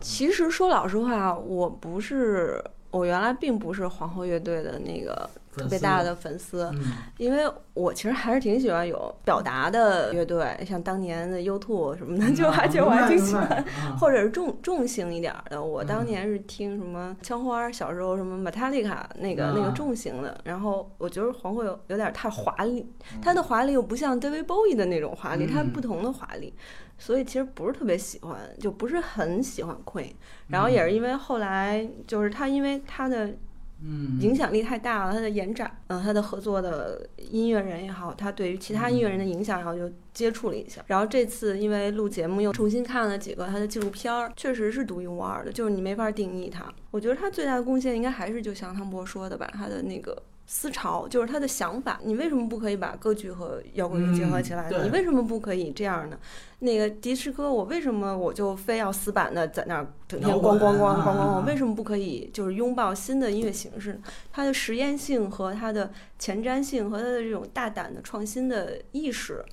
[0.00, 2.62] 其实说老实话，我不是。
[2.90, 6.80] 我原来并不是皇后乐队的那个特别大的粉丝，嗯
[7.18, 7.42] 因为
[7.74, 15.62] 我其实还是挺喜欢有表达的乐队，像当年的 U2 什么的，就还就我还挺喜欢，欢或者是重重型一点儿的。
[15.62, 26.54] 我嗯当年是听什么枪花，小时候什么 Metallica 那个那啊个重型的，然后我觉得皇后有有点太华丽，嗯它的华丽又不像 David Bowie 的那种华丽，它嗯不同的华丽。
[26.98, 30.12] 所以其实不是特别喜欢，就不是很喜欢 Queen。
[30.48, 33.34] 然后也是因为后来就是他，因为他的
[33.80, 40.82] 嗯影响力太大了，他的延展，嗯、他的合作的音乐人也好，他对于其他音乐人的影响，然后就接触了一下。
[40.88, 46.64] 然后这次因为录节目又重新看了几个他的纪录片儿，确实是独一无二的，就是你没法定义他。
[46.90, 50.20] 我觉得他最大的贡献应该还是就像汤博说的吧，他的那个。
[50.50, 54.78] 思潮就是他的想法，你为什么不可以把歌剧和摇滚乐结合起来呢？
[54.78, 56.18] 嗯你为什么不可以这样呢？
[56.60, 61.44] 那个迪士科，我为什么我就非要死板的在那儿整天咣咣咣咣咣？
[61.44, 64.00] 为什么不可以就是拥抱新的音乐形式？
[64.32, 69.44] 它的实验性和它的前瞻性和它的这种大胆的创新的意识，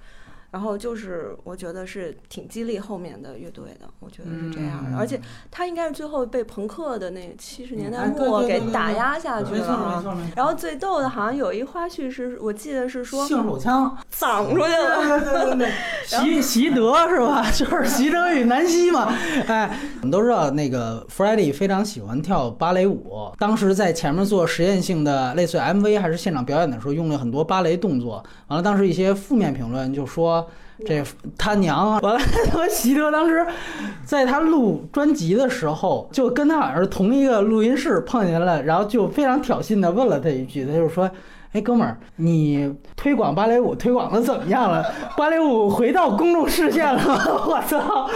[0.55, 4.97] 然后就是我觉得是挺激励后面的乐队的，我觉得是这样的。
[4.97, 5.19] 而且
[5.51, 10.01] 他应该是最后被朋克的那七十年代末给打压下去了。
[10.33, 15.19] 然后最逗的，好像有一花絮是我记得是说性手枪 挡出去了。
[15.19, 15.71] 对对对对，
[16.07, 17.45] 习习德是吧？
[17.51, 19.13] 就是习德与南希嘛。
[19.47, 28.23] 哎，我们都知道那个 Freddie 非常喜欢跳芭蕾舞，当时在前面做实验性的类似 MV 还是现场表演的时候，用了很多芭蕾动作。
[28.47, 30.44] 完了，当时一些负面评论就说。
[30.85, 31.03] 这
[31.37, 31.99] 他娘啊！
[32.01, 32.19] 完了，
[32.51, 33.45] 和习德当时
[34.03, 41.09] 在他录专辑的时候，就跟他好像是同一个录音室碰见了，然后就非常挑衅的问了他一句，他就说。
[41.55, 44.83] 哎，哥们儿，你推广芭蕾舞推广的怎么样了？
[45.15, 47.01] 芭蕾舞回到公众视线了，
[47.47, 48.09] 我操，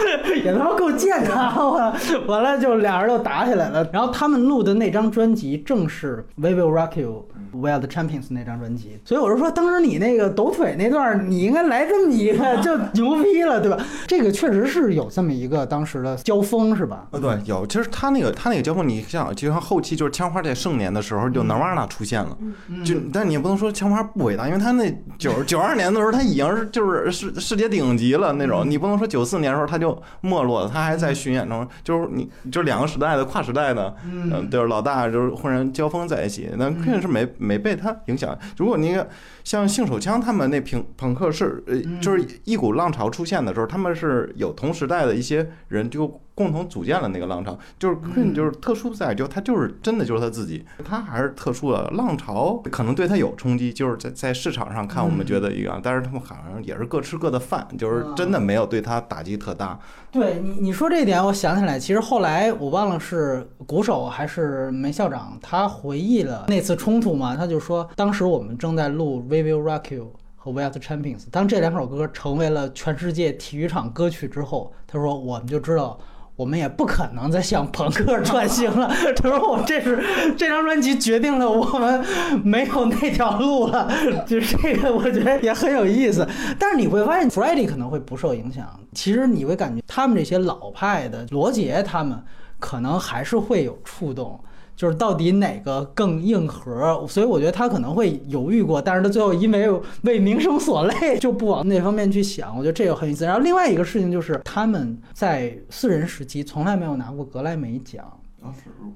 [0.44, 1.30] 也他妈够贱的！
[1.56, 1.94] 我
[2.26, 3.88] 完了就俩人就打起来了。
[3.94, 7.26] 然后他们录的那张专辑正是《We Will Rock You》
[7.58, 8.98] ，We Are the Champions 那张专辑。
[9.06, 13.78] 所以我就说，当时你那个抖腿那段，你应该来这么一个，就牛逼了，对吧？
[14.06, 17.06] 这个确实是有这么一个当时的交锋，是吧？
[17.12, 17.66] 呃，对，有。
[17.66, 22.36] 其实他那个他那个交锋，你像就像后期就是枪花在盛年的时候，就 Nirvana 出现了，
[22.84, 23.29] 就但。
[23.30, 28.68] 你也不能说枪花不伟大，因为他那九九二年的时候他已经是就是世世界顶级了那种。
[28.68, 31.64] 你不能说九四年的时候他就没落了，他还在巡演中。
[31.84, 38.36] 就是你就两个时代的跨时代的，嗯，就是老大就是忽然交锋在一起，那肯定是没没被他影响。
[38.56, 39.00] 如果你
[39.44, 46.20] 像性手枪他们那朋朋克是呃，就是一股浪潮出现的时候，他们是有同时代的一些人就。
[46.40, 59.78] 共同组建了那个浪潮，就是就是特殊在就他就是真的就是他自己，他还是特殊的浪潮，可能对他有冲击，就是在在市场上看我们觉得一样，但是他们好像也是各吃各的饭，就是真的没有对他打击特大。
[60.10, 70.04] 对你你说这点，我想起来，其实后来我忘了是鼓手还是梅校长，他回忆了那次冲突嘛，他就说当时我们正在录《We Will Rock You》
[70.36, 76.00] 和《We Are the Champions》，当这两首歌成为了全世界体育场歌曲之后，他说我们就知道。
[76.40, 78.90] 我们也不可能再向朋克转型了。
[79.14, 80.02] 他说：“我这是
[80.38, 82.02] 这张专辑决定了我们
[82.42, 83.86] 没有那条路了。”
[84.26, 86.26] 就是这个，我觉得也很有意思。
[86.58, 88.66] 但是你会发现 f r e d d y 可能会不受影响。
[88.94, 92.18] 其实你会感觉他们这些老派的罗杰，他们
[92.58, 94.42] 可能还是会有触动。
[94.80, 99.70] 就是到底哪个更硬核，所以我觉得他可能会犹豫过，但是他最后因为
[100.04, 102.56] 为名声所累，就不往那方面去想。
[102.56, 103.26] 我觉得这个很有意思。
[103.26, 108.10] 然后另外一个事情就是他们在四人时期从来没有拿过格莱美奖，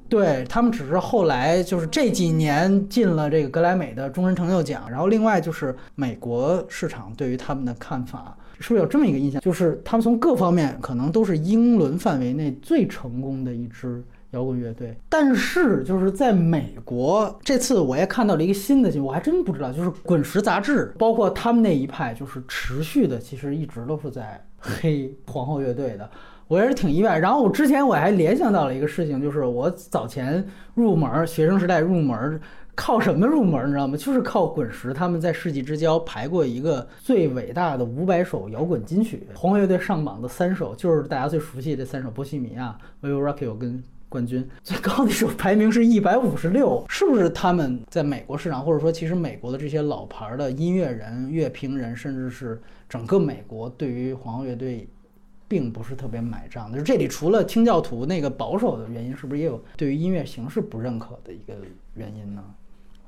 [0.09, 4.91] 对他们只是后来就是这几年进了这个格莱美的终身成就奖。
[4.91, 9.39] 然后另外就是美国市场对于他们的看法，是不是有这么一个印象？
[9.43, 14.03] 就是他们从各方面可能都是英伦范围内最成功的一支。
[14.35, 26.11] 摇滚乐队，但是就是在美国，这次我也看到了一个新的新闻，我还真不知道，就是《滚石》杂志，包括他们那一派，就是持续的，其实一直都是在黑皇后乐队的，
[26.49, 27.19] 我也是挺意外。
[27.19, 30.45] 然后我之前我还联想到了一个事情，就是我早前
[30.75, 32.41] 入门，学生时代入门，
[32.75, 33.97] 靠什么入门，你知道吗？
[33.97, 42.77] 就是靠滚石，他们在世纪之交排过一个最伟大的五百首摇滚金曲，皇后乐队上榜的三首，就是大家最熟悉的三首，《波西米亚》、
[43.09, 43.83] 《We Will Rock You》跟。
[44.15, 54.89] 冠军最高的时候排名是一百五十六，是不是他们在美国市场，或者说其实美国的这些老牌的音乐人、乐评人，甚至是整个美国对于皇后乐队，
[55.49, 56.71] 并不是特别买账？
[56.71, 61.55] 就是这里除了清教徒那个保守的原因，是不是也有对于音乐形式不认可的一个
[61.95, 62.45] 原因呢？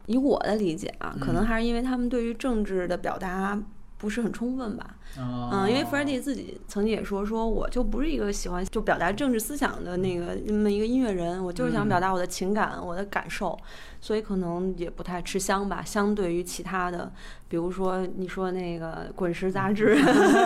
[0.06, 3.62] 以我的理解啊，可能还是因为他们对于政治的表达。
[3.98, 4.96] 不是很充分吧？
[5.18, 13.58] 嗯，因为 Freddie 自己曾经也说，说我就不是一个喜欢就表达政治思想的那个那么一个音乐人，我就是想表达我的情感、我的感受，
[14.00, 15.82] 所以可能也不太吃香吧。
[15.84, 17.12] 相对于其他的。
[17.48, 19.96] 比如说，你说那个《滚石》杂志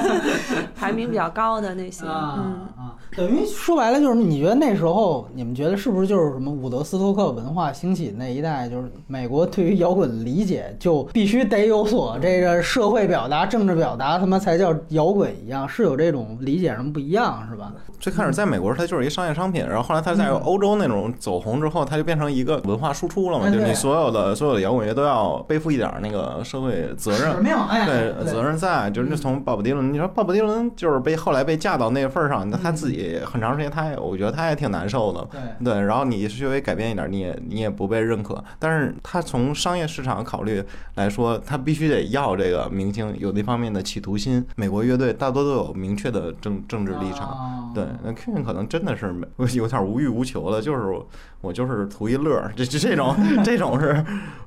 [0.77, 17.73] 排名比较高的那些，嗯啊，等于说白了就是，你觉得那时候你们觉得是不是就是什么伍德斯托克文化兴起那一代，就是美国对于摇滚理解就必须得有所这个社会表达、政治表达，他妈才叫摇滚一样，是有这种理解上不一样，是吧？
[17.99, 26.90] 最开始在美国，它就是一商业商品，然后后来它在欧洲那种走红之后，它就变成一个文化输出了嘛，就是你所有的所有的摇滚乐都要背负一点那个社会。
[26.95, 27.43] 责任
[27.87, 35.27] 对责任在，就是从鲍勃迪伦，你说鲍勃迪伦就是被后来被架到那个份儿上，那他自己很长时间，他也我觉得他也挺难受的。
[35.31, 38.45] 对对，然后你稍微改变一点，你也你也不被认可。
[38.59, 40.63] 但是他从商业市场考虑
[40.97, 44.45] 来说，他必须得要这个明星，有有那方面的企图心。
[44.57, 49.15] 美国乐队大多都有明确的政政治立场，对，那 Queen 可能真的是
[49.55, 50.81] 有点无欲无求的，就是
[51.41, 53.15] 我就是图一乐，这这这种
[53.45, 54.05] 这种是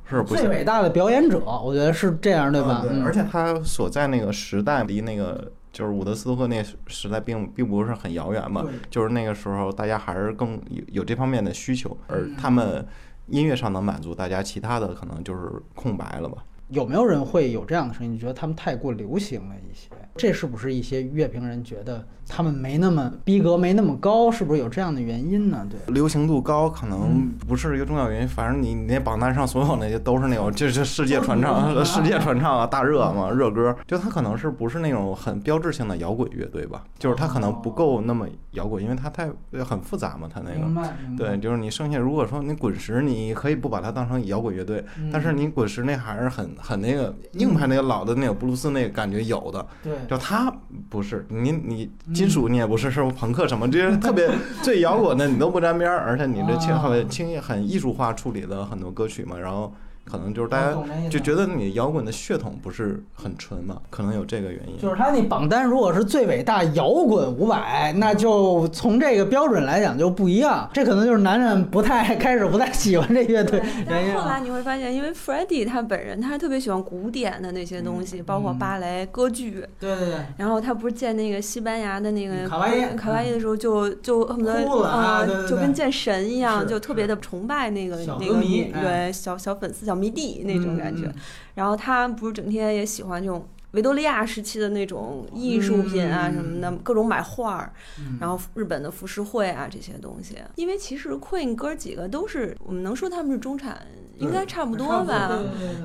[0.09, 2.85] 是不最伟大的表演者，我觉得是这样，对吧？
[2.87, 12.85] 对，而且他所在那个时代离那个就是伍德斯托克那时代并并不是很遥远嘛，就是那个时候大家还是更有有这方面的需求，而他们。
[13.27, 16.43] 音乐上能满足大家，其他的可能就是空白了吧？
[16.67, 19.87] 有没有人会有这样的声音，你觉得他们太过流行了一些？
[20.17, 24.31] 这是不是一些乐评人觉得他们没那么逼格，没那么高？
[24.31, 25.67] 是不是有这样的原因呢？
[25.69, 28.27] 对，流行度高可能不是一个重要原因。
[28.27, 33.75] 反正你你那榜单上所有那些都是那种 就是世界传唱、世界传唱啊，大热嘛，热歌。
[33.85, 36.83] 就他可能是不是那种很标志性的摇滚乐队吧？
[36.97, 39.29] 就是他可能不够那么摇滚，因为他太
[39.63, 40.93] 很复杂嘛，他那个。
[41.17, 49.65] 对，就是你剩下如果说你滚石，你可以不把它当成摇滚乐队，但是你滚石那还是很很那个硬派那个老的那个布鲁斯那个感觉有的。
[49.83, 49.93] 对。
[50.09, 50.51] 就他
[50.89, 51.91] 不是你，你
[52.23, 54.29] 金属你也不是，是不朋克什么这些特别
[54.63, 59.73] 最摇滚的你都不沾边儿，而且你这轻很轻很艺术化处理了很多歌曲嘛，然后。
[60.05, 60.77] 可能就是大家
[61.09, 64.77] 就觉得你摇滚的血统不是很纯嘛，可能有这个原因。
[64.77, 70.69] 就是他那榜单如果是最伟大摇滚五百，那就从这个标准来讲就不一样。
[70.73, 73.63] 这可能就是男人不太开始不太喜欢这乐队。
[73.87, 79.65] 但后来你会发现，因为 Freddie 他本人他特别喜欢古典的那些东西，包括芭蕾、歌剧。
[79.79, 80.19] 对对对。
[80.37, 88.41] 然后他不是见那个西班牙的那个卡哇伊卡哇伊的时候，就就恨不得啊，就跟见神一样，就特别的崇拜那个那个
[88.81, 89.92] 对小小粉丝小。
[89.95, 91.11] 迷弟那种感觉，
[91.55, 97.73] 然后他不是整天也喜欢这种维多利亚时期的那种艺术品啊什么的，各种买画儿，
[98.19, 100.37] 然后日本的浮世绘啊这些东西。
[100.55, 103.85] 因为其实 Queen 哥几个都是，我们能说他们是中产，
[104.19, 105.31] 应该差不多吧？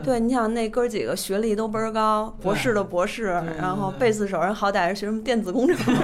[0.05, 3.25] 对，你想那哥几个学历都倍儿高，博士的博士，
[3.59, 5.77] 然后贝斯手人好歹是学什么电子工程。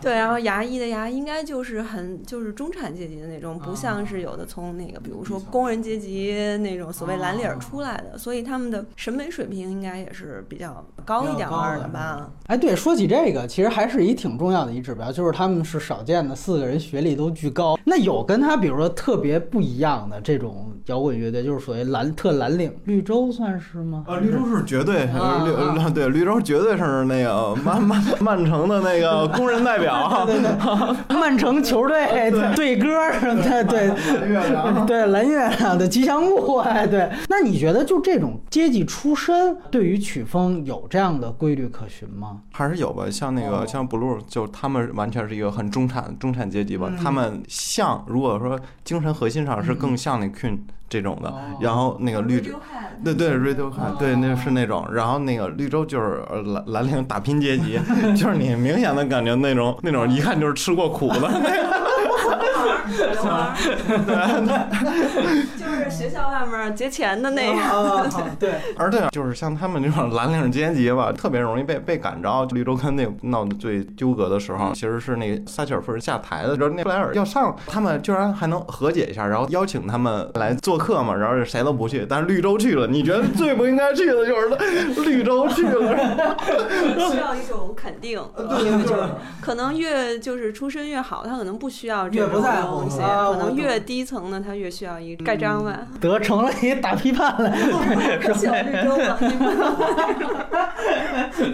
[0.00, 12.30] 对，然后牙医的牙应该就是很就是中产阶级的那种，不像是有的从那个比如说工人阶级那种所谓蓝领出来的，所以他们的审美水平应该也是比较高一点儿的吧？
[12.46, 17.76] 哎，对，说起这个，其实还是一挺重要的一指标，就是他们是少见的四个人学历都巨高。
[17.84, 24.04] 那有跟他比如说特别不一样的这种摇滚乐队，就是所谓蓝特蓝领，绿洲算是吗？
[24.06, 30.24] 啊，绿洲是绝对，绿对绿洲绝对是那个曼曼曼城的那个工人代表。
[30.26, 37.10] 对对，曼城球队对歌什么的，对对蓝月亮的吉祥物，哎对。
[37.28, 42.40] 那你觉得就这种阶级出身，对于曲风有这样的规律可循吗？
[42.52, 46.90] 还是有吧，像那个像 Blue，就他们完全是一个很中产中产阶级吧。
[47.02, 50.58] 他们像如果说精神核心上是更像那 Queen。
[50.88, 52.40] 这种的，然后那个绿，
[53.04, 57.78] 对对，Radiohead，对，那是那种，然后那个绿洲就是蓝蓝领打拼阶级，
[58.16, 59.78] 就是你明显的感觉那种。
[59.82, 61.78] 那种一看就是吃过苦的那个。
[65.58, 68.08] 就是学校外面劫钱的那个，
[68.38, 68.50] 对。
[68.76, 72.44] 而且就是像他们这种蓝领阶级吧，特别容易被被感召。
[72.46, 82.86] 绿洲跟那闹得最纠葛的时候，其实是那个撒切尔夫人下台的时候，那布莱尔要上，他们居然还能和解一下，然后邀请他们来做客嘛，然后谁都不去，但是绿洲去了。
[82.86, 84.48] 你觉得最不应该去的就是
[85.04, 86.36] 绿洲去了，
[87.10, 89.02] 需要一种肯定，就是
[89.40, 92.42] 可能越就是出身越好，他可能不需要这种。
[92.42, 95.80] 东西可能越低层的，他越需要一盖章吧。
[96.00, 97.52] 得成了一大批判了，
[98.34, 99.18] 小绿洲了。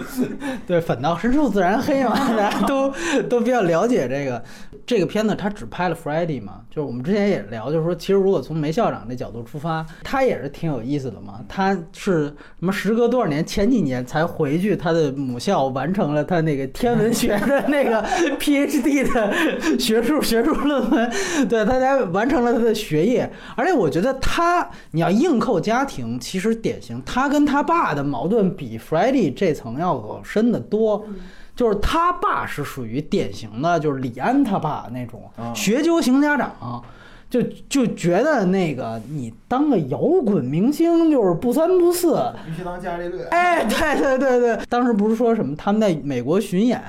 [0.67, 2.93] 对，反倒深处自然黑嘛，大家都
[3.29, 4.43] 都比较了解这个。
[4.85, 11.39] 这个片子他只拍了 Friday 嘛，就是我们之前也聊，就是说其实如果从梅校长那角度出发，他也是挺有意思的嘛。
[11.49, 12.71] 他是什么？
[12.71, 13.43] 时隔多少年？
[13.43, 18.03] 前几年才回去他的母校，完成了他那个天文学的那个
[18.37, 21.11] PhD 的学术学术论文。
[21.47, 23.31] 对，他才完成了他的学业。
[23.55, 31.05] 而且我觉得他，你要硬扣家庭，其实典型，他跟他爸的矛盾比 Freddie 这层要深得多。
[31.55, 36.83] 就是他爸是属于典型的，就是李安他爸那种学究型家长，
[37.35, 43.25] 就就觉得那个你当个摇滚明星就是不三不四，必须当伽利略。
[43.25, 46.81] 哎，对对对对，当时不是说什么他们在美国巡演，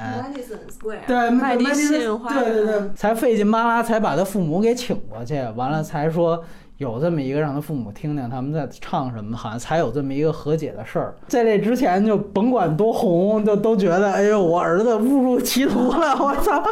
[1.06, 6.44] 对麦迪逊对对对，才费劲巴拉才把他父母给请过去，完了才说。
[6.78, 11.15] 有这么一个让他父母听听他们在唱什么，好像才有这么一个和解的事儿。
[11.27, 16.62] 在这之前就甭管多红，就都觉得哎呦，我儿子误入歧途了，我操！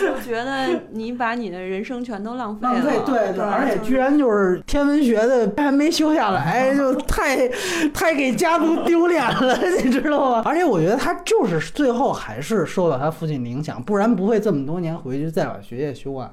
[0.00, 2.74] 就觉得你把你的人生全都浪费了。
[2.74, 7.48] 浪费，对对，而且居然就是天文学的还没修下来，就太
[7.92, 10.42] 太给家族丢脸了，你知道吗？
[10.44, 16.28] 而且我觉得他就是最后还是受到他父亲的影响，不然不会这么多年回去再把学业修完。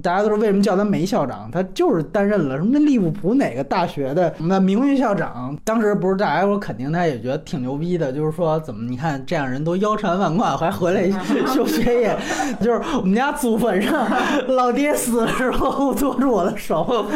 [0.00, 1.50] 大家都说为什么叫他梅校长？
[1.50, 5.56] 他就是担任了什么利物浦哪个大学的什么名誉校长。
[5.64, 11.10] 当时不是大家说肯定他也觉得挺牛逼的，就是说怎么你看这样人都腰缠万贯还回来
[11.48, 12.16] 修学业，
[12.60, 14.06] 就是我们家祖坟上
[14.48, 17.06] 老爹死的时候握住我的手，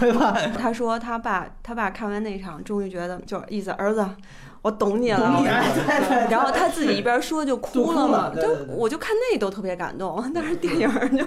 [0.00, 0.36] 对吧？
[0.58, 4.04] 他说他爸他爸看完那场，终于觉得就是意思儿子。
[4.64, 5.42] 我懂你了，
[6.30, 11.26] 然后他自己一边说就哭了嘛， 就我就看那都特别感动，但是电影就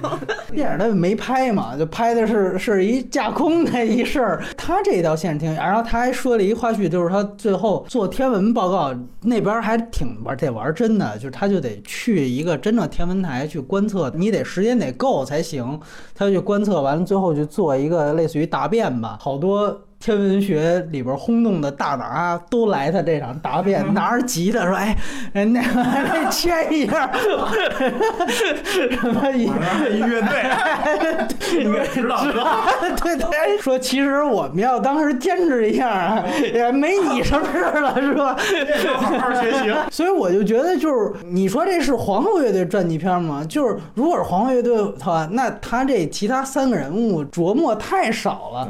[0.56, 4.44] 电影他没拍嘛，就拍的是是一架空的一事儿。
[4.58, 8.92] 他这一条线挺，然后他还说了一花絮，就是他最后做天文报告
[9.22, 15.80] 那边还挺玩得玩真的，就是他就得去一个真正天文台去观测，你得时间得够才行。
[16.16, 19.80] 他就去观测完了，最后就做一个类似于答辩吧，好多。
[20.00, 24.96] 天文学里边轰动的大拿都来他这场答辩，拿着吉他说：“哎，
[25.34, 27.12] 人那个来签一下，
[28.32, 29.52] 什么音
[29.92, 32.24] 音乐队，音乐指导
[33.04, 38.38] 对 对，说其实我们要当时坚持一下，也没你什么事了，是吧？
[38.98, 39.74] 好好学习。
[39.92, 43.44] 所以我就觉得，就是你说这是皇后乐队传记片吗？
[43.50, 48.70] 就是如果是皇后乐队的话，那他这其他三个人物琢磨太少了。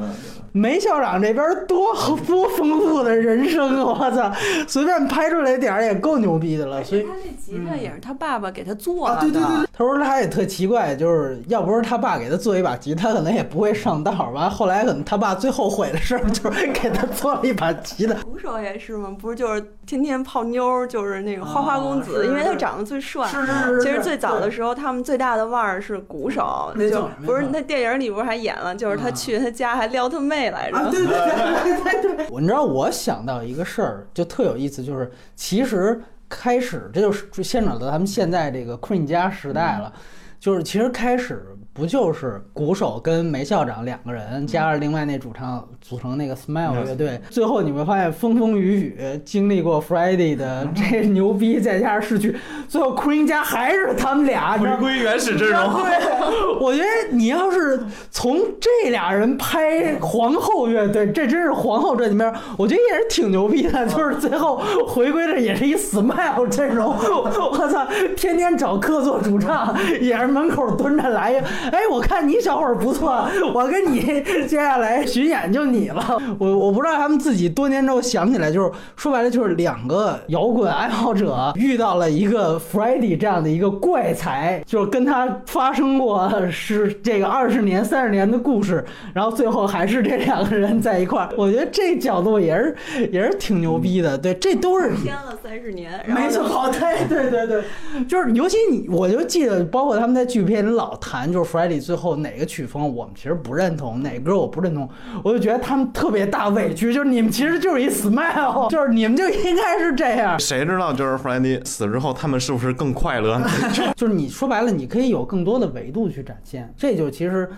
[0.54, 1.94] 梅校长这边多
[2.26, 3.98] 多丰富的人生啊！
[4.00, 4.32] 我操，
[4.68, 6.84] 随便拍出来点儿也够牛逼的了。
[6.84, 9.20] 所以他那吉他也是他爸爸给他做的。
[9.22, 14.32] 对对对，他说他也特奇怪，就是要不是他爸给他做一把吉他，可能也不会上道。
[14.34, 18.14] 完后来可能他爸最后悔的事儿就是给他做了一把吉他。
[18.24, 19.16] 鼓手也是吗？
[19.20, 23.28] 不是，就是天天泡妞，就是那个花花公子，因为他长得最帅。
[23.28, 23.82] 是是是。
[23.82, 30.48] 其实最早的时候，他们最大的腕儿是鼓手，就不是那电影里不是还演了，就是他去他家还撩他妹。
[30.48, 32.28] 来着，对对对对对。
[32.30, 39.94] 我你知道，我想到一个事儿，就特有意思，就是其实开始这就是牵扯到他们现在这个 Queen 家时代了，
[40.40, 45.66] 就是其实开始不就是鼓手跟梅校长两个人，加上另外那主唱。
[45.80, 52.36] 组成那个 Smile 乐队，最后你会发现风风雨雨，经历过 Friday 的这牛逼，再加上逝去，
[52.68, 55.76] 最后 Queen 家还是他们俩回归原始阵容。
[55.76, 57.80] 对，我觉得你要是
[58.12, 66.88] 从这俩人拍皇后乐队，这真是皇后这里面，我觉得也是挺牛逼的，就是最后回归的也是一 Smile 阵容。
[66.98, 67.88] 我操，
[68.18, 71.42] 天天找客座主唱，也是门口蹲着来。
[71.72, 74.00] 哎，我看你小伙儿不错，我跟你
[74.48, 75.88] 接下来巡演就你。
[75.88, 88.84] 了， 我我不知道他们自己多年之后想起来，就是说白了，就是两个摇滚爱好者遇到了一个 Freddie 这样的一个怪才，就是跟他发生过是这个二十年、三十年的故事，
[89.14, 91.30] 然后最后还是这两个人在一块儿。
[91.38, 92.76] 我觉得这角度也是
[93.12, 94.18] 也是挺牛逼的。
[94.18, 97.64] 对，这都是偏了三十年，没错，对对对对，
[98.06, 104.88] 就是尤其你，我就记得，包括他们在剧片里老谈，就是 Freddie 最后哪个曲风我们其实不认同，哪歌我不认同，
[105.24, 105.58] 我就觉得。
[105.60, 110.40] 他们特别大委屈，就是你们其实就是一 smile， 就是你们就应该是这样。
[110.40, 113.42] 谁知道就是 Friday 死之后，他们是不是更快乐？
[113.98, 116.72] 就是你说白了，你可以有更多的维度去展现。
[116.78, 117.50] 这就其实，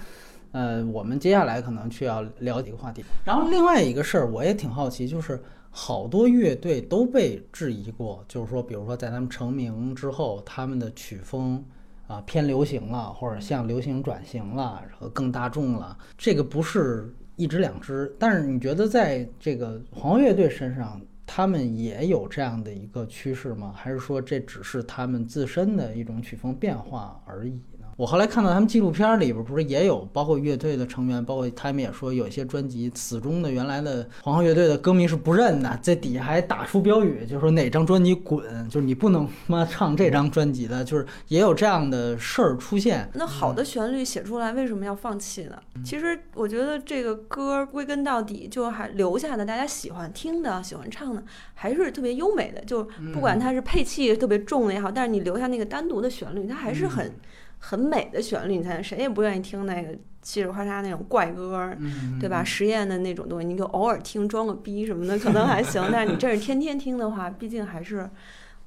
[0.54, 3.04] 呃，我们接下来可能去要聊几个话题。
[3.26, 5.40] 然后另外一个事儿，我也挺好奇，就是
[5.70, 11.64] 好多乐队都被质疑过，就是说，比如说在他们成名之后，他们的曲风
[12.10, 17.16] 啊偏流行了，或者向流行转型了，和更大众了，这个不是。
[17.40, 23.74] 一支两支，但是你觉得在这个黄乐队身上，他们也有这样的一个趋势吗？
[23.74, 27.58] 还是说这只是他们自身的一种曲风变化而已？
[28.00, 43.06] 我后来看到他们纪录片里边不是也有，包括乐队的成员，包括他们也说有一些专辑死忠的原来的皇后乐队的歌迷是不认的，在底下还打出标语，就说哪张专辑滚，就是你不能妈唱这张专辑的，就是也有这样的事儿出现。
[43.16, 45.62] 那好的旋律写出来为什么要放弃呢？
[45.84, 51.22] 其实我觉得这个歌归根到底就还留下的大家喜欢听的、喜欢唱的，
[51.54, 52.62] 还是特别优美的。
[52.62, 57.12] 就不管它是配器特别重的也好，但是你留下那个单独的旋律，它还是很。
[57.60, 61.72] 很美的旋律，你才谁也不愿意听那个稀里哗啦那种怪歌，
[62.20, 62.44] 对吧？
[62.44, 68.10] 实验的那种东西，你就偶尔听装个逼什么的可能还行，但是你这是天天听的话，毕竟还是。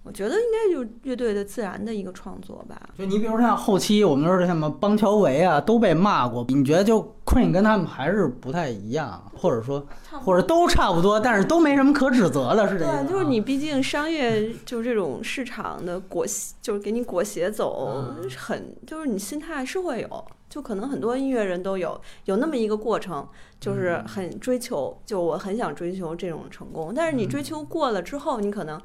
[0.04, 2.76] 我觉得应该就是乐队的自然的一个创作吧。
[2.98, 6.44] 就你比如像后期我们说是什么邦乔维啊，都被骂过。
[6.48, 13.02] 你觉得就 Queen 跟他们还是不太一样，或者说或者都差不多，但是都没什么可指责的，是这意思吗。
[13.02, 23.24] 对，就是你毕竟商业就是这种市场的裹挟，就是给你裹挟走，嗯很就是你心态是会有，就可能很多音乐人都有有那么一个过程，
[23.60, 28.80] 就是嗯很追求，就我很想追求这种成功，但是你嗯追求过了之后，你可能。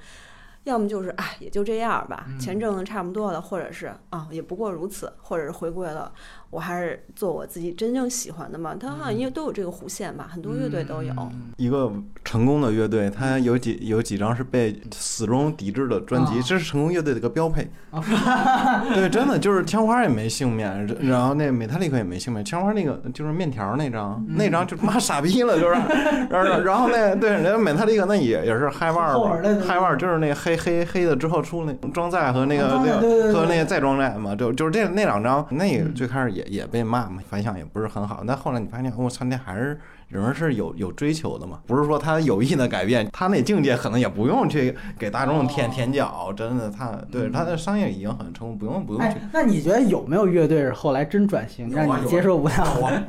[0.68, 2.39] 要么就是哎，也就这样吧，嗯。
[2.39, 6.11] 钱挣的差不多了，或者是啊，也不过如此，或者是回归了，
[6.49, 8.75] 我还是做我自己真正喜欢的嘛。
[8.79, 11.13] 它好像因为都有这个弧线吧，很多乐队都有。
[11.17, 11.91] 嗯一个
[12.23, 17.67] 成功的乐队，它有几有几张是被死忠抵制的专辑，啊这是成功乐队的一个标配。
[17.89, 18.03] 哦
[18.93, 22.45] 对，真的就是枪花也没幸免，然后那美泰利克也没幸免。
[22.45, 25.73] 枪花那个就是面条那张，嗯那张就他妈傻逼了，就是。
[26.29, 38.23] 然后然后那对人家美泰利克那也也是嗨腕儿嘛后边儿那个，嗨腕儿就是那个黑黑黑的之后出那装载和那个那个和那个再装载嘛，就就是这那两张，那最开始也也被骂嘛，反响也不是很好。
[38.27, 39.80] 但后来你发现，我操，那还是。
[40.09, 52.55] 人是有有追求的嘛，不是说他有意的改变，他那境界可能也不用去给大众舔哦舔脚，真的，他对他的商业已经很成功，不用不用去哎，那你觉得有没有乐队是后来真转型，让你接受不了？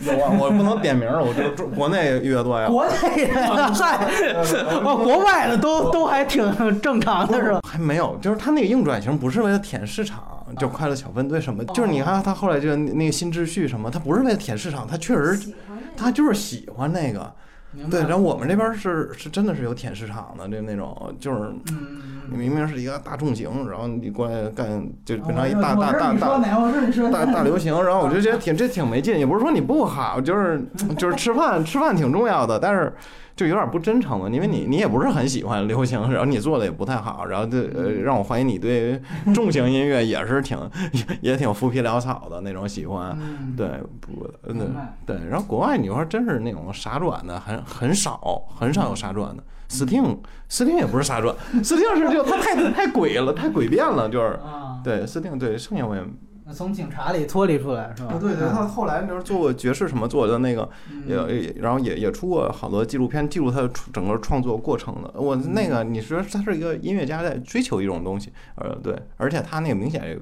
[0.01, 2.67] 有啊我不能点名儿，我就中国内乐队啊。
[2.67, 3.33] 国内的
[3.73, 4.05] 嗨，
[4.83, 6.43] 哦，国外的都都还挺
[6.81, 7.61] 正常的是吧？
[7.63, 10.21] 还没有，就是他那个硬转型不是为了舔市场，
[10.57, 15.53] 就快乐小分队什么，就是你看他后来就那个新秩序什么，他不是为了舔市场，他确实
[15.97, 17.33] 他就是喜欢那个。
[17.91, 24.69] 对，然后我们这边是是真的是有舔市场的，就那种就是嗯，你明明是一个大众型，然后你过来干
[25.05, 26.39] 就变成一大大大大
[27.11, 30.61] 大大流行， 然后我就觉得挺这挺没劲，也不是说你不好，就是
[30.97, 32.95] 就是吃饭吃饭挺重要的，但是
[33.37, 39.01] 就有点不真诚嘛，因为你你也不是很喜欢流行，然后你做的也不太好，然后就呃让我怀疑你对
[39.35, 40.59] 重型音乐也是挺
[41.23, 43.69] 也挺浮皮潦草的那种喜欢，嗯，对
[44.01, 44.67] 不对
[45.07, 49.43] 对，然后国外你说真是那种傻转的很很少，很少有傻转的。
[49.69, 50.19] Sting
[50.51, 51.29] Sting 也不是杀猪
[51.63, 58.15] ，Sting 是就他太太诡了，太诡辩了，就是啊，对 Sting 对剩下我也那从警察里脱离出来是吧？
[58.15, 65.13] 啊，对对，他后来就是做过爵士什么做的那个，嗯也也然后也也出过好多纪录片，记录他的创整个创作过程的。
[65.15, 70.19] 我那个你说他是一个音乐家在追求一种东西，呃，对，而且他那个明显有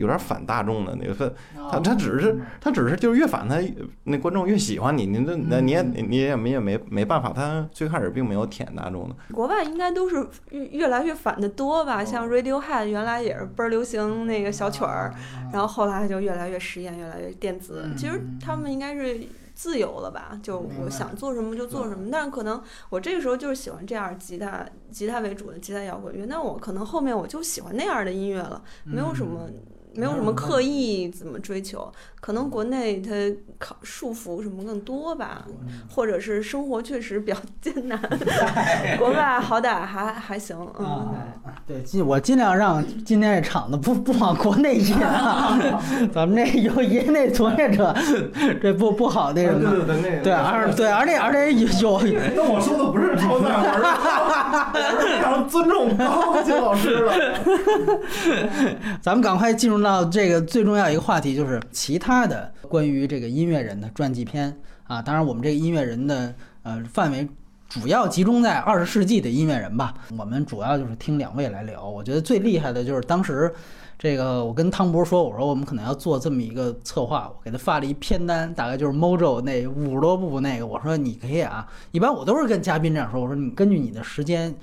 [0.00, 1.34] 有点反大众的那个，
[1.70, 3.56] 他他只是他只是就是越反他
[4.04, 9.14] 那观众越喜欢你，你这那你也你也没也没没办法，他最开始并没有舔大众的。
[9.32, 12.04] 国外应该都是越越来越反的多吧？
[12.04, 15.14] 像 Radiohead 原来也是倍儿流行那个小曲儿，
[15.52, 17.88] 然后后来就越来越实验，越来越电子。
[17.96, 19.20] 其实他们应该是
[19.54, 20.40] 自由了吧？
[20.42, 22.08] 就我想做什么就做什么。
[22.10, 29.48] 但是可能我这个时候就是喜欢这样吉他吉他为主的吉他摇滚乐，那我可能后面我就喜欢那样的音乐了，没有什么。
[29.98, 33.10] 没有什么刻意怎么追求，可能国内它
[33.58, 35.44] 考束缚什么更多吧，
[35.90, 38.00] 或者是生活确实比较艰难，
[38.96, 45.58] 国外好歹还还行，嗯，啊，对，尽我尽量让今天这场子不不往国内引啊，
[46.14, 47.92] 咱们这有业内从业者，
[48.62, 49.68] 这不不好那什么。
[49.68, 51.66] 对对，那对，而对，而且而且有
[52.06, 53.48] 有那我说的不是超赞，
[54.72, 57.12] 我是 非常尊重高金老师了。
[59.02, 64.54] 咱们赶快进入到这个最重要一个话题，就是其他的关于这个音乐人的传记片
[64.84, 65.00] 啊。
[65.00, 67.28] 当然，我们这个音乐人的呃范围
[67.68, 69.94] 主要集中在二十世纪的音乐人吧。
[70.16, 71.88] 我们主要就是听两位来聊。
[71.88, 73.52] 我觉得最厉害的就是当时
[73.98, 80.66] 这个，我跟汤博说，我说我们可能要做这么一个策划，我给他发了一片单，大概就是 Mojo 那五十多部那个。
[80.66, 84.54] 我说你可以啊，一般我都是跟嘉宾这样说，我说你根据你的时间。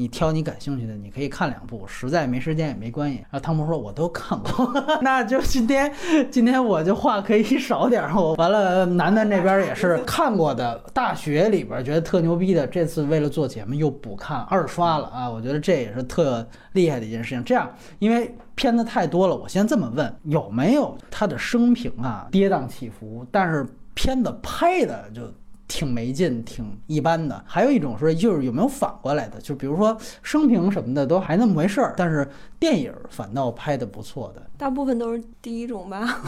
[0.00, 3.18] 你挑你感兴趣的，你可以看两部，实在没时间也没关系。
[3.18, 4.72] 然后汤姆说我都看过，
[5.02, 5.92] 那就今天
[6.30, 8.14] 今天我就话可以少点儿。
[8.14, 15.28] 我完了，楠楠这边也是看过的，大学里边觉得特牛逼的，这次为了做节目又补看二刷了啊！
[15.28, 17.44] 我觉得这也是特厉害的一件事情。
[17.44, 25.30] 这样，因为片子太多了，我先这么问：有没有他的生平啊跌宕起伏，但是片子拍的就？
[25.70, 27.40] 挺没劲，挺一般的。
[27.46, 32.28] 还有一种说，就是有没有反过来的，就比如说生平什么的都还那么回事儿，但是
[32.58, 34.42] 电影反倒拍的不错的。
[34.58, 36.20] 大部分都是第一种吧。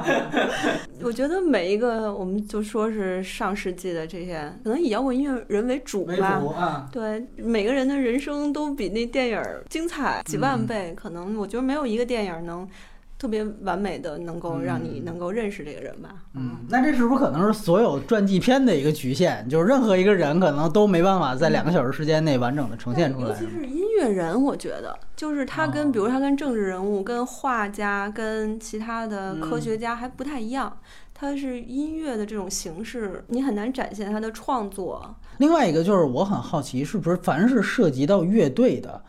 [1.02, 6.42] 我觉得每一个，我们就说是上世纪的这些，可能以摇滚音乐人为主吧。
[6.54, 10.94] 啊，对，每个人的人生都比那电影儿精彩几万倍。
[10.94, 12.68] 可能我觉得没有一个电影能
[13.18, 16.10] 特别完美的能够让你能够认识这个人吧。
[16.34, 19.48] 嗯，那这是不是可能是所有传记片的一个局限？
[19.48, 23.28] 就是任何一个人可能都没办法在两个小时时间内完整的呈现出来。
[23.28, 30.76] 尤其是音乐人，我觉得就是他跟，哦比如他跟政治人物、跟画家、跟其他的科学家还不太一样。
[31.18, 35.16] 它是音乐的这种形式，你很难展现他的创作。
[35.38, 39.02] 另外一个就是我很好奇，是不是凡是涉及到乐队的，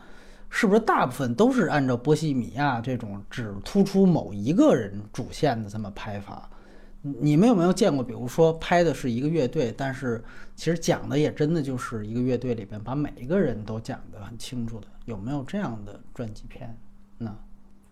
[0.50, 6.48] 是不是大部分都是按照波西米亚这种只突出某一个人主线的这么拍法？
[7.02, 10.22] 你们有没有见过，比如说拍的是一个乐队，但是
[10.56, 14.86] 其实讲的也真的就是一个乐队里边把每一个人都讲得很清楚的？
[15.04, 16.76] 有没有这样的传记片？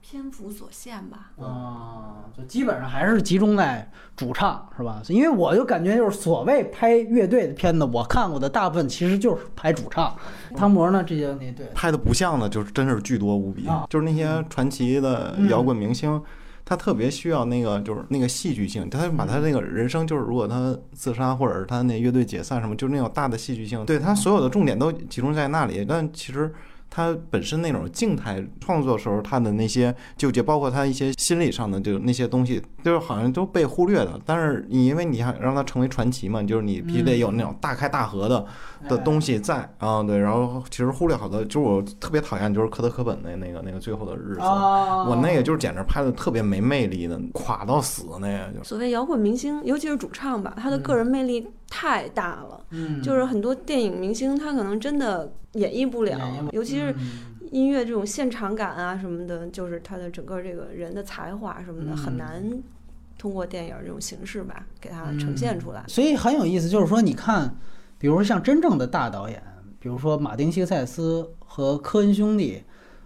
[0.07, 1.33] 那篇幅所限吧。
[1.39, 5.03] 啊，就基本上还是集中在主唱，是吧？
[5.09, 10.15] 因为我就感觉就是所谓拍乐队的片子，我看过的大部分其实就是拍主唱。
[10.55, 16.23] 汤博呢，这些那对拍的不像的，就是真是巨多无比，啊就是那些传奇的摇滚明星。
[16.69, 25.85] 他特别需要那个，就是那个戏剧性，他把他那个人生，就是如果他自杀或者是他那乐队解散什么，就是那种大的戏剧性，对他所有的重点都集中在那里。
[25.89, 26.53] 但其实
[26.97, 34.19] 他本身那种静态创作时候，他的那些纠结，包括他一些心理上的就那些东西，就是好像都被忽略了。
[34.25, 38.47] 但是你因为你想让他成为传奇嘛，就是你必须得有那种大开大合的
[38.89, 40.17] 的东西在啊，对。
[40.17, 48.65] 然后其实忽略好多，就是我特别讨厌就是科特·科本的那个那个最后的日子，啊，我那个就是简直拍的特别没魅力的，垮到死那个就。
[48.65, 52.65] 所谓摇滚明星，尤其是主唱吧，他的个人魅力太大了。
[52.71, 56.19] 嗯，就是很多电影明星，他可能真的演绎不了，
[56.53, 57.35] 尤其是嗯。
[57.53, 61.97] 音乐这种现场感啊什么的，就是他的整个这个人的才华什么的，嗯。
[61.97, 62.43] 很难
[63.17, 65.85] 通过电影这种形式吧给他呈现出来。
[65.87, 67.57] 所以很有意思，就是说，你看，
[67.99, 69.41] 比如说像真正的大导演，
[69.79, 72.65] 比如说马丁·西克塞斯和科恩兄弟，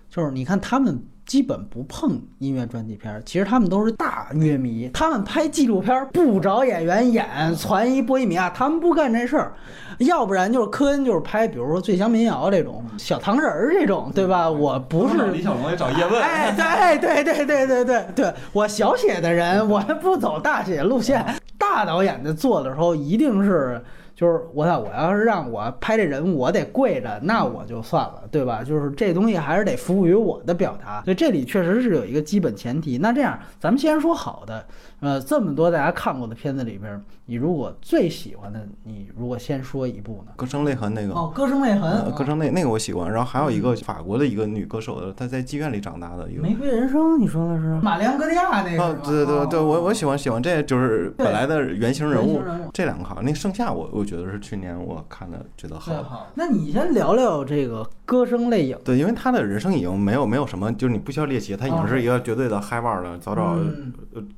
[0.09, 0.99] 就是你看他们
[1.31, 9.53] 基本不碰音乐传记片儿，其实他们都是大乐迷，他们拍纪录片儿不找演员演，传一波西米亚，他们不干这事儿，
[10.01, 14.51] 要不然就是科恩就是拍，比如说最强民谣这种小糖人儿这种，对吧？
[14.51, 21.25] 我不是李小龙也找叶问，哎，对对对对对对对，我小写的人，我不走大写路线。
[21.57, 23.81] 大导演在做的时候，一定是
[24.21, 28.63] 就是我操，我要是让我拍这人，我得跪着，那我就算了，对吧？
[28.63, 32.99] 就是这东西还是得服务于我的表达，所以这里确实是有一个基本前提。
[32.99, 34.63] 那这样，咱们先说好的，
[35.01, 40.33] 呃，这么多大家看过的片子里边，你如果最喜欢的，你如果先说一部呢？
[40.37, 43.11] 歌声泪痕那个，哦，歌声泪痕呃，，歌声泪那个我喜欢。
[43.11, 46.43] 然后还有一个法国的一个女歌手的，她在妓院里长大的一个。
[46.43, 53.21] 玫瑰人生，你说的是马里昂戈利亚那个对对对，我我喜欢喜欢这，就是本来的原型人物这两个好。
[53.23, 56.27] 那盛夏我我觉得是去年我看的觉得好好。
[56.35, 58.77] 那你先聊聊这个歌声泪影。
[58.85, 63.57] 对，因为他的人生已经没有没有什么，就是你不需要猎奇，他已经是一个绝对的嗨腕儿了，早早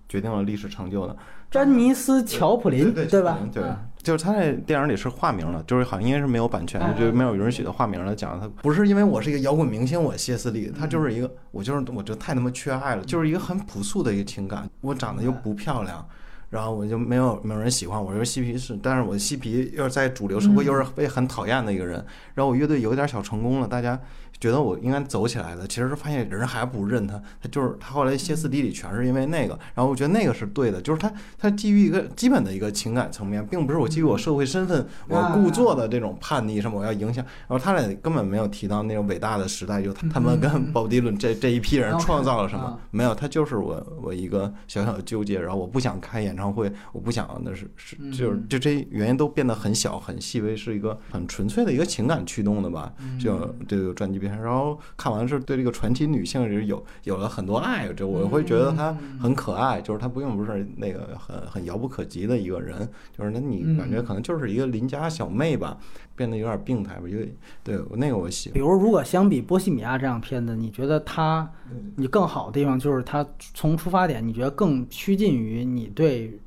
[0.09, 1.17] 决定了历史成就的。
[1.51, 3.39] 詹尼斯·乔普林，对吧？
[3.53, 8.15] 对嗯，就是他在电影里是化名了，就是好像应该是没有版权哎，就没有允许的化名了。
[8.15, 14.69] 讲他不是因为我是一个摇滚明星，我歇斯底里，他就是一个我就是我觉得太他妈缺爱了，就是一个很朴素的一个情感。
[14.83, 16.07] 我长得又不漂亮。
[16.49, 22.05] 然后我就没有没有人喜欢我，又是嬉皮士，但是我嬉皮又是在主流社会又是被很讨厌的一个人。
[22.35, 23.99] 然后我乐队有点小成功了，大家
[24.43, 29.57] 觉得我应该走起来的，其实发现人还不认他，他就是他后来歇斯底里全是因为那个。
[29.73, 37.25] 然后我觉得那个是对的，就是他他基于一个基本的一个情感层面，并不是我基于我社会身份我故作的这种叛逆什么我要影响。
[37.47, 54.32] 然后他俩根本没有提到那种伟大的时代，就他他们跟鲍迪伦这这一批人创造了什么，没有，他就是我我一个小小的纠结，然后我不想开演唱会，我不想那是是就是就这些原因都变得很小很细微，是一个很纯粹的一个情感驱动的吧，就这个传记片。
[54.41, 65.79] 然后看完是对这个传奇女性是有有了很多爱，就我会觉得她很可爱，就是她并不是那个很很遥不可及的一个人，就是那你感觉可能就是一个邻家小妹吧，
[66.15, 67.35] 变得有点病态吧，因为
[67.65, 68.61] 对那个我喜欢比。
[68.61, 71.51] 如，如果相比《波西米亚》这样片子，你觉得它
[71.97, 76.39] 你更好的地方就是它从出发点，你觉得更趋近于你对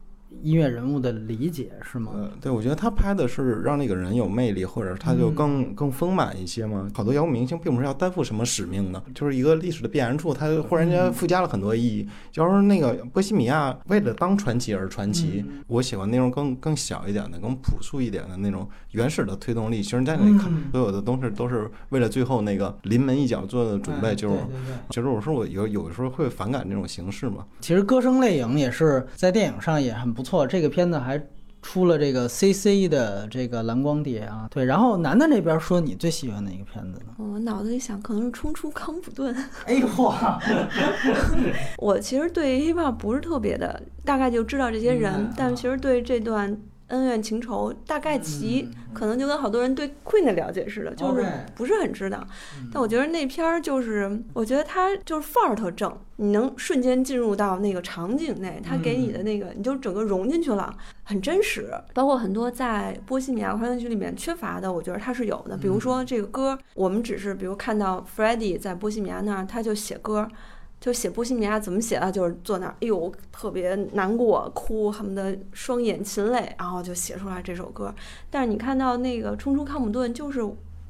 [0.46, 2.12] 音乐人物的理解，是吗？
[2.14, 6.88] 呃，对，我觉得他拍的是让那个人有魅力，或者他就更、更丰满一些嘛。
[6.94, 12.08] 好多摇滚明星并不是要担负什么使命的，就是一个历史的必然处，他忽然间附加了很多意义。
[12.32, 19.82] 假如那个波西米亚为了当传奇而传奇，我喜欢那种更更小一点的、更朴素一点的那种原始的推动力。
[19.82, 24.10] 其实在那里看，嗯所有的东西都是为了最后那个临门一脚做的准备。
[24.10, 24.38] 哎就是
[24.90, 27.46] 其实我说我有有的时候会反感这种形式嘛。
[27.62, 31.22] 其实《歌声泪影》也是在电影上也很不错，这个片子还
[31.62, 34.48] 出了这个 CC 的这个蓝光碟啊。
[34.49, 37.14] 对，然后楠楠这边说你最喜欢哪个片子呢？
[37.18, 39.36] 我脑子里想，可能是冲出康普顿。
[39.66, 40.14] 哎呦嚯，
[41.78, 46.56] 我其实对 hiphop 不是特别的，大概就知道这些人，但其实对这段
[46.88, 51.26] 恩怨情仇大概其、可能就跟好多人对 Queen 的了解似的，就是
[51.56, 52.24] 不是很知道。
[52.72, 60.74] 但我觉得那片儿就是，我觉得他就是范儿特正，你能瞬间进入到那个场景内，他给你的那个，你就整个融进去了，
[61.04, 61.70] 很真实。
[61.94, 65.58] 包括很多在波西米亚狂想曲里面缺乏的，我觉得它是有的。
[65.58, 70.26] 比如说这个歌，我们只是比如看到 Freddie 在波西米亚那儿，他就写歌，
[70.80, 72.10] 就写波西米亚怎么写啊？
[72.10, 77.94] 就是坐那儿，哎呦，特别难过，哭，恨不得双眼噙泪，然后就写出来这首歌。
[78.30, 80.42] 但是你看到那个冲出康普顿，就是。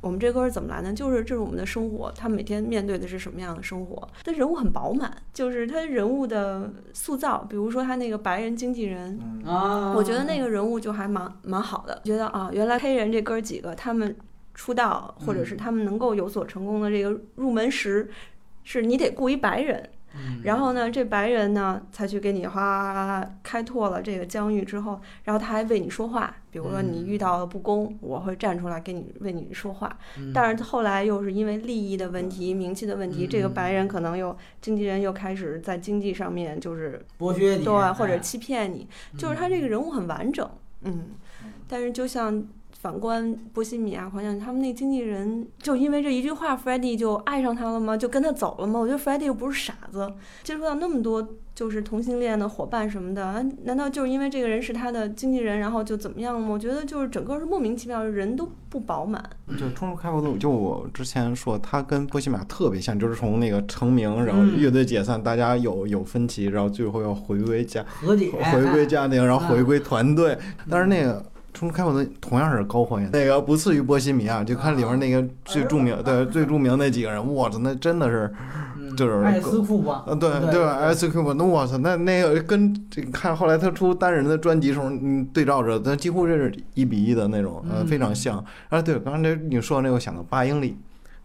[0.05, 0.93] 我们这歌是怎么来呢？
[0.93, 4.07] 就是这是我们的生活，他每天面对的是什么样的生活？
[4.23, 11.99] 他人物很饱满，就是他人物的塑造，比如说他那个白人经纪人啊，我觉得那个人物就还蛮蛮好的。
[12.03, 14.15] 觉得啊，原来黑人这哥几个他们
[14.53, 18.07] 出道，或者是他们能够有所成功的这个入门时，
[18.63, 19.89] 是你得雇一白人。
[20.43, 26.35] 然后呢，这白人呢才去给你哗开拓了这个疆域之后，然后他还为你说话。
[26.51, 29.97] 比如说你遇到了不公，我会站出来给你为你说话。
[30.33, 38.87] 但是后来又是因为利益的问题、名气的问题，这个白人可能又经纪人又开始在经济上面就是剥削你，对，或者欺骗你。
[39.17, 40.49] 就是他这个人物很完整，
[40.83, 41.09] 嗯，
[41.67, 42.45] 但是就像。
[42.85, 47.97] 反观波西米亚狂想曲，他们那经纪人就因为这一句话 f r e d d y 就爱上他了吗？
[47.97, 48.79] 就跟他走了吗？
[48.79, 50.07] 我觉得 f r e d d y 又不是傻子，
[50.43, 56.47] 接触到那么多就是同性恋的伙伴什么的，难道就是因为这个人是他的经纪人，然后就怎么样吗？
[56.47, 59.27] 我觉得就是整个是莫名其妙，人都不饱满。
[59.57, 70.37] 就冲出开阔度，就我之前说他跟波西米亚特别像，就是从那个成名，然后乐队解散，大家有有分歧，然后最后要回归家和解，回归家庭，然后回归团队，
[70.69, 71.25] 但是那个。
[71.55, 78.29] 冲出开我的同样是高还原，那个不次于波西米亚，就看里面那个最著名，对最著名那几个人，我操，那真的是，
[78.97, 80.61] 就是艾斯库吧，嗯对对。
[80.61, 87.87] 吧，艾斯库吧，那我操，那那个跟这看后来他出单人的专辑时候，你对照着，那几乎是一比一的那种，嗯。
[87.87, 88.43] 非常像。
[88.69, 90.77] 啊对，刚才你说那个，我想到八英里。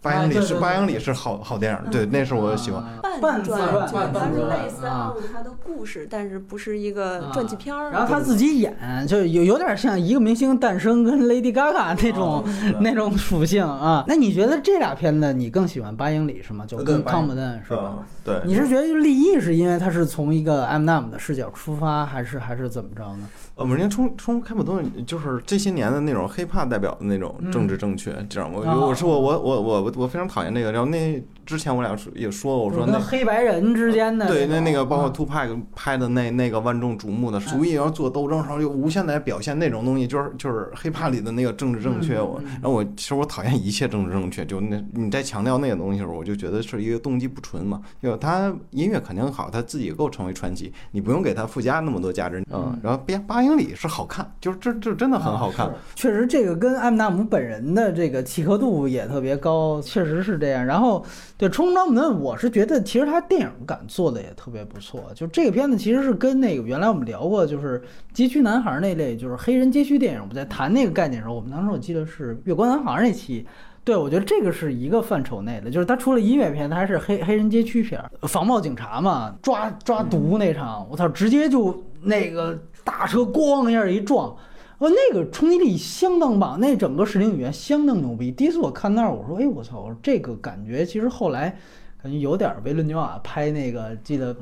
[0.02, 2.82] 八英里是八英里是好好电影，对，那是我喜欢。
[3.20, 3.60] 半传，
[3.93, 7.90] 它是类似按他的故事，但是不是一个传记片儿。
[7.90, 8.74] 然后他自己演，
[9.06, 12.43] 就有有点像一个明星诞生跟 Lady Gaga 那种
[12.81, 14.02] 那种属性啊。
[14.09, 16.64] 那你觉得这俩片子你更喜欢八英里是吗？
[16.66, 17.98] 就跟康姆顿是吧？
[18.24, 18.40] 对。
[18.47, 23.28] 你是觉得立意是因为他是从一个 M M 的视角出发，还是还是怎么着呢？
[23.60, 31.22] 呃，我人冲冲开普敦就是这些年的那种黑怕代表的那种政治正确，这样我我是我我我我我非常讨厌那个，然后那。
[31.51, 42.20] 之前我俩说也说，我说那黑白人之间的对那那个包括 Two Pack 拍的那那个万众瞩目的，主意要做斗争时候，又无限的表现那种东西，就是就是黑怕里的那个政治正确。
[42.20, 47.81] 我然后我其实我讨厌一切政治正确，就那你在强调那个东西的时候，我就觉得是一个动机不纯嘛。
[48.01, 52.40] 就他音乐肯定好，他自己够成为传奇，你不用给他附加那么多价值。
[52.52, 55.68] 嗯，然后八八英里是好看，就是这这真的很好看。
[55.97, 60.64] 确实，这个跟艾纳姆本人的这个契合度也特别高，确实是这样。
[60.64, 61.05] 然后。
[61.40, 65.10] 对《冲撞门》，我是觉得其实他电影感做的也特别不错。
[65.14, 70.20] 就这个片子其实是跟那个原来我们聊过，就是街区男孩那类，就是黑人街区电影。
[70.20, 73.46] 我们在谈那个概念的时候，我们当时我记得是《月光男孩》那期。
[73.84, 77.98] 对，我觉得这个是一个范畴内的，就是他除了音乐片，他还是黑黑人街区片。
[78.28, 82.54] 防暴警察嘛，抓抓毒那场，我操，直接就那个
[82.84, 84.36] 大车咣一下一撞。
[84.81, 88.32] 哦，那个冲击力相当棒，那整个视听语言相当牛逼。
[88.32, 91.55] 第一次我看那儿，我说，哎，我操，我说这个感觉其实后来
[92.02, 94.35] 感觉有点维伦纽瓦拍那个，记得《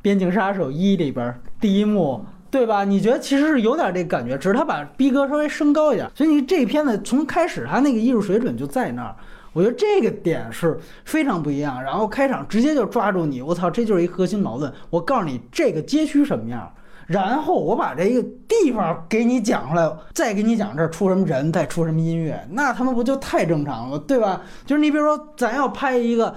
[0.00, 2.84] 边境杀手一》里边第一幕，对吧？
[2.84, 6.08] 你觉得其实是有点这感觉，只是他把逼格稍微升高一点。
[6.14, 9.16] 所以你这片子从开始他那个艺术水准就在那儿，
[9.52, 11.82] 我觉得这个点是非常不一样。
[11.82, 14.72] 然后开场直接就抓住你，我操，这就是一核心矛盾。
[14.88, 16.72] 我告诉你，这个街区什么样？
[17.10, 24.40] 然后我把这个地方给你讲出来，再给你讲这儿出什么人，再出什么音乐，那他们不就太正常了，对吧？
[24.64, 26.32] 就是你比如说，咱要拍一个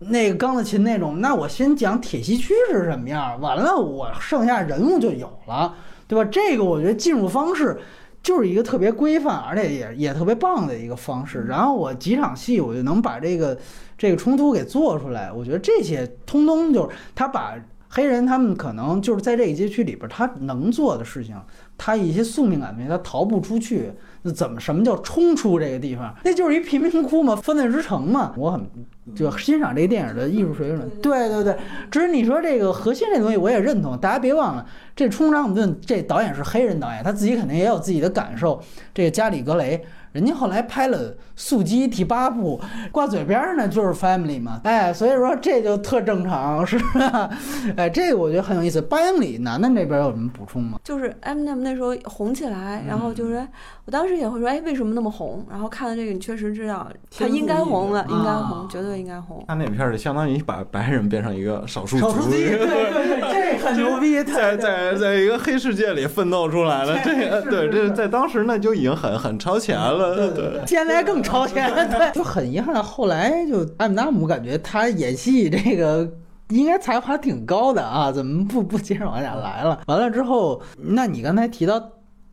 [0.00, 5.72] 那个钢的琴那种，那我先讲铁西区是什么样，完了我剩下人物就有了，
[6.08, 6.28] 对吧？
[6.32, 7.78] 这个我觉得进入方式
[8.20, 11.44] 就是一个特别规范，而且也也特别棒的一个方式。
[11.48, 13.56] 然后我几场戏我就能把这个
[13.96, 17.54] 这个冲突给做出来，我觉得这些通通就是他把。
[17.88, 21.36] 黑人他们可能就是在这个街区里边，他能做的事情，
[21.78, 23.92] 他一些宿命感他逃不出去。
[24.22, 26.14] 那怎么什么叫冲出这个地方？
[26.24, 28.34] 那就是一贫民窟嘛，犯罪之城嘛。
[28.36, 28.68] 我很
[29.14, 30.90] 就欣赏这个电影的艺术水准。
[31.00, 31.56] 对对对，
[31.90, 33.96] 只是你说这个核心这东西，我也认同。
[33.96, 38.60] 大家别忘了，这冲长姆顿这导演是黑人导演，他自己肯定也有自己的感受。
[38.92, 39.84] 这个加里格雷。
[40.12, 42.60] 人家后来拍了《速激》第八部，
[42.90, 47.30] 挂嘴边呢就是 Family 嘛，哎，所以说这就特正常，是吧？
[47.76, 48.80] 哎，这个我觉得很有意思。
[48.80, 50.80] 八英里，楠楠这边有什么补充吗？
[50.82, 53.46] 就是 M M 那时候红起来，然后就是
[53.84, 55.44] 我当时也会说，哎，为什么那么红？
[55.50, 59.44] 然后看了这个，你确实知道他应该红了，应该红，绝对应该红。
[59.46, 63.20] 他那片儿就相当于把白人变成一个少数族裔，对对对，
[63.58, 76.10] 这很牛逼，在在在一个黑世界里奋斗出来了， 这个对这在当时那就已经很很超前了，对，现在更超前，对，就很遗憾，后来就艾米纳姆感觉他演戏这个。
[76.50, 79.82] 应该才华挺高的啊，怎么不不接着往下来了？
[79.88, 81.82] 完了之后，那你刚才提到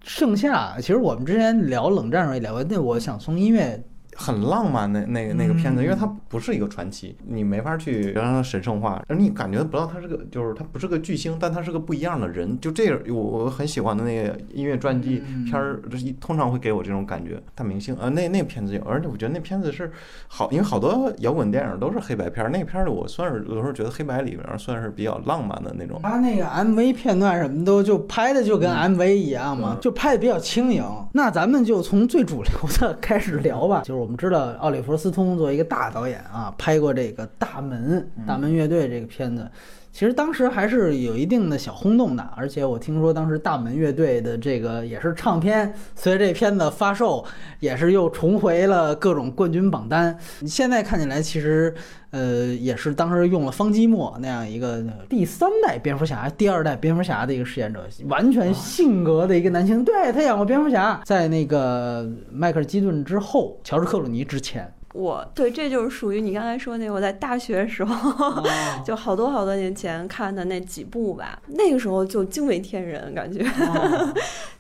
[0.04, 3.84] 盛夏，其实我们之前聊冷战时候也聊过，那我想从音乐。
[4.16, 12.60] 很浪漫那那个那个片子，因为它不是一个传奇，你没法去让它神圣化，而你感觉不到他是个，就是他不是个巨星，但他是个不一样的人。
[12.60, 15.82] 就这个，我我很喜欢的那个音乐传记片儿，
[16.20, 17.42] 通常会给我这种感觉。
[17.56, 19.92] 大明星，呃，那那片子有，而且我觉得那片子是
[20.28, 26.00] 好，因为好多摇滚电影都是黑白片儿，那片儿我算是有时候觉得黑白里面算是比较浪漫的那种。
[26.04, 30.84] 他那个 MV 片段什么都就拍的就跟 MV 一样嘛，就拍的比较轻盈。
[31.14, 34.03] 那咱们就从最主流的开始聊吧，就是。
[34.04, 39.50] 我们知道奥利弗·斯通作为一个大导演啊，拍过这个《大门》《大门乐队》这个片子，
[39.94, 42.30] 其实当时还是有一定的小轰动的。
[42.36, 47.24] 而且我听说当时大门乐队的这个也是唱片，随着这片子发售，
[47.62, 50.18] 也是又重回了各种冠军榜单。
[50.46, 51.74] 现在看起来，其实。
[52.14, 59.84] 呃，也是当时用了方基墨那样一个第三代蝙蝠侠、第二代蝙蝠侠的一个饰演者，完全性格的一个男性。
[59.84, 64.72] 对他演过蝙蝠侠，在那个迈克尔基顿之后，乔治克鲁尼之前。
[64.94, 68.44] 我对，这就是属于你刚才说那个，我在大学时候，
[68.86, 71.40] 就好多好多年前看的那几部吧。
[71.48, 73.44] 那个时候就惊为天人，感觉。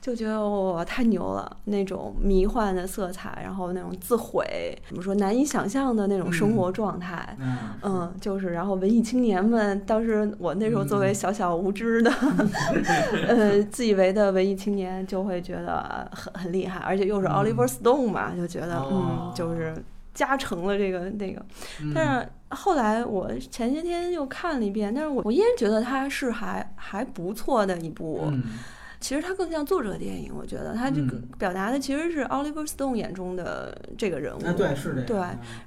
[0.01, 1.57] 就觉得哇，太牛了！
[1.63, 4.45] 那种迷幻的色彩，然后那种自毁，
[4.89, 7.37] 怎么说难以想象的那种生活状态，
[7.81, 12.11] 嗯，就是然后文艺青年们，当时我那时候作为小小无知的，
[13.29, 19.73] 呃，自以为的文艺青年，就会觉得很很厉害，而且又是 Oliver Stone 嘛，就觉得嗯，就是。
[20.13, 21.45] 加成了这个那个，
[21.93, 28.31] 但是后来我前些天又看了一遍，但是我我依然觉得它是还还不错的一部。
[28.99, 34.39] 其实它更像作者电影，我觉得它这个表达的其实是 Oliver Stone 眼中的这个人物。
[34.53, 35.01] 对，是的。
[35.01, 35.17] 对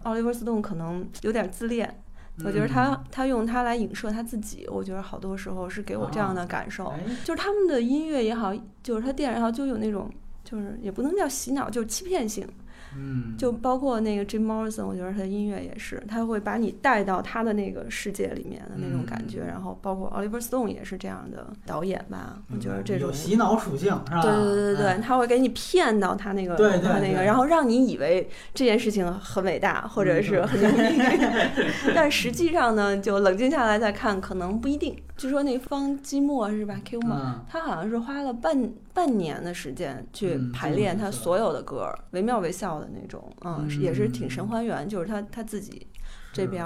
[0.05, 2.03] ，Oliver Stone 可能有点自恋，
[2.43, 6.91] 我觉得他他用他来影射他自己，我觉得好多时候是给我这样的感受。
[7.25, 10.11] 就是他们的音乐也好，就是他电影也好，就有那种
[10.43, 12.49] 就是也不能叫洗脑，就是欺骗性。
[12.97, 19.45] 嗯，就包括那个 Jim Morrison，我觉得他的音乐也是，他会把你带到他的那个世界里面的那种感觉。
[19.47, 24.23] 然后包括 Oliver Stone 也是这样的导演吧，我觉得这种有洗脑属性是吧？
[24.23, 31.23] 对对对对，他会给你骗到他那个他那个，然后让你以为这件事情很伟大或者是很牛逼，
[31.95, 34.97] 但实际上呢，就冷静下来再看，可能不一定。
[35.17, 45.87] 据说那方基墨是吧？Q 嘛，他好像是花了半半年的时间去排练他所有的歌，惟妙惟肖的那种，嗯，也是挺神还原，就是他他自己
[46.33, 46.65] 这边，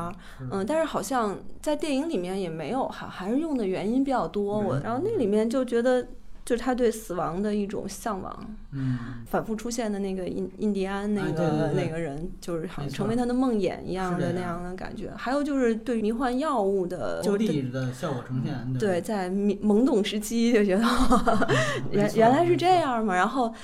[0.53, 6.07] 嗯，但是好像在电影里面也没有，还还是用的原因比较多，我然后那里面就觉得。
[6.51, 15.13] 就是他对死亡的一种向往，嗯，反复出现的那个印印第安那个那个人，就是好像成为他的梦魇一样的那样的感觉。
[15.17, 18.79] 还有就是对迷幻药物的，就是的效果呈现。
[18.81, 20.85] 对，在懵懂时期就觉得
[21.93, 23.15] 原原来是这样嘛。
[23.15, 23.55] 然后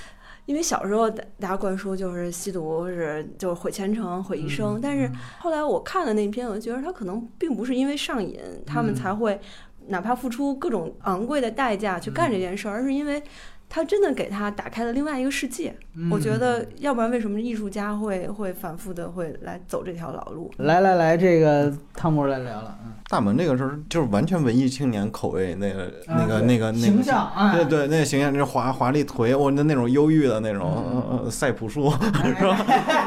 [0.45, 5.11] 因为小时候大家灌输就是吸毒是就是毁前程毁一生，但是
[5.41, 9.41] 后来我看了那篇，我觉得他可能并不是因为上瘾，他们才会。
[9.89, 13.23] 哪怕付出各种昂贵的代价去干这件事儿，而是因为。
[13.69, 15.75] 他真的给他打开了另外一个世界，
[16.11, 20.51] 我觉得，要不然为什么艺术家会会反复的会来走这条老路？
[20.59, 22.79] 来来来，这个汤姆来聊了。
[22.85, 31.91] 嗯，大门这个时候就是完全文艺青年口味，那个那个那个那个形象，对对，那个形象就是华华丽颓，我那那种忧郁的那种赛普树，
[32.39, 32.57] 是吧？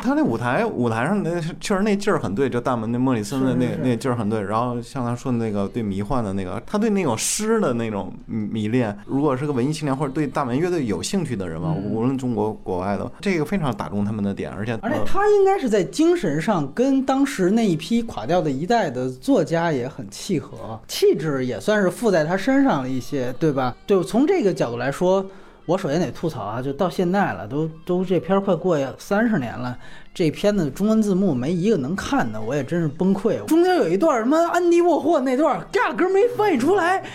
[0.03, 4.44] 他那舞台舞台上那确实那劲儿很对，就大门那莫里森的那那劲儿很对。
[4.44, 10.48] 然后像他说的那个对迷幻的那个，他对那种诗的那种迷恋，如果是个文艺青年或者对大。
[10.57, 23.76] 乐队有兴趣的人嘛，无论中国国外的，这个非常打中他们的点，而且而且他应该是在精神上跟当时那一批垮掉的一代的作家也很契合，气质也算是附在他身上了一些，对吧？
[23.85, 25.26] 对，从这个角度来说，
[25.69, 29.77] 我首先得吐槽啊，就到现在了，都都这片儿快过三十年了。
[30.15, 33.45] 这片子中文字幕没一个能看的，我也真是崩溃。
[33.45, 37.05] 中间有一段什么安迪沃霍那段，压根没翻译出来。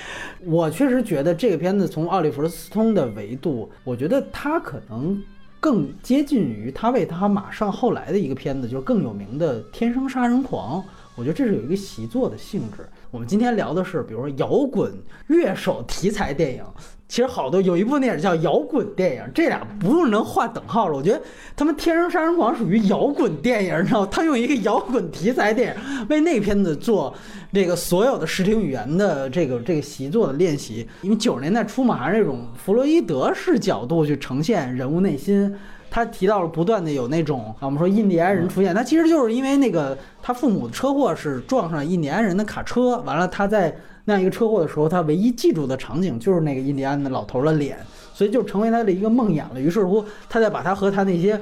[0.44, 5.20] 我确实觉得这个片子从奥利弗斯通的维度，我觉得他可能
[5.58, 10.80] 更接近于他为他马上后来的一个片子，就是更有名的《天生杀人狂》
[11.16, 12.88] 我觉得这是有一个习作的性质。
[13.10, 14.92] 我们今天聊的是，比如说摇滚
[15.26, 16.64] 乐手题材电影，
[17.06, 20.96] 其实好多有一部电影叫摇滚电影，这俩不用能划等号了。
[20.96, 21.20] 我觉得
[21.54, 24.08] 他们《天生杀人狂》属于摇滚电影，你知道吗？
[24.10, 27.14] 他用一个摇滚题材电影为那片子做
[27.52, 35.54] 这个所有的视听语言的这个这个习作的练习，因为九十年代初嘛，还是这种弗洛伊德式角度去呈现人物内心。
[35.90, 47.78] 他提到了不断的有那种啊，我们说印第安人出现，他其实就是因为那个他父母的车祸是撞上印第安人的卡车，完了他在那样一个车祸的时候，他唯一记住的场景就是那个印第安的老头的脸，
[48.12, 49.60] 所以就成为他的一个梦魇了。
[49.60, 51.40] 于是乎，他再把他和他那些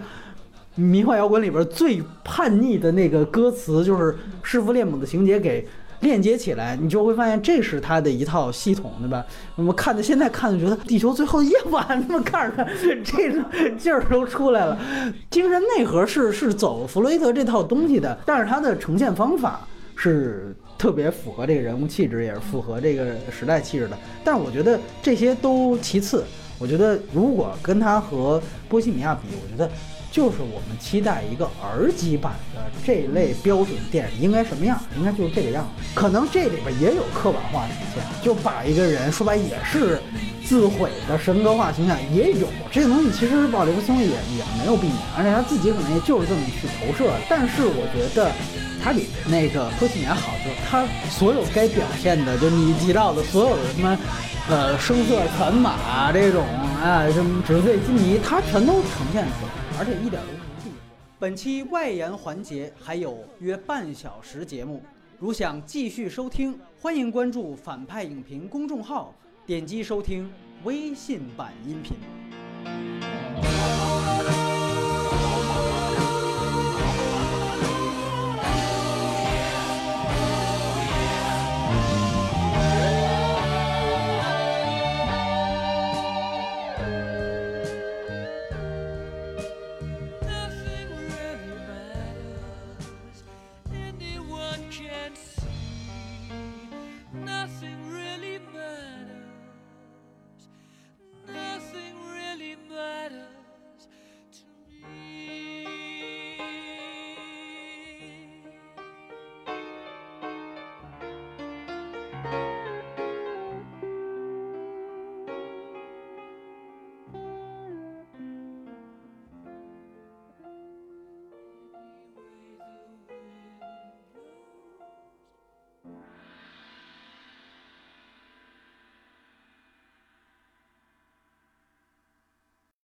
[0.74, 5.66] 迷幻摇滚里边最叛逆的那个歌词，就是弑父恋母的情节给。
[6.00, 9.24] 链接起来，你就会发现这是他的一套系统，对吧？
[9.54, 12.66] 我们看的现在看的觉得《地球最后的夜晚》，那么看着
[13.04, 13.30] 这
[13.76, 14.76] 劲儿都出来了，
[15.30, 19.60] 精神内核是是走弗洛伊德这套东西的，但是他的呈现方法
[19.94, 20.52] 是
[20.82, 23.96] 特别符合这个人物气质，也是符合这个时代气质的。
[24.24, 26.24] 但是我觉得这些都其次，
[26.58, 29.70] 我觉得如果跟他和《波西米亚》比，我觉得。
[30.10, 34.78] 就是我们期待一个儿级版的这类标准电影应该什么样？
[34.94, 35.82] 应该就是这个样子。
[35.94, 39.98] 可能这里边也有刻板化体现，就把一个人说白也是
[40.44, 42.46] 自毁的神格化形象也有。
[42.70, 47.10] 这个东西其实鲍里弗松也也没有避免，而且他自己可能也就是这么去投射。
[47.26, 48.30] 但是我觉得
[48.82, 53.96] 他比那个波西米亚好，就是他所有该表现的，就你提到的所有的什么
[54.48, 56.44] 呃声色犬马这种
[56.82, 59.78] 啊，什么纸醉金迷，他全都呈现出来。
[59.78, 60.76] 而且一点都不避讳。
[61.18, 64.82] 本期外延环节还有约半小时节目，
[65.20, 69.14] 如想继续收听，欢迎关注反派影评公众号，
[69.46, 70.28] 点击收听
[70.64, 71.96] 微信版音频。